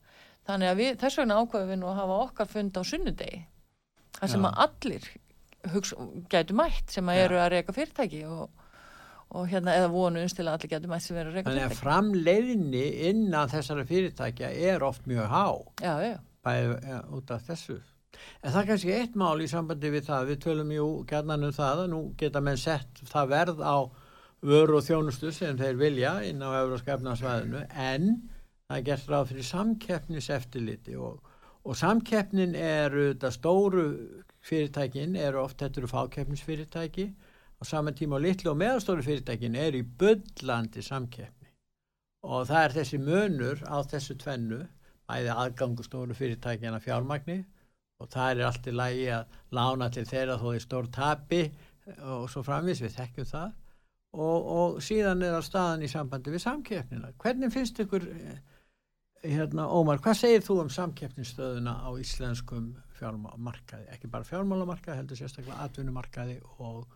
þannig 0.48 0.70
að 0.70 0.80
við, 0.80 0.94
þess 1.02 1.20
vegna 1.20 1.40
ákveðum 1.42 1.74
við 1.74 1.80
nú 1.82 1.90
að 1.90 2.00
hafa 2.00 2.16
okkar 2.24 2.48
fund 2.48 2.80
á 2.80 2.82
sunnudegi 2.88 3.42
þar 4.16 4.32
sem 4.32 4.46
Já. 4.46 4.48
að 4.48 4.64
allir 4.64 5.10
hugsa, 5.74 6.08
gætu 6.32 6.56
mætt 6.56 6.96
sem 6.96 7.12
að 7.12 7.20
Já. 7.20 7.24
eru 7.26 7.40
að 7.42 7.52
reyka 7.54 7.76
fyrirtæki 7.76 8.22
og, 8.30 8.64
og 9.36 9.46
hérna 9.52 9.76
eða 9.76 9.92
vonu 9.92 10.24
til 10.32 10.46
að 10.46 10.52
allir 10.54 10.72
gætu 10.72 10.90
mætt 10.90 11.04
sem 11.04 11.20
eru 11.20 11.34
að 11.34 11.36
reyka 11.36 11.50
þannig 11.50 11.66
að 11.66 11.74
fyrirtæki 11.74 11.84
framleiðinni 11.84 12.86
innan 13.10 13.52
þessara 13.52 13.86
fyrirtækja 13.92 14.52
er 14.72 14.88
oft 14.88 15.04
mjög 15.10 15.28
há, 15.28 15.44
já, 15.84 15.94
já, 16.08 16.16
bæði 16.48 16.80
ja, 16.94 17.04
út 17.12 17.36
af 17.36 17.44
þessu. 17.50 17.80
En 18.42 18.52
það 18.52 18.60
er 18.60 18.68
kannski 18.70 18.92
eitt 18.96 19.16
mál 19.20 19.42
í 19.42 19.48
sambandi 19.50 19.90
við 19.92 20.06
það, 20.08 20.28
við 20.30 20.38
tölum 20.44 20.70
jú 20.74 20.86
gætnan 21.10 21.46
um 21.48 21.56
það 21.56 21.82
að 21.84 21.90
nú 21.92 22.00
geta 22.20 22.40
menn 22.44 22.60
sett 22.60 23.02
það 23.10 23.32
verð 23.34 23.60
á 23.60 23.76
vöru 24.50 24.78
og 24.78 24.86
þjónustu 24.86 25.32
sem 25.36 25.58
þeir 25.60 25.76
vilja 25.80 26.12
inn 26.24 26.40
á 26.40 26.48
Európska 26.62 26.96
efnarsvæðinu 26.96 27.66
en 27.68 28.06
það 28.70 28.78
er 28.78 28.86
gert 28.86 29.12
ráð 29.12 29.28
fyrir 29.32 29.48
samkeppniseftiliti 29.50 30.96
og, 30.96 31.20
og 31.66 31.76
samkeppnin 31.76 32.56
eru 32.56 33.10
þetta 33.10 33.32
stóru 33.36 33.86
fyrirtækin 34.46 35.16
eru 35.20 35.44
oft 35.44 35.60
þetta 35.60 35.82
eru 35.82 35.90
fákeppnisfyrirtæki. 35.90 37.06
Á 37.60 37.62
saman 37.68 37.94
tíma 37.94 38.16
og 38.16 38.24
litlu 38.24 38.54
og 38.54 38.60
meðastóru 38.60 39.04
fyrirtækin 39.04 39.56
eru 39.60 39.82
í 39.82 39.88
bullandi 40.00 40.80
samkeppni. 40.82 41.50
Og 42.24 42.46
það 42.48 42.64
er 42.64 42.76
þessi 42.78 43.00
munur 43.04 43.60
á 43.68 43.84
þessu 43.84 44.16
tvennu 44.20 44.62
bæði 45.10 45.34
aðgangu 45.34 45.84
stóru 45.84 46.16
fyrirtækjana 46.16 46.80
fjármagni 46.80 47.42
og 48.00 48.10
það 48.12 48.30
er 48.32 48.46
allt 48.48 48.68
í 48.70 48.74
lagi 48.74 49.08
að 49.14 49.40
lána 49.56 49.90
til 49.92 50.06
þeirra 50.08 50.38
þó 50.40 50.48
í 50.56 50.62
stór 50.62 50.88
tapi 50.94 51.42
og 52.06 52.28
svo 52.30 52.42
framvis 52.46 52.82
við 52.84 52.96
þekkjum 52.96 53.28
það. 53.30 53.50
Og, 54.10 54.46
og 54.60 54.78
síðan 54.82 55.22
er 55.22 55.36
það 55.36 55.46
staðan 55.46 55.84
í 55.86 55.90
sambandi 55.90 56.32
við 56.34 56.42
samkeppnina. 56.42 57.12
Hvernig 57.20 57.52
finnst 57.54 57.78
ykkur 57.84 58.06
eh, 58.10 58.40
hérna, 59.22 59.68
Ómar, 59.70 60.00
hvað 60.02 60.18
segir 60.18 60.42
þú 60.46 60.56
um 60.64 60.72
samkeppnistöðuna 60.74 61.76
á 61.86 61.90
íslenskum 62.00 62.72
fjármálamarkaði, 62.98 63.86
ekki 63.94 64.10
bara 64.10 64.26
fjármálamarkaði 64.26 65.02
heldur 65.02 65.20
sérstaklega 65.20 65.62
atvinnumarkaði 65.64 66.40
og 66.58 66.88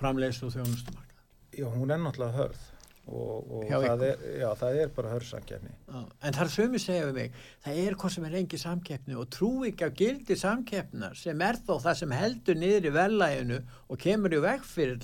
framleiðslu 0.00 0.48
og 0.48 0.56
þjónustumarkaði. 0.56 1.26
Já, 1.60 1.66
hún 1.74 1.92
er 1.92 2.00
náttúrulega 2.00 2.38
hörð 2.38 2.64
og, 3.10 3.50
og 3.58 3.66
það, 3.70 4.04
er, 4.06 4.22
já, 4.40 4.46
það 4.60 4.78
er 4.82 4.92
bara 4.96 5.14
hörðsamkefni. 5.14 5.72
Já, 5.86 5.98
en 6.00 6.36
það 6.36 6.44
er 6.44 6.52
sömu 6.54 6.82
segja 6.82 7.08
við 7.08 7.18
mig, 7.18 7.42
það 7.64 7.82
er 7.82 7.98
hvað 8.02 8.14
sem 8.14 8.28
er 8.28 8.38
engi 8.40 8.62
samkeppni 8.62 9.18
og 9.18 9.28
trú 9.34 9.50
ekki 9.68 9.88
á 9.88 9.90
gildi 10.02 10.38
samkeppnar 10.38 11.18
sem 11.18 11.44
er 11.46 11.60
þó 11.66 11.74
það 11.82 12.00
sem 12.04 12.16
heldur 12.16 12.60
niður 12.60 12.88
í 12.88 12.94
verðlæginu 12.96 13.60
og 13.88 14.00
kemur 14.06 14.38
í 14.38 14.42
veg 14.46 14.66
fyrir. 14.66 14.98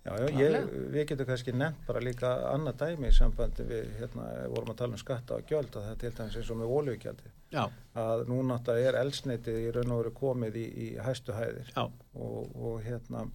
Já, 0.00 0.14
já, 0.16 0.30
ég, 0.32 0.70
við 0.94 1.02
getum 1.10 1.26
kannski 1.28 1.52
nefnt 1.52 1.82
bara 1.84 2.00
líka 2.00 2.30
annað 2.54 2.78
dæmi 2.80 3.10
í 3.10 3.12
sambandi 3.12 3.66
við, 3.68 3.90
hérna, 3.98 4.30
vorum 4.48 4.72
að 4.72 4.78
tala 4.78 4.96
um 4.96 5.02
skatta 5.02 5.36
og 5.36 5.50
gjöld 5.50 5.76
og 5.76 5.84
það 5.84 5.90
er 5.92 5.98
til 6.00 6.12
dæmis 6.16 6.38
eins 6.40 6.52
og 6.54 6.56
með 6.56 6.72
ólíugjaldi 6.76 7.32
Já, 7.52 7.64
að 8.00 8.22
nú 8.30 8.38
náttúrulega 8.48 8.94
er 8.94 8.98
elsneitið 9.02 9.58
í 9.60 9.68
raun 9.76 9.92
og 9.92 10.00
veru 10.00 10.14
komið 10.16 10.56
í, 10.56 10.64
í 10.70 10.88
hæstu 11.04 11.36
hæðir. 11.36 11.68
Og, 12.16 12.56
og 12.56 12.80
hérna 12.86 13.26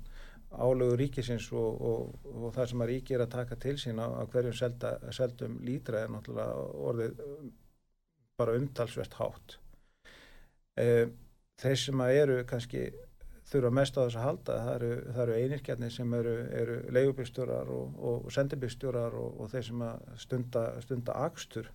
álögu 0.62 0.97
ríkisins 0.99 1.47
og, 1.53 1.82
og, 1.89 2.32
og 2.32 2.53
það 2.56 2.72
sem 2.72 2.84
að 2.86 2.91
ríki 2.91 3.16
er 3.16 3.26
að 3.26 3.34
taka 3.36 3.58
til 3.62 3.76
sín 3.82 4.01
á, 4.01 4.08
hverjum 4.32 4.56
selda, 4.56 4.95
seldum 5.16 5.60
lítra 5.66 6.03
er 6.03 6.14
náttúrulega 6.14 6.66
orðið 6.89 7.22
bara 8.39 8.58
umtalsvert 8.60 9.16
hátt. 9.20 9.58
E, 10.76 11.08
þeir 11.62 11.80
sem 11.80 12.03
að 12.03 12.20
eru 12.22 12.38
kannski 12.49 12.86
þurfa 13.45 13.72
mest 13.78 13.97
á 13.97 14.03
þess 14.03 14.18
að 14.20 14.26
halda, 14.26 14.58
það 14.66 14.76
eru, 14.76 14.91
eru 15.24 15.38
einirkjarnir 15.39 15.93
sem 15.93 16.14
eru, 16.18 16.36
eru 16.60 16.78
leigubýrstjórar 16.97 17.72
og, 17.72 17.97
og 18.10 18.30
sendibýrstjórar 18.34 19.18
og, 19.22 19.43
þeir 19.53 19.68
sem 19.70 19.84
að 19.86 20.08
stunda, 20.24 20.66
stunda 20.84 21.18
akstur 21.28 21.70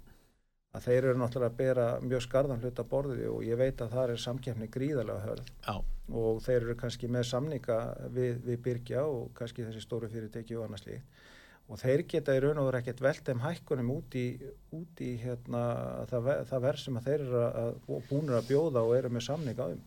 að 0.74 0.86
þeir 0.86 0.98
eru 1.10 1.20
náttúrulega 1.20 1.50
að 1.50 1.60
bera 1.60 1.86
mjög 2.04 2.26
skarðan 2.26 2.60
hluta 2.62 2.84
borðið 2.86 3.24
og 3.30 3.46
ég 3.46 3.58
veit 3.58 3.80
að 3.82 3.94
það 3.94 4.12
er 4.12 4.22
samkeppni 4.24 4.68
gríðarlega 4.70 5.24
hörð 5.24 5.48
já, 5.50 5.74
og 6.10 6.40
þeir 6.44 6.60
eru 6.62 6.78
kannski 6.80 7.10
með 7.10 7.28
samninga 7.30 7.80
við, 8.14 8.40
við 8.46 8.62
Byrkja 8.66 9.04
og 9.06 9.30
kannski 9.38 9.66
þessi 9.66 9.84
stóru 9.84 10.10
fyrirteki 10.10 10.58
og 10.58 10.66
annars 10.66 10.86
líkt 10.88 11.28
og 11.70 11.78
þeir 11.78 12.02
geta 12.10 12.34
í 12.34 12.40
raun 12.42 12.58
og 12.58 12.66
veru 12.66 12.80
ekkert 12.80 13.02
velt 13.04 13.28
þeim 13.28 13.44
hækkunum 13.44 13.92
út 13.94 14.16
í, 14.18 14.26
út 14.74 15.02
í 15.06 15.12
hérna, 15.22 15.62
það, 16.10 16.30
það 16.50 16.64
verð 16.66 16.82
sem 16.82 17.00
þeir 17.04 17.20
eru 17.20 17.44
að, 17.46 17.70
búinir 18.08 18.38
að 18.40 18.48
bjóða 18.48 18.82
og 18.82 18.96
eru 18.96 19.12
með 19.14 19.26
samninga 19.28 19.68
um 19.76 19.84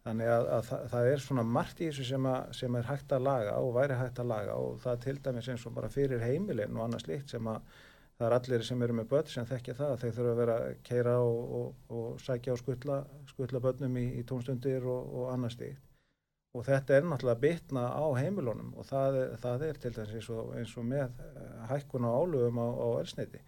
Þannig 0.00 0.30
að, 0.32 0.46
að 0.48 0.62
það, 0.64 0.84
það 0.90 1.06
er 1.10 1.22
svona 1.22 1.42
margt 1.44 1.80
í 1.80 1.88
þessu 1.90 2.06
sem, 2.08 2.26
að, 2.30 2.52
sem 2.56 2.76
er 2.78 2.86
hægt 2.88 3.10
að 3.12 3.24
laga 3.26 3.56
og 3.60 3.74
væri 3.76 3.98
hægt 4.00 4.20
að 4.22 4.30
laga. 4.30 4.56
Og 4.56 4.78
það 4.80 5.02
til 5.04 5.16
dæmis 5.26 5.48
eins 5.52 5.66
og 5.68 5.74
bara 5.76 5.90
fyrir 5.92 6.22
heimilin 6.24 6.78
og 6.78 6.86
annað 6.86 7.04
slíkt 7.04 7.34
sem 7.34 7.50
að 7.52 7.74
það 8.20 8.26
er 8.26 8.34
allir 8.36 8.64
sem 8.68 8.82
eru 8.84 8.94
með 8.98 9.06
börn 9.14 9.28
sem 9.32 9.46
þekkja 9.48 9.74
það 9.78 9.92
að 9.92 10.02
þeir 10.02 10.16
þurfa 10.16 10.32
að 10.32 10.40
vera 10.42 10.56
að 10.60 10.80
keira 10.84 11.12
og, 11.24 11.54
og, 11.58 11.68
og 11.96 12.18
sækja 12.20 12.52
og 12.52 12.58
skutla, 12.60 12.98
skutla 13.30 13.62
börnum 13.64 13.96
í, 13.96 14.02
í 14.20 14.24
tónstundir 14.28 14.84
og, 14.84 15.14
og 15.16 15.30
annað 15.32 15.54
slíkt. 15.54 15.86
Og 16.50 16.66
þetta 16.66 16.96
er 16.96 17.06
náttúrulega 17.06 17.40
bitna 17.44 17.86
á 17.94 18.04
heimilunum 18.18 18.74
og 18.74 18.86
það, 18.88 19.16
það 19.40 19.64
er 19.68 19.80
til 19.80 19.92
dæmis 19.94 20.12
eins 20.18 20.28
og, 20.34 20.52
eins 20.58 20.74
og 20.76 20.86
með 20.90 21.22
eh, 21.30 21.56
hækkun 21.70 22.08
á 22.08 22.10
álugum 22.10 22.60
á, 22.60 22.68
á 22.74 22.88
elsneiti. 22.98 23.40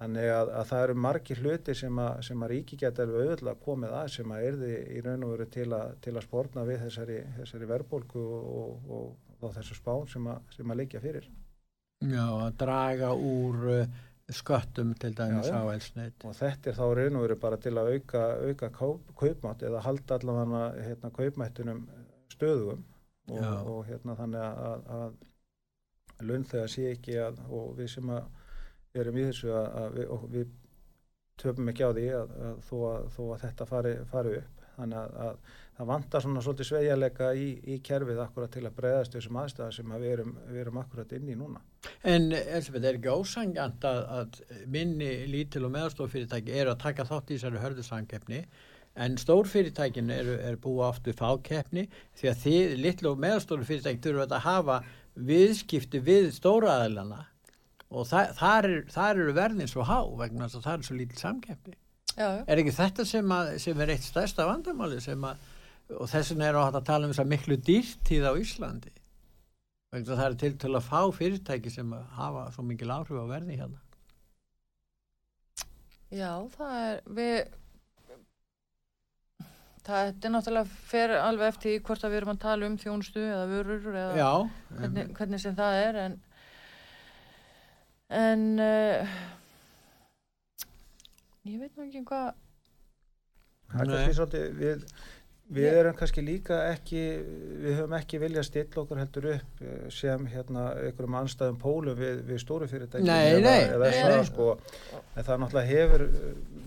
Þannig 0.00 0.30
að, 0.32 0.50
að 0.58 0.66
það 0.72 0.84
eru 0.86 0.96
margir 1.04 1.42
hluti 1.44 1.76
sem 1.78 2.00
að, 2.02 2.16
sem 2.26 2.42
að 2.42 2.52
ríki 2.54 2.80
geta 2.80 3.04
alveg 3.04 3.28
auðvitað 3.28 3.62
komið 3.68 3.96
að 4.00 4.08
sem 4.16 4.34
að 4.34 4.48
erði 4.48 4.72
í 4.96 5.04
raun 5.04 5.28
og 5.28 5.36
veru 5.36 5.48
til 5.54 5.68
að, 5.76 5.94
til 6.02 6.16
að 6.16 6.26
spórna 6.26 6.66
við 6.66 6.82
þessari, 6.88 7.20
þessari 7.38 7.70
verðbólku 7.76 8.26
og, 8.40 8.90
og, 8.98 9.34
og 9.38 9.54
þessu 9.60 9.78
spán 9.78 10.08
sem 10.10 10.32
að, 10.32 10.50
sem 10.56 10.76
leikja 10.80 11.04
fyrir. 11.04 11.28
Já, 12.10 12.24
að 12.26 12.56
draga 12.60 13.12
úr 13.16 13.68
uh, 13.72 14.00
sköttum 14.34 14.94
til 15.00 15.12
dæmis 15.16 15.48
Já, 15.48 15.54
já. 15.54 15.60
á 15.60 15.64
elsneit. 15.74 16.24
Og 16.24 16.34
þetta 16.38 16.70
er 16.70 16.78
þá 16.78 16.84
raun 16.98 17.18
og 17.18 17.26
veru 17.26 17.36
bara 17.40 17.60
til 17.60 17.74
að 17.80 17.92
auka, 17.94 18.24
auka 18.48 18.70
kaup, 18.74 19.12
kaupmátt 19.20 19.62
eða 19.68 19.84
halda 19.84 20.18
allavega 20.18 20.64
hérna, 20.88 21.12
kaupmættunum 21.14 21.84
stöðugum 22.32 22.84
og, 23.30 23.70
og 23.74 23.86
hérna 23.88 24.16
þannig 24.18 24.42
að, 24.44 24.90
að 24.98 26.26
launþega 26.28 26.70
sé 26.70 26.90
ekki 26.92 27.18
að 27.20 27.40
og 27.50 27.72
við 27.78 27.90
sem 27.96 28.10
að 28.14 29.00
erum 29.00 29.18
í 29.18 29.26
þessu 29.28 29.50
að, 29.54 29.68
að 29.80 29.96
við, 29.98 30.12
við 30.34 30.52
töfum 31.42 31.70
ekki 31.72 31.88
á 31.88 31.90
því 31.96 32.04
að, 32.14 32.34
að, 32.48 32.58
þó, 32.68 32.76
að 32.90 33.08
þó 33.16 33.22
að 33.24 33.40
þetta 33.44 33.66
fari, 33.70 33.94
fari 34.10 34.34
upp 34.40 34.53
þannig 34.76 34.98
að, 35.00 35.14
að 35.24 35.60
það 35.78 35.88
vantar 35.90 36.22
svona 36.24 36.42
svolítið 36.44 36.68
sveigjarleika 36.68 37.30
í, 37.34 37.46
í 37.74 37.78
kerfið 37.84 38.20
akkurat 38.24 38.52
til 38.54 38.62
að 38.68 38.76
breyðast 38.76 39.16
þessum 39.16 39.40
aðstæða 39.42 39.70
sem 39.78 39.94
að 39.94 40.04
við 40.04 40.14
erum, 40.16 40.36
við 40.50 40.60
erum 40.64 40.78
akkurat 40.82 41.16
inn 41.16 41.32
í 41.32 41.38
núna. 41.38 41.64
En 42.06 42.28
Elisabeth, 42.30 42.86
er 42.86 43.00
ekki 43.00 43.10
ósangjant 43.14 43.88
að, 43.88 44.00
að 44.18 44.38
minni 44.76 45.10
lítil 45.30 45.64
og 45.66 45.74
meðstofyrirtæki 45.74 46.54
eru 46.60 46.74
að 46.74 46.84
taka 46.86 47.08
þátt 47.08 47.32
í 47.32 47.38
þessari 47.38 47.64
hörðusamkeppni 47.64 48.40
en 48.94 49.16
stórfyrirtækin 49.18 50.10
eru, 50.14 50.36
eru 50.38 50.60
búið 50.62 51.00
við 51.08 51.18
fákeppni 51.18 51.88
því 52.14 52.30
að 52.30 52.42
þið, 52.44 52.74
litlu 52.84 53.10
og 53.10 53.22
meðstofyrirtæki 53.24 54.02
þurfa 54.04 54.28
að 54.28 54.44
hafa 54.44 54.80
viðskipti 55.14 56.02
við 56.02 56.30
stóraðalana 56.36 57.24
og 57.94 58.06
þa 58.10 58.26
þar, 58.38 58.68
er, 58.70 58.84
þar 58.90 59.22
eru 59.22 59.34
verðin 59.36 59.70
svo 59.70 59.86
há 59.86 59.98
vegna 60.18 60.46
þess 60.46 60.60
að 60.60 60.68
það 60.68 60.76
er 60.76 60.86
svo 60.88 60.98
lítil 60.98 61.20
samkeppni. 61.20 61.76
Já, 62.14 62.26
já. 62.28 62.42
Er 62.46 62.60
ekki 62.62 62.74
þetta 62.76 63.06
sem, 63.08 63.32
að, 63.34 63.54
sem 63.62 63.80
er 63.82 63.94
eitt 63.94 64.04
stærsta 64.06 64.46
vandamáli 64.46 65.00
sem 65.02 65.24
að, 65.26 65.48
og 65.98 66.06
þess 66.10 66.30
vegna 66.32 66.50
er 66.50 66.58
átt 66.60 66.78
að 66.78 66.86
tala 66.90 67.08
um 67.08 67.14
þess 67.14 67.24
að 67.24 67.32
miklu 67.32 67.58
dýrtíð 67.66 68.28
á 68.30 68.32
Íslandi 68.38 68.94
að 69.94 70.08
það 70.10 70.24
er 70.26 70.36
til 70.42 70.54
til 70.58 70.70
að 70.74 70.86
fá 70.88 71.00
fyrirtæki 71.14 71.70
sem 71.70 71.90
hafa 72.16 72.48
svo 72.54 72.64
mikil 72.66 72.90
áhrif 72.90 73.20
á 73.20 73.26
verði 73.30 73.58
hérna. 73.60 73.80
Já, 76.14 76.32
það 76.54 76.74
er, 76.78 76.98
við, 77.18 77.36
það 79.86 80.10
er 80.10 80.34
náttúrulega 80.34 80.80
fer 80.90 81.14
alveg 81.18 81.54
eftir 81.54 81.80
hvort 81.86 82.04
að 82.04 82.14
við 82.14 82.20
erum 82.20 82.34
að 82.34 82.42
tala 82.44 82.68
um 82.70 82.78
þjónustu 82.78 83.22
eða 83.22 83.46
vörur 83.50 83.88
eða 83.92 84.18
Já, 84.18 84.32
hvernig, 84.78 85.14
hvernig 85.18 85.42
sem 85.42 85.56
það 85.58 85.78
er 85.80 86.00
en, 86.04 86.18
en 88.24 88.44
uh, 88.62 89.16
ég 91.44 91.60
veit 91.60 91.76
nú 91.76 91.88
ekki 91.88 92.04
hvað, 92.08 92.32
Það 93.74 93.80
er 93.80 93.88
kannski 93.90 94.14
svolítið, 94.16 94.50
við, 94.60 94.82
við 95.56 95.64
Ég- 95.66 95.76
erum 95.80 95.94
kannski 95.98 96.22
líka 96.24 96.56
ekki, 96.70 97.00
við 97.64 97.74
höfum 97.78 97.94
ekki 97.98 98.18
viljað 98.22 98.44
stilla 98.48 98.82
okkur 98.82 99.00
heldur 99.00 99.26
upp 99.32 99.62
eh, 99.64 99.86
sem 99.92 100.26
hérna 100.30 100.64
einhverjum 100.84 101.16
anstæðum 101.20 101.58
pólum 101.62 101.96
við, 101.98 102.20
við 102.28 102.40
stóru 102.42 102.68
fyrirtæki 102.70 103.04
Nei, 103.08 103.32
eða, 103.32 103.40
nei, 103.44 103.62
eða 103.74 103.88
nei, 103.90 103.96
svona 103.98 104.18
nei. 104.20 104.28
sko, 104.28 104.46
en 105.16 105.26
það 105.28 105.40
náttúrulega 105.42 105.70
hefur, 105.72 106.04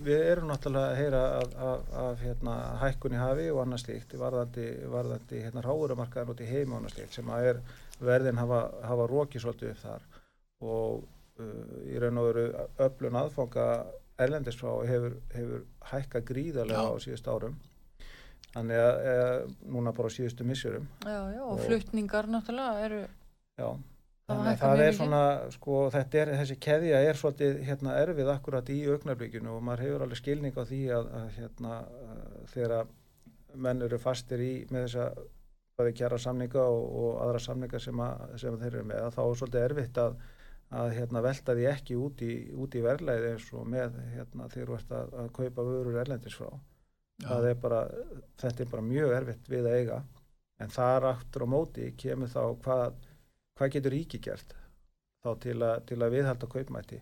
við 0.08 0.24
erum 0.32 0.50
náttúrulega 0.52 0.90
að 0.92 1.00
heyra 1.02 1.22
af, 1.38 1.54
af, 1.70 1.92
af 2.04 2.24
hérna 2.26 2.56
hækkun 2.84 3.16
í 3.16 3.22
hafi 3.22 3.46
og 3.54 3.62
annað 3.64 3.82
slíkt, 3.86 4.16
varðandi, 4.24 4.66
varðandi 4.96 5.42
hérna 5.46 5.64
ráðurumarkaðan 5.68 6.34
út 6.34 6.42
í 6.44 6.50
heimi 6.50 6.74
og 6.74 6.80
annað 6.82 6.96
slíkt 6.98 7.18
sem 7.18 7.30
að 7.34 7.48
er 7.54 7.62
verðin 8.10 8.42
hafa, 8.42 8.60
hafa 8.90 9.08
rókið 9.10 9.46
svolítið 9.46 9.72
upp 9.74 9.80
þar. 9.86 10.04
Og 10.66 11.00
uh, 11.40 11.80
í 11.88 11.98
raun 12.02 12.20
og 12.22 12.28
veru 12.32 12.44
öflun 12.86 13.18
aðfanga 13.24 13.66
erlendis 14.18 14.56
frá 14.58 14.72
hefur, 14.88 15.18
hefur 15.34 15.64
hækkað 15.92 16.24
gríðarlega 16.32 16.84
Já. 16.84 16.90
á 16.90 17.02
síðust 17.04 17.28
árum 17.30 17.54
þannig 18.54 18.80
að 18.80 19.04
e, 19.12 19.14
núna 19.74 19.92
bara 19.94 20.08
á 20.10 20.16
síðustu 20.16 20.46
missurum 20.48 20.86
og 21.06 21.54
Og- 21.54 21.62
flutningar 21.68 22.26
náttúrulega 22.32 22.84
eru, 22.88 23.00
já 23.60 23.70
Það 24.28 24.36
þannig 24.36 24.52
að 24.52 24.58
það 24.60 24.72
er 24.72 24.80
mikið. 24.84 24.96
svona 24.98 25.20
sko 25.54 25.76
þetta 25.94 26.18
er, 26.20 26.30
þessi 26.36 26.56
keðja 26.60 26.98
er 27.08 27.16
svolítið 27.16 27.60
hérna 27.64 27.94
erfið 28.02 28.28
akkurat 28.34 28.68
í 28.74 28.78
augnablikinu 28.92 29.54
og 29.56 29.62
maður 29.64 29.84
hefur 29.86 30.02
alveg 30.04 30.18
skilning 30.20 30.58
á 30.60 30.62
því 30.68 30.80
að, 30.98 31.06
að 31.20 31.28
hérna 31.38 31.76
þegar 32.52 32.90
menn 33.54 33.80
eru 33.86 33.98
fastir 34.02 34.42
í 34.44 34.50
með 34.68 34.84
þessa 34.84 35.06
bæði 35.78 35.94
kjara 36.02 36.18
samninga 36.20 36.60
og, 36.68 36.82
og 37.00 37.16
aðra 37.24 37.40
samninga 37.40 37.80
sem, 37.80 38.00
að, 38.04 38.26
sem 38.42 38.58
þeir 38.60 38.74
eru 38.74 38.84
með 38.90 39.06
að 39.06 39.16
þá 39.16 39.22
er 39.24 39.38
svolítið 39.40 39.64
erfitt 39.70 40.02
að, 40.04 40.18
að 40.68 40.90
hérna, 40.98 41.22
velta 41.24 41.54
því 41.56 41.66
ekki 41.70 41.96
út 41.96 42.22
í, 42.24 42.32
út 42.52 42.74
í 42.76 42.82
verðlæði 42.84 43.30
eins 43.32 43.46
og 43.56 43.68
með 43.72 43.96
hérna, 44.12 44.48
þegar 44.52 44.68
þú 44.68 44.76
ert 44.76 44.94
að, 44.98 45.14
að 45.22 45.30
kaupa 45.38 45.64
vörur 45.68 46.00
erlendis 46.02 46.36
frá. 46.36 46.50
Er 47.24 47.56
bara, 47.58 47.82
þetta 48.38 48.62
er 48.62 48.70
bara 48.70 48.84
mjög 48.84 49.14
erfitt 49.16 49.48
við 49.50 49.66
að 49.66 49.78
eiga. 49.80 50.02
En 50.62 50.74
þar 50.74 51.08
aftur 51.14 51.46
á 51.46 51.48
móti 51.48 51.88
kemur 51.98 52.30
þá 52.30 52.42
hvað, 52.64 53.00
hvað 53.58 53.72
getur 53.74 53.94
ríki 53.94 54.20
gert 54.22 54.54
þá 55.24 55.30
til 55.42 55.56
að, 55.62 55.80
til 55.88 55.98
að 56.02 56.14
viðhalda 56.14 56.50
kaupmætti? 56.52 57.00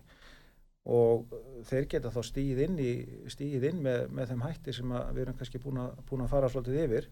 Og 0.87 1.33
þeir 1.67 1.87
geta 1.91 2.13
þá 2.13 2.21
stíð 2.23 2.63
inn, 2.63 2.79
í, 2.79 2.91
stíð 3.29 3.67
inn 3.67 3.81
með, 3.83 4.07
með 4.15 4.31
þeim 4.31 4.43
hætti 4.45 4.73
sem 4.73 4.93
við 5.11 5.23
erum 5.25 5.37
kannski 5.37 5.61
búin 5.61 5.81
að, 5.83 5.97
búin 6.07 6.23
að 6.23 6.31
fara 6.31 6.49
svolítið 6.53 6.83
yfir. 6.85 7.09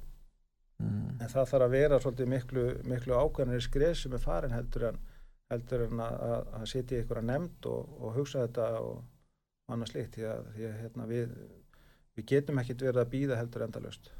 Mm. 0.75 1.21
en 1.23 1.29
það 1.31 1.45
þarf 1.51 1.63
að 1.63 1.73
vera 1.73 1.97
svolítið 2.03 2.27
miklu, 2.27 2.63
miklu 2.91 3.15
ákvæmlega 3.15 3.63
skref 3.63 3.93
sem 3.95 4.15
er 4.15 4.19
farin 4.19 4.51
heldur 4.51 4.89
en, 4.89 4.97
heldur 5.53 5.85
en 5.87 6.01
að, 6.01 6.17
að, 6.27 6.49
að 6.59 6.65
setja 6.71 6.97
í 6.97 7.03
einhverja 7.03 7.27
nefnd 7.29 7.69
og, 7.69 7.95
og 8.01 8.19
hugsa 8.19 8.45
þetta 8.45 8.67
og 8.81 9.71
annað 9.71 9.91
slíkt 9.91 10.17
því 10.17 10.27
að, 10.31 10.51
því 10.55 10.67
að 10.69 10.75
hérna, 10.81 11.07
við, 11.09 11.33
við 12.17 12.27
getum 12.31 12.61
ekkit 12.61 12.85
verið 12.87 13.01
að 13.03 13.11
býða 13.13 13.39
heldur 13.39 13.65
endalaust. 13.67 14.11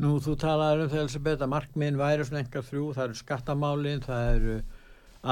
Nú, 0.00 0.16
þú 0.24 0.34
talaður 0.40 0.86
um 0.86 0.94
Elisabeth 1.02 1.44
að 1.44 1.52
markmiðin 1.52 2.00
væri 2.00 2.26
svona 2.26 2.42
engar 2.42 2.64
þrjú, 2.66 2.84
það 2.96 3.08
eru 3.08 3.18
skattamálin, 3.20 4.04
það 4.06 4.30
eru 4.34 4.56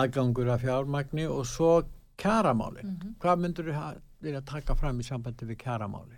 aðgangur 0.02 0.52
af 0.52 0.62
fjármagni 0.62 1.26
og 1.32 1.46
svo 1.48 1.72
kjaramálin. 2.20 2.86
mm 2.86 3.16
Hvað 3.22 3.42
myndur 3.44 3.72
þú 3.72 3.86
vilja 4.20 4.42
taka 4.42 4.74
fram 4.74 5.00
í 5.00 5.06
sambandi 5.06 5.46
við 5.46 5.60
kjaramálin? 5.64 6.17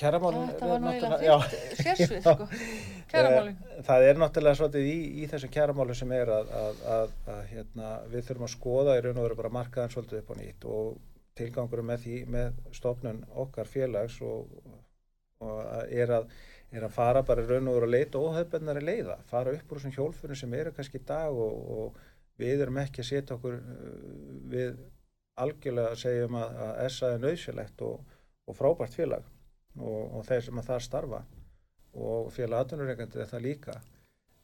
Kæramálin 0.00 0.48
þetta 0.48 0.68
var 1.12 1.22
já, 1.22 1.34
þitt 1.52 1.80
sérsvið, 1.82 2.20
sko, 2.24 2.46
kæramálin. 3.12 3.56
Eh, 3.76 3.80
Það 3.86 4.04
er 4.08 4.20
náttúrulega 4.22 4.58
svolítið 4.58 4.86
í, 4.88 4.98
í 5.20 5.26
þessum 5.30 5.52
kæramálu 5.52 5.96
sem 5.98 6.14
er 6.16 6.32
að, 6.32 6.52
að, 6.58 6.78
að, 6.94 7.16
að 7.34 7.42
hérna, 7.50 7.90
við 8.12 8.28
þurfum 8.28 8.46
að 8.46 8.52
skoða 8.54 8.94
í 8.96 9.02
raun 9.04 9.18
og 9.20 9.26
veru 9.26 9.38
bara 9.42 9.52
markaðan 9.58 9.92
svolítið 9.92 10.22
upp 10.22 10.32
á 10.32 10.34
nýtt 10.40 10.66
og 10.76 10.94
tilgangurum 11.38 11.90
með 11.92 12.06
því 12.06 12.16
með 12.32 12.62
stofnun 12.76 13.20
okkar 13.44 13.68
félags 13.68 14.16
og, 14.24 14.48
og 15.42 15.60
að 15.60 15.92
er, 16.00 16.14
að, 16.18 16.32
er 16.72 16.86
að 16.88 16.96
fara 16.96 17.24
bara 17.28 17.44
í 17.44 17.50
raun 17.50 17.68
og 17.68 17.76
veru 17.78 17.90
að 17.90 17.94
leita 17.96 18.22
óhefbennari 18.22 18.84
leiða, 18.84 19.18
fara 19.28 19.52
upp 19.56 19.72
úr 19.72 19.82
þessum 19.82 19.96
hjólfurinn 19.98 20.40
sem 20.40 20.56
eru 20.56 20.72
kannski 20.76 21.00
í 21.00 21.06
dag 21.08 21.36
og, 21.36 21.68
og 21.76 22.00
við 22.40 22.64
erum 22.64 22.80
ekki 22.82 23.04
að 23.04 23.10
setja 23.10 23.36
okkur 23.36 23.60
uh, 23.60 23.92
við 24.52 24.74
algjörlega 25.42 25.94
að 25.94 26.02
segjum 26.02 26.40
að, 26.40 26.58
að 26.66 26.90
SA 26.96 27.12
er 27.14 27.22
nöðsynlegt 27.22 27.84
og, 27.86 28.16
og 28.48 28.56
frábært 28.58 28.96
félag 28.96 29.28
og, 29.78 30.02
og 30.18 30.26
þeir 30.28 30.44
sem 30.46 30.60
að 30.60 30.68
það 30.68 30.84
starfa 30.88 31.22
og 31.92 32.30
félag 32.32 32.66
atvinnureikandi 32.66 33.20
er 33.20 33.30
það 33.30 33.44
líka. 33.46 33.80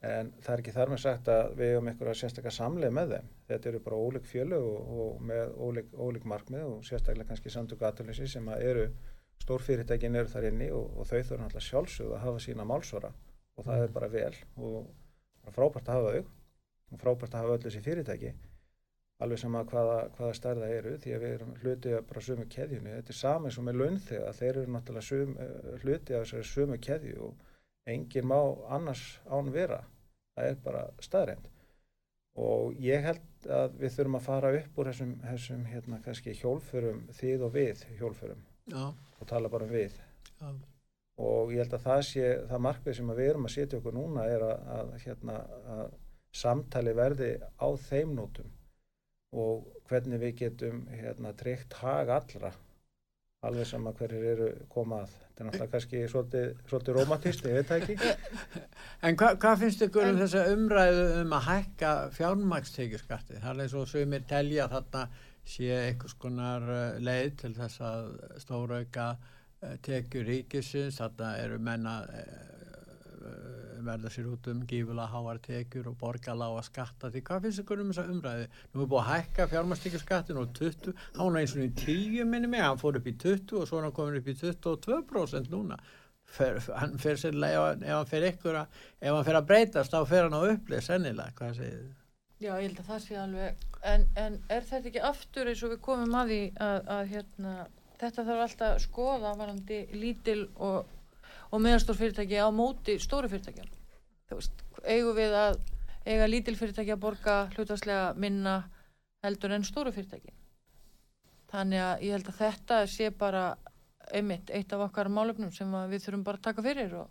En 0.05 0.29
það 0.39 0.53
er 0.53 0.61
ekki 0.61 0.73
þar 0.75 0.91
með 0.93 1.01
sagt 1.03 1.29
að 1.33 1.55
við 1.59 1.71
hefum 1.73 1.87
einhverja 1.91 2.19
sérstaklega 2.21 2.55
samleið 2.55 2.93
með 2.95 3.13
þeim. 3.13 3.31
Þetta 3.49 3.69
eru 3.69 3.79
bara 3.83 3.97
ólík 3.99 4.27
fjölu 4.29 4.59
og, 4.63 4.91
og 5.03 5.23
með 5.31 5.55
ólík, 5.65 5.89
ólík 5.99 6.27
markmið 6.33 6.67
og 6.69 6.85
sérstaklega 6.87 7.31
kannski 7.33 7.51
samtöku 7.51 7.87
atvinnuleysi 7.87 8.29
sem 8.31 8.47
að 8.53 8.63
eru 8.69 8.85
stórfyrirtækin 9.43 10.15
eru 10.19 10.31
þar 10.31 10.49
inni 10.51 10.69
og, 10.75 10.87
og 10.95 11.09
þau 11.09 11.17
þurfa 11.17 11.41
náttúrulega 11.41 11.65
sjálfsögðu 11.67 12.15
að 12.15 12.23
hafa 12.25 12.43
sína 12.43 12.67
málsvara 12.67 13.11
og 13.59 13.67
það 13.67 13.83
er 13.83 13.93
bara 13.95 14.09
vel 14.13 14.33
og 14.57 15.51
frábært 15.55 15.89
að 15.89 15.99
hafa 15.99 16.13
þau 16.15 16.23
og 16.89 17.03
frábært 17.03 17.35
að 17.35 17.43
hafa 17.43 17.55
öll 17.55 17.63
þessi 17.65 17.83
fyrirtæki 17.85 18.33
alveg 19.19 19.41
sama 19.41 19.65
hvaða, 19.67 19.99
hvaða 20.15 20.37
stærða 20.37 20.71
eru 20.77 20.95
því 21.03 21.13
að 21.15 21.23
við 21.25 21.35
erum 21.37 21.53
hluti 21.61 21.93
af 21.97 22.07
bara 22.07 22.23
sömu 22.23 22.47
keðjunni. 22.55 22.95
Þetta 22.97 23.13
er 23.13 23.19
sami 23.19 23.51
sem 23.51 23.67
er 23.67 23.79
launþega 23.81 24.33
þeir 24.39 24.51
eru 24.53 24.73
náttúrulega 24.75 25.07
sum, 25.09 25.37
eh, 25.37 25.71
hluti 25.83 26.15
af 26.15 26.25
þessari 26.25 26.51
sömu 26.53 26.79
keðju 26.87 27.21
og 27.27 27.45
enginn 27.89 28.29
má 28.31 28.39
annars 28.77 29.05
án 29.27 29.51
vera. 29.51 29.83
Það 30.37 30.51
er 30.51 30.61
bara 30.63 30.85
staðreind 31.03 31.49
og 32.39 32.75
ég 32.79 33.03
held 33.03 33.47
að 33.51 33.77
við 33.81 33.95
þurfum 33.95 34.17
að 34.19 34.25
fara 34.27 34.51
upp 34.59 34.79
úr 34.79 34.89
þessum, 34.91 35.13
þessum 35.25 35.63
hérna 35.67 35.99
hjólfurum 36.41 37.01
þið 37.19 37.45
og 37.47 37.55
við 37.55 37.85
hjólfurum 37.99 38.43
Já, 38.69 38.83
og 39.19 39.27
tala 39.27 39.49
bara 39.49 39.65
um 39.65 39.73
við. 39.73 39.95
Já. 40.39 40.53
og 41.19 41.51
ég 41.51 41.63
held 41.63 41.73
að 41.73 41.87
það 41.87 42.03
sé 42.07 42.27
það 42.47 42.63
markmið 42.67 42.95
sem 42.95 43.11
við 43.17 43.29
erum 43.29 43.49
að 43.49 43.55
setja 43.55 43.79
okkur 43.79 43.97
núna 43.97 44.27
er 44.29 44.45
að, 44.45 44.69
að, 44.77 44.93
hérna, 45.03 45.35
að 45.75 45.91
samtali 46.31 46.93
verði 46.95 47.31
á 47.59 47.67
þeim 47.89 48.15
nótum 48.15 48.51
og 49.35 49.67
hvernig 49.89 50.19
við 50.21 50.35
getum 50.43 50.83
hérna, 50.89 51.33
tryggt 51.37 51.77
hag 51.81 52.09
allra. 52.13 52.51
Alveg 53.45 53.67
sama 53.69 53.93
hverjir 53.95 54.25
eru 54.33 54.47
komað 54.71 55.13
þetta 55.39 55.43
er 55.43 55.47
náttúrulega 55.47 55.71
kannski 55.71 55.99
svolítið, 56.11 56.47
svolítið 56.67 56.97
romantist, 56.97 57.45
ég 57.47 57.55
veit 57.55 57.69
það 57.69 57.83
ekki. 57.85 58.15
En 59.07 59.15
hva, 59.15 59.29
hvað 59.39 59.61
finnst 59.61 59.83
ykkur 59.85 60.09
um 60.09 60.19
þessa 60.19 60.41
umræðu 60.51 61.05
um 61.21 61.35
að 61.37 61.45
hækka 61.45 61.91
fjármagstekjurskatti? 62.17 63.39
Það 63.39 63.51
er 63.53 63.61
eins 63.63 63.75
og 63.79 63.87
sumir 63.87 64.25
telja 64.27 64.67
þarna 64.73 65.05
sé 65.47 65.69
einhvers 65.85 66.17
konar 66.19 66.67
uh, 66.67 66.99
leið 66.99 67.31
til 67.39 67.53
þess 67.55 67.83
að 67.87 68.09
stórauka 68.43 69.07
uh, 69.15 69.77
tekjur 69.85 70.27
ríkisins, 70.27 70.99
þarna 70.99 71.31
eru 71.45 71.61
menna 71.63 71.95
verða 73.85 74.11
sér 74.13 74.27
út 74.31 74.49
um 74.51 74.63
gífulega 74.69 75.07
háar 75.13 75.39
tekjur 75.43 75.89
og 75.91 75.97
borga 76.01 76.35
lága 76.37 76.63
skatta. 76.65 77.11
Því 77.13 77.21
hvað 77.27 77.45
finnst 77.45 77.63
ykkur 77.63 77.83
um 77.83 77.93
þessa 77.93 78.13
umræði 78.13 78.49
nú 78.73 78.83
er 78.83 78.91
búið 78.91 79.01
að 79.01 79.09
hækka 79.09 79.47
fjármastekjurskattin 79.53 80.41
og 80.41 80.51
20, 80.59 80.93
hann 81.15 81.31
var 81.31 81.39
eins 81.41 81.55
og 81.55 81.63
í 81.65 81.71
10 81.83 82.27
minni 82.29 82.51
mig. 82.51 82.65
Hann 82.65 82.81
fór 82.81 82.99
upp 82.99 83.09
í 83.09 83.15
20 83.23 83.61
og 83.61 83.69
svo 83.69 83.81
hann 83.83 83.95
komin 83.95 84.19
upp 84.19 84.29
í 84.29 84.37
22% 84.41 85.53
núna. 85.53 85.79
Fer, 86.29 86.59
hann 86.77 86.99
fer 87.01 87.17
sérlega 87.17 87.71
ef 87.73 87.87
hann 87.89 88.09
fer 88.09 88.27
ykkur 88.27 88.59
að 88.59 88.83
ef 89.01 89.15
hann 89.15 89.25
fer 89.25 89.39
að 89.39 89.47
breytast 89.49 89.95
þá 89.95 90.03
fer 90.11 90.27
hann 90.27 90.37
á 90.37 90.41
upplið 90.45 90.83
sennilega, 90.85 91.33
hvað 91.39 91.55
segir 91.57 91.79
þið? 91.79 91.95
Já, 92.39 92.51
ég 92.53 92.69
held 92.69 92.77
að 92.79 92.91
það 92.91 92.99
sé 93.03 93.15
alveg, 93.19 93.63
en, 93.89 94.03
en 94.15 94.35
er 94.47 94.67
þetta 94.69 94.87
ekki 94.91 95.01
aftur 95.09 95.49
eins 95.49 95.63
og 95.65 95.73
við 95.73 95.81
komum 95.83 96.13
að 96.15 96.29
því 96.31 96.43
að, 96.67 96.77
að 96.95 97.09
hérna, 97.15 97.55
þetta 97.99 98.25
þarf 98.29 98.43
alltaf 98.45 98.75
að 98.75 98.83
skoða 98.85 99.33
varandi 99.41 99.79
lítil 99.91 100.37
og, 100.55 100.93
og 101.49 101.63
meðastór 101.63 101.97
fyrirtæki 101.97 102.39
á 102.39 102.47
móti 102.53 102.97
stóru 103.01 103.29
veist, 103.29 104.63
eigum 104.85 105.15
við 105.17 105.33
að 105.33 105.59
eiga 106.05 106.27
lítil 106.29 106.55
fyrirtæki 106.57 106.93
að 106.93 107.01
borga 107.05 107.37
hlutastlega 107.55 108.13
minna 108.15 108.59
heldur 109.25 109.55
en 109.55 109.65
stóru 109.65 109.91
fyrirtæki. 109.91 110.33
Þannig 111.49 111.81
að 111.81 112.03
ég 112.05 112.13
held 112.13 112.29
að 112.29 112.41
þetta 112.43 112.81
sé 112.87 113.09
bara 113.09 113.45
einmitt 114.13 114.51
eitt 114.53 114.73
af 114.73 114.85
okkar 114.85 115.09
málefnum 115.09 115.51
sem 115.53 115.71
við 115.89 116.05
þurfum 116.05 116.27
bara 116.27 116.39
að 116.39 116.45
taka 116.49 116.65
fyrir 116.65 116.93
og 117.01 117.09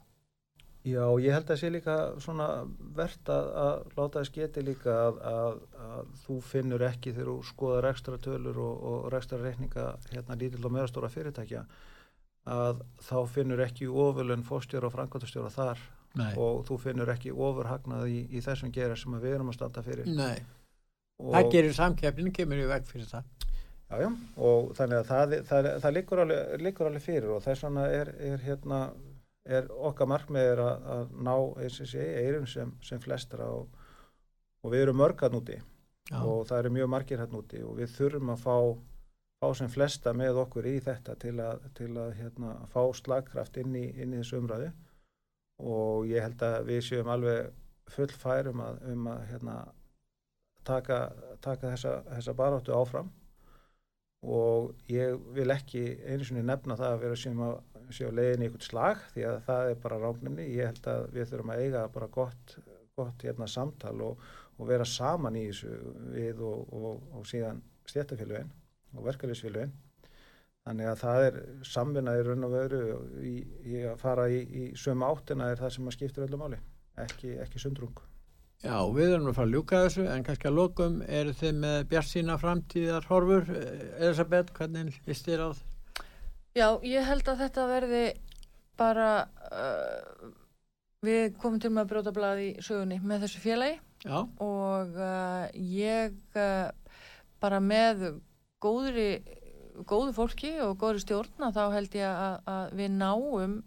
Já, 0.87 1.03
ég 1.21 1.35
held 1.35 1.43
að 1.43 1.51
það 1.51 1.59
sé 1.61 1.69
líka 1.75 1.95
svona 2.23 2.47
verðt 2.97 3.31
að, 3.35 3.49
að 3.61 3.97
láta 3.99 4.21
þess 4.23 4.33
geti 4.37 4.63
líka 4.63 4.95
að, 4.95 5.17
að, 5.27 5.57
að 5.85 6.13
þú 6.23 6.37
finnur 6.49 6.85
ekki 6.87 7.13
þegar 7.17 7.31
þú 7.33 7.49
skoðar 7.49 7.89
ekstra 7.91 8.19
tölur 8.23 8.61
og, 8.63 8.85
og 8.91 9.17
ekstra 9.19 9.41
reikninga 9.43 9.89
hérna 10.13 10.37
lítill 10.39 10.63
og 10.65 10.75
meðastóra 10.77 11.11
fyrirtækja 11.13 11.65
að 12.49 12.83
þá 13.05 13.17
finnur 13.35 13.63
ekki 13.65 13.89
ofurlun 13.89 14.45
fórstjóra 14.47 14.89
og 14.89 14.95
frangvöldastjóra 14.97 15.53
þar 15.55 15.83
Nei. 16.19 16.31
og 16.41 16.63
þú 16.67 16.79
finnur 16.83 17.11
ekki 17.13 17.33
ofurhagnað 17.33 18.09
í, 18.11 18.21
í 18.33 18.43
þessum 18.45 18.73
gera 18.75 18.97
sem 18.97 19.17
við 19.21 19.37
erum 19.37 19.53
að 19.53 19.59
standa 19.59 19.85
fyrir 19.85 20.09
Nei, 20.09 20.39
og, 21.21 21.35
það 21.35 21.51
gerir 21.55 21.77
samkeppnin, 21.77 22.33
kemur 22.35 22.63
í 22.63 22.71
veg 22.71 22.89
fyrir 22.89 23.11
það 23.11 23.35
Já, 23.89 24.03
já, 24.03 24.09
og 24.45 24.73
þannig 24.77 24.99
að 24.99 25.07
það, 25.09 25.35
það, 25.49 25.67
það 25.81 25.95
liggur, 25.97 26.21
alveg, 26.21 26.57
liggur 26.61 26.89
alveg 26.91 27.05
fyrir 27.07 27.31
og 27.33 27.39
þess 27.41 27.65
vegna 27.65 27.87
er, 27.89 28.11
er 28.21 28.43
hérna 28.45 28.81
er 29.49 29.71
okkar 29.73 30.11
markmið 30.11 30.51
er 30.51 30.61
að, 30.61 30.89
að 30.95 31.15
ná 31.25 31.35
eins 31.63 31.79
og 31.81 31.89
sé 31.89 32.05
eirum 32.21 32.45
sem, 32.51 32.75
sem 32.85 33.01
flestra 33.01 33.49
og, 33.49 33.71
og 34.61 34.75
við 34.75 34.85
erum 34.85 35.01
mörg 35.01 35.25
hann 35.25 35.39
úti 35.39 35.57
Já. 35.57 36.21
og 36.21 36.45
það 36.49 36.59
eru 36.59 36.75
mjög 36.77 36.91
margir 36.93 37.23
hann 37.23 37.39
úti 37.39 37.63
og 37.65 37.79
við 37.81 37.95
þurfum 37.97 38.35
að 38.35 38.45
fá, 38.45 38.57
fá 39.39 39.49
sem 39.55 39.71
flesta 39.71 40.13
með 40.17 40.41
okkur 40.43 40.67
í 40.67 40.77
þetta 40.83 41.15
til 41.23 41.37
að, 41.43 41.63
til 41.79 41.93
að 42.01 42.15
hérna, 42.19 42.55
fá 42.73 42.83
slagkraft 42.97 43.59
inn 43.63 43.77
í, 43.79 43.87
inn 43.95 44.15
í 44.15 44.21
þessu 44.23 44.41
umræðu. 44.43 44.73
Og 45.69 46.07
ég 46.11 46.23
held 46.23 46.43
að 46.47 46.59
við 46.71 46.85
séum 46.87 47.11
alveg 47.13 47.53
full 47.91 48.11
færum 48.15 48.63
að, 48.63 48.83
um 48.93 49.07
að 49.11 49.23
hérna, 49.31 49.57
taka, 50.67 50.99
taka 51.45 51.73
þessa, 51.75 51.95
þessa 52.11 52.37
baráttu 52.39 52.75
áfram. 52.75 53.11
Og 54.27 54.73
ég 54.91 55.15
vil 55.37 55.51
ekki 55.55 55.85
einu 56.03 56.27
sinni 56.27 56.43
nefna 56.43 56.77
það 56.79 56.97
að 56.97 57.03
vera 57.05 57.19
sem 57.23 57.43
að 57.47 57.57
sé 57.95 58.11
á 58.11 58.13
leiðin 58.13 58.43
í 58.43 58.49
eitthvað 58.49 58.67
slag 58.67 59.05
því 59.15 59.27
að 59.31 59.39
það 59.47 59.71
er 59.71 59.83
bara 59.85 60.01
rákninni. 60.03 60.49
Ég 60.59 60.73
held 60.73 60.89
að 60.91 61.07
við 61.15 61.31
þurfum 61.31 61.53
að 61.55 61.63
eiga 61.63 61.89
bara 61.95 62.11
gott, 62.19 62.57
gott 62.99 63.23
hérna, 63.25 63.47
samtal 63.47 63.95
og, 64.05 64.25
og 64.59 64.69
vera 64.69 64.87
saman 64.99 65.39
í 65.39 65.47
þessu 65.47 65.77
við 66.17 66.43
og, 66.43 66.75
og, 66.75 67.05
og 67.15 67.29
síðan 67.31 67.63
stjættafélugin 67.89 68.51
og 68.97 69.07
verkefliðsfélugin. 69.09 69.75
Þannig 70.69 70.91
að 70.91 71.01
það 71.01 71.23
er 71.27 71.39
samvinnaði 71.65 72.27
raun 72.27 72.45
og 72.45 72.53
veru 72.53 72.83
í, 73.25 73.35
í 73.65 73.81
að 73.89 73.97
fara 74.03 74.29
í, 74.29 74.43
í 74.45 74.65
sömu 74.77 75.07
áttina 75.09 75.49
er 75.53 75.61
það 75.63 75.75
sem 75.77 75.89
að 75.89 75.97
skiptir 75.97 76.27
öllu 76.27 76.41
máli, 76.41 76.59
ekki, 77.01 77.39
ekki 77.41 77.63
sundrung. 77.63 78.03
Já, 78.59 78.75
við 78.91 79.13
erum 79.15 79.31
að 79.31 79.37
fara 79.39 79.47
að 79.47 79.55
ljúka 79.55 79.81
þessu 79.85 80.05
en 80.11 80.25
kannski 80.27 80.49
að 80.51 80.57
lokum 80.59 80.95
eru 81.07 81.33
þið 81.39 81.59
með 81.63 81.77
bjart 81.93 82.11
sína 82.11 82.37
framtíðar 82.43 83.07
horfur 83.07 83.53
Elisabeth, 83.55 84.51
hvernig 84.57 84.97
vist 85.07 85.31
á 85.31 85.47
það? 85.47 85.61
Já, 86.59 86.69
ég 86.83 87.07
held 87.07 87.31
að 87.31 87.45
þetta 87.45 87.67
verði 87.71 88.03
bara 88.79 89.11
uh, 89.55 90.31
við 91.07 91.37
komum 91.39 91.61
til 91.63 91.71
með 91.71 91.85
að 91.85 91.93
bróta 91.93 92.15
blað 92.17 92.43
í 92.43 92.49
sögunni 92.59 92.99
með 92.99 93.27
þessu 93.27 93.43
félagi 93.45 93.77
Já, 94.03 94.19
og 94.43 94.99
uh, 94.99 95.47
ég 95.55 96.19
uh, 96.35 96.71
bara 97.39 97.63
með 97.63 98.09
góðri 98.63 99.09
góðu 99.89 100.15
fólki 100.17 100.53
og 100.65 100.79
góðri 100.81 101.03
stjórna 101.05 101.53
þá 101.55 101.65
held 101.77 101.99
ég 101.99 102.07
að, 102.09 102.39
að 102.51 102.73
við 102.81 102.95
náum 102.99 103.59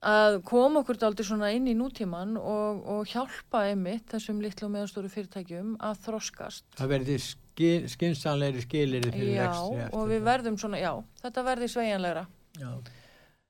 að 0.00 0.38
koma 0.48 0.80
okkur 0.80 1.00
aldrei 1.04 1.26
svona 1.28 1.50
inn 1.52 1.66
í 1.68 1.74
nútíman 1.76 2.36
og, 2.40 2.78
og 2.88 3.10
hjálpa 3.10 3.66
einmitt 3.68 4.06
þessum 4.14 4.40
litlu 4.40 4.68
og 4.68 4.72
meðastóru 4.76 5.10
fyrirtækjum 5.12 5.74
að 5.84 5.98
þroskast 6.06 6.64
það 6.78 6.92
verði 6.94 7.18
skil, 7.24 7.82
skinsanleiri 7.92 8.64
skilir 8.64 9.10
fyrir 9.10 9.34
Já, 9.34 9.42
rekstri 9.50 9.82
eftir 9.84 9.98
og 9.98 10.08
við 10.08 10.20
það. 10.22 10.28
verðum 10.30 10.56
svona, 10.62 10.80
já, 10.80 10.92
þetta 11.24 11.46
verði 11.50 11.70
sveigjanlegra 11.74 12.24
Já, 12.60 12.70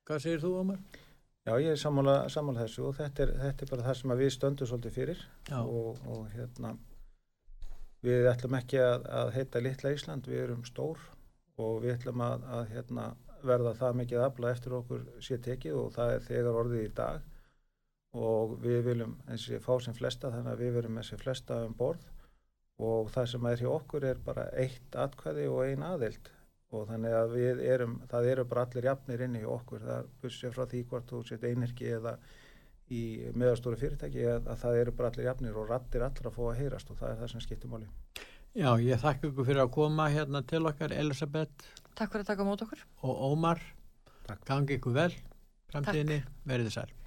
hvað 0.09 0.25
segir 0.27 0.43
þú, 0.43 0.55
Ómar? 0.65 0.83
Já, 1.47 1.53
ég 1.63 1.71
er 1.73 1.79
sammála, 1.81 2.17
sammála 2.33 2.65
þessu 2.67 2.89
og 2.89 2.99
þetta 2.99 3.25
er, 3.25 3.35
þetta 3.45 3.65
er 3.65 3.71
bara 3.71 3.87
það 3.87 4.01
sem 4.01 4.15
að 4.15 4.25
við 4.25 4.35
stöndum 4.35 4.71
svolítið 4.73 4.97
fyrir 4.99 5.23
Já, 5.53 5.61
og, 5.63 6.03
og 6.11 6.27
hérna 6.35 6.75
við 8.05 8.29
ætlum 8.31 8.57
ekki 8.59 8.81
að, 8.83 9.09
að 9.21 9.33
heita 9.37 9.63
litla 9.65 9.93
Ísland, 9.95 10.29
við 10.31 10.45
erum 10.45 10.63
stór 10.69 11.03
og 11.61 11.83
við 11.85 11.99
ætlum 11.99 12.23
að, 12.25 12.47
að 12.57 12.73
hérna, 12.75 13.11
verða 13.45 13.75
það 13.77 13.99
mikið 14.01 14.25
afla 14.25 14.55
eftir 14.55 14.77
okkur 14.79 15.05
sé 15.25 15.39
tekið 15.45 15.77
og 15.83 15.93
það 15.97 16.15
er 16.15 16.25
þegar 16.29 16.59
orðið 16.63 16.87
í 16.87 16.95
dag. 16.97 17.29
Og 18.21 18.57
við 18.65 18.81
viljum 18.89 19.15
eins 19.31 19.45
og 19.47 19.55
ég 19.55 19.63
fá 19.65 19.75
sem 19.85 19.95
flesta 19.95 20.33
þannig 20.33 20.53
að 20.53 20.65
við 20.65 20.75
verum 20.79 20.97
með 20.99 21.09
sem 21.11 21.21
flesta 21.21 21.61
um 21.67 21.77
borð 21.79 22.09
og 22.81 23.11
það 23.13 23.27
sem 23.31 23.49
er 23.51 23.63
hjá 23.63 23.71
okkur 23.71 24.07
er 24.09 24.21
bara 24.25 24.47
eitt 24.59 24.97
atkvæði 24.97 25.47
og 25.53 25.65
ein 25.67 25.85
aðild. 25.85 26.31
Og 26.71 26.87
þannig 26.87 27.15
að 27.19 27.33
við 27.35 27.61
erum, 27.67 27.97
það 28.11 28.29
eru 28.33 28.45
bara 28.51 28.63
allir 28.67 28.87
jafnir 28.87 29.25
inni 29.27 29.43
hjá 29.43 29.51
okkur, 29.51 29.83
það 29.85 30.11
bussið 30.23 30.53
frá 30.55 30.67
því 30.71 30.83
hvort 30.91 31.09
þú 31.11 31.23
sett 31.27 31.47
einirki 31.49 31.89
eða 31.97 32.13
í 32.91 33.03
meðastóru 33.39 33.79
fyrirtæki 33.81 34.25
að, 34.27 34.49
að 34.51 34.63
það 34.65 34.79
eru 34.83 34.95
bara 34.99 35.11
allir 35.13 35.29
jafnir 35.29 35.59
og 35.61 35.71
rattir 35.71 36.05
allra 36.07 36.31
að 36.31 36.37
fá 36.37 36.43
að 36.49 36.61
heyrast 36.61 36.91
og 36.91 37.01
það 37.01 37.13
er 37.13 37.21
það 37.23 37.33
sem 37.35 37.45
skiptir 37.47 37.73
máli. 37.73 37.91
Já 38.59 38.71
ég 38.83 39.03
þakka 39.03 39.31
ykkur 39.31 39.47
fyrir 39.47 39.63
að 39.63 39.75
koma 39.77 40.09
hérna 40.11 40.43
til 40.43 40.65
okkar 40.67 40.95
Elisabeth 40.97 41.69
Takk 41.95 42.15
fyrir 42.15 42.25
að 42.25 42.33
taka 42.33 42.47
mót 42.49 42.65
okkur 42.65 42.83
og 43.07 43.27
Ómar 43.31 43.61
Takk. 44.27 44.43
gangi 44.49 44.79
ykkur 44.79 44.97
vel 44.97 45.13
framtíðinni, 45.71 46.25
verið 46.51 46.71
þið 46.71 46.77
sæl 46.81 47.00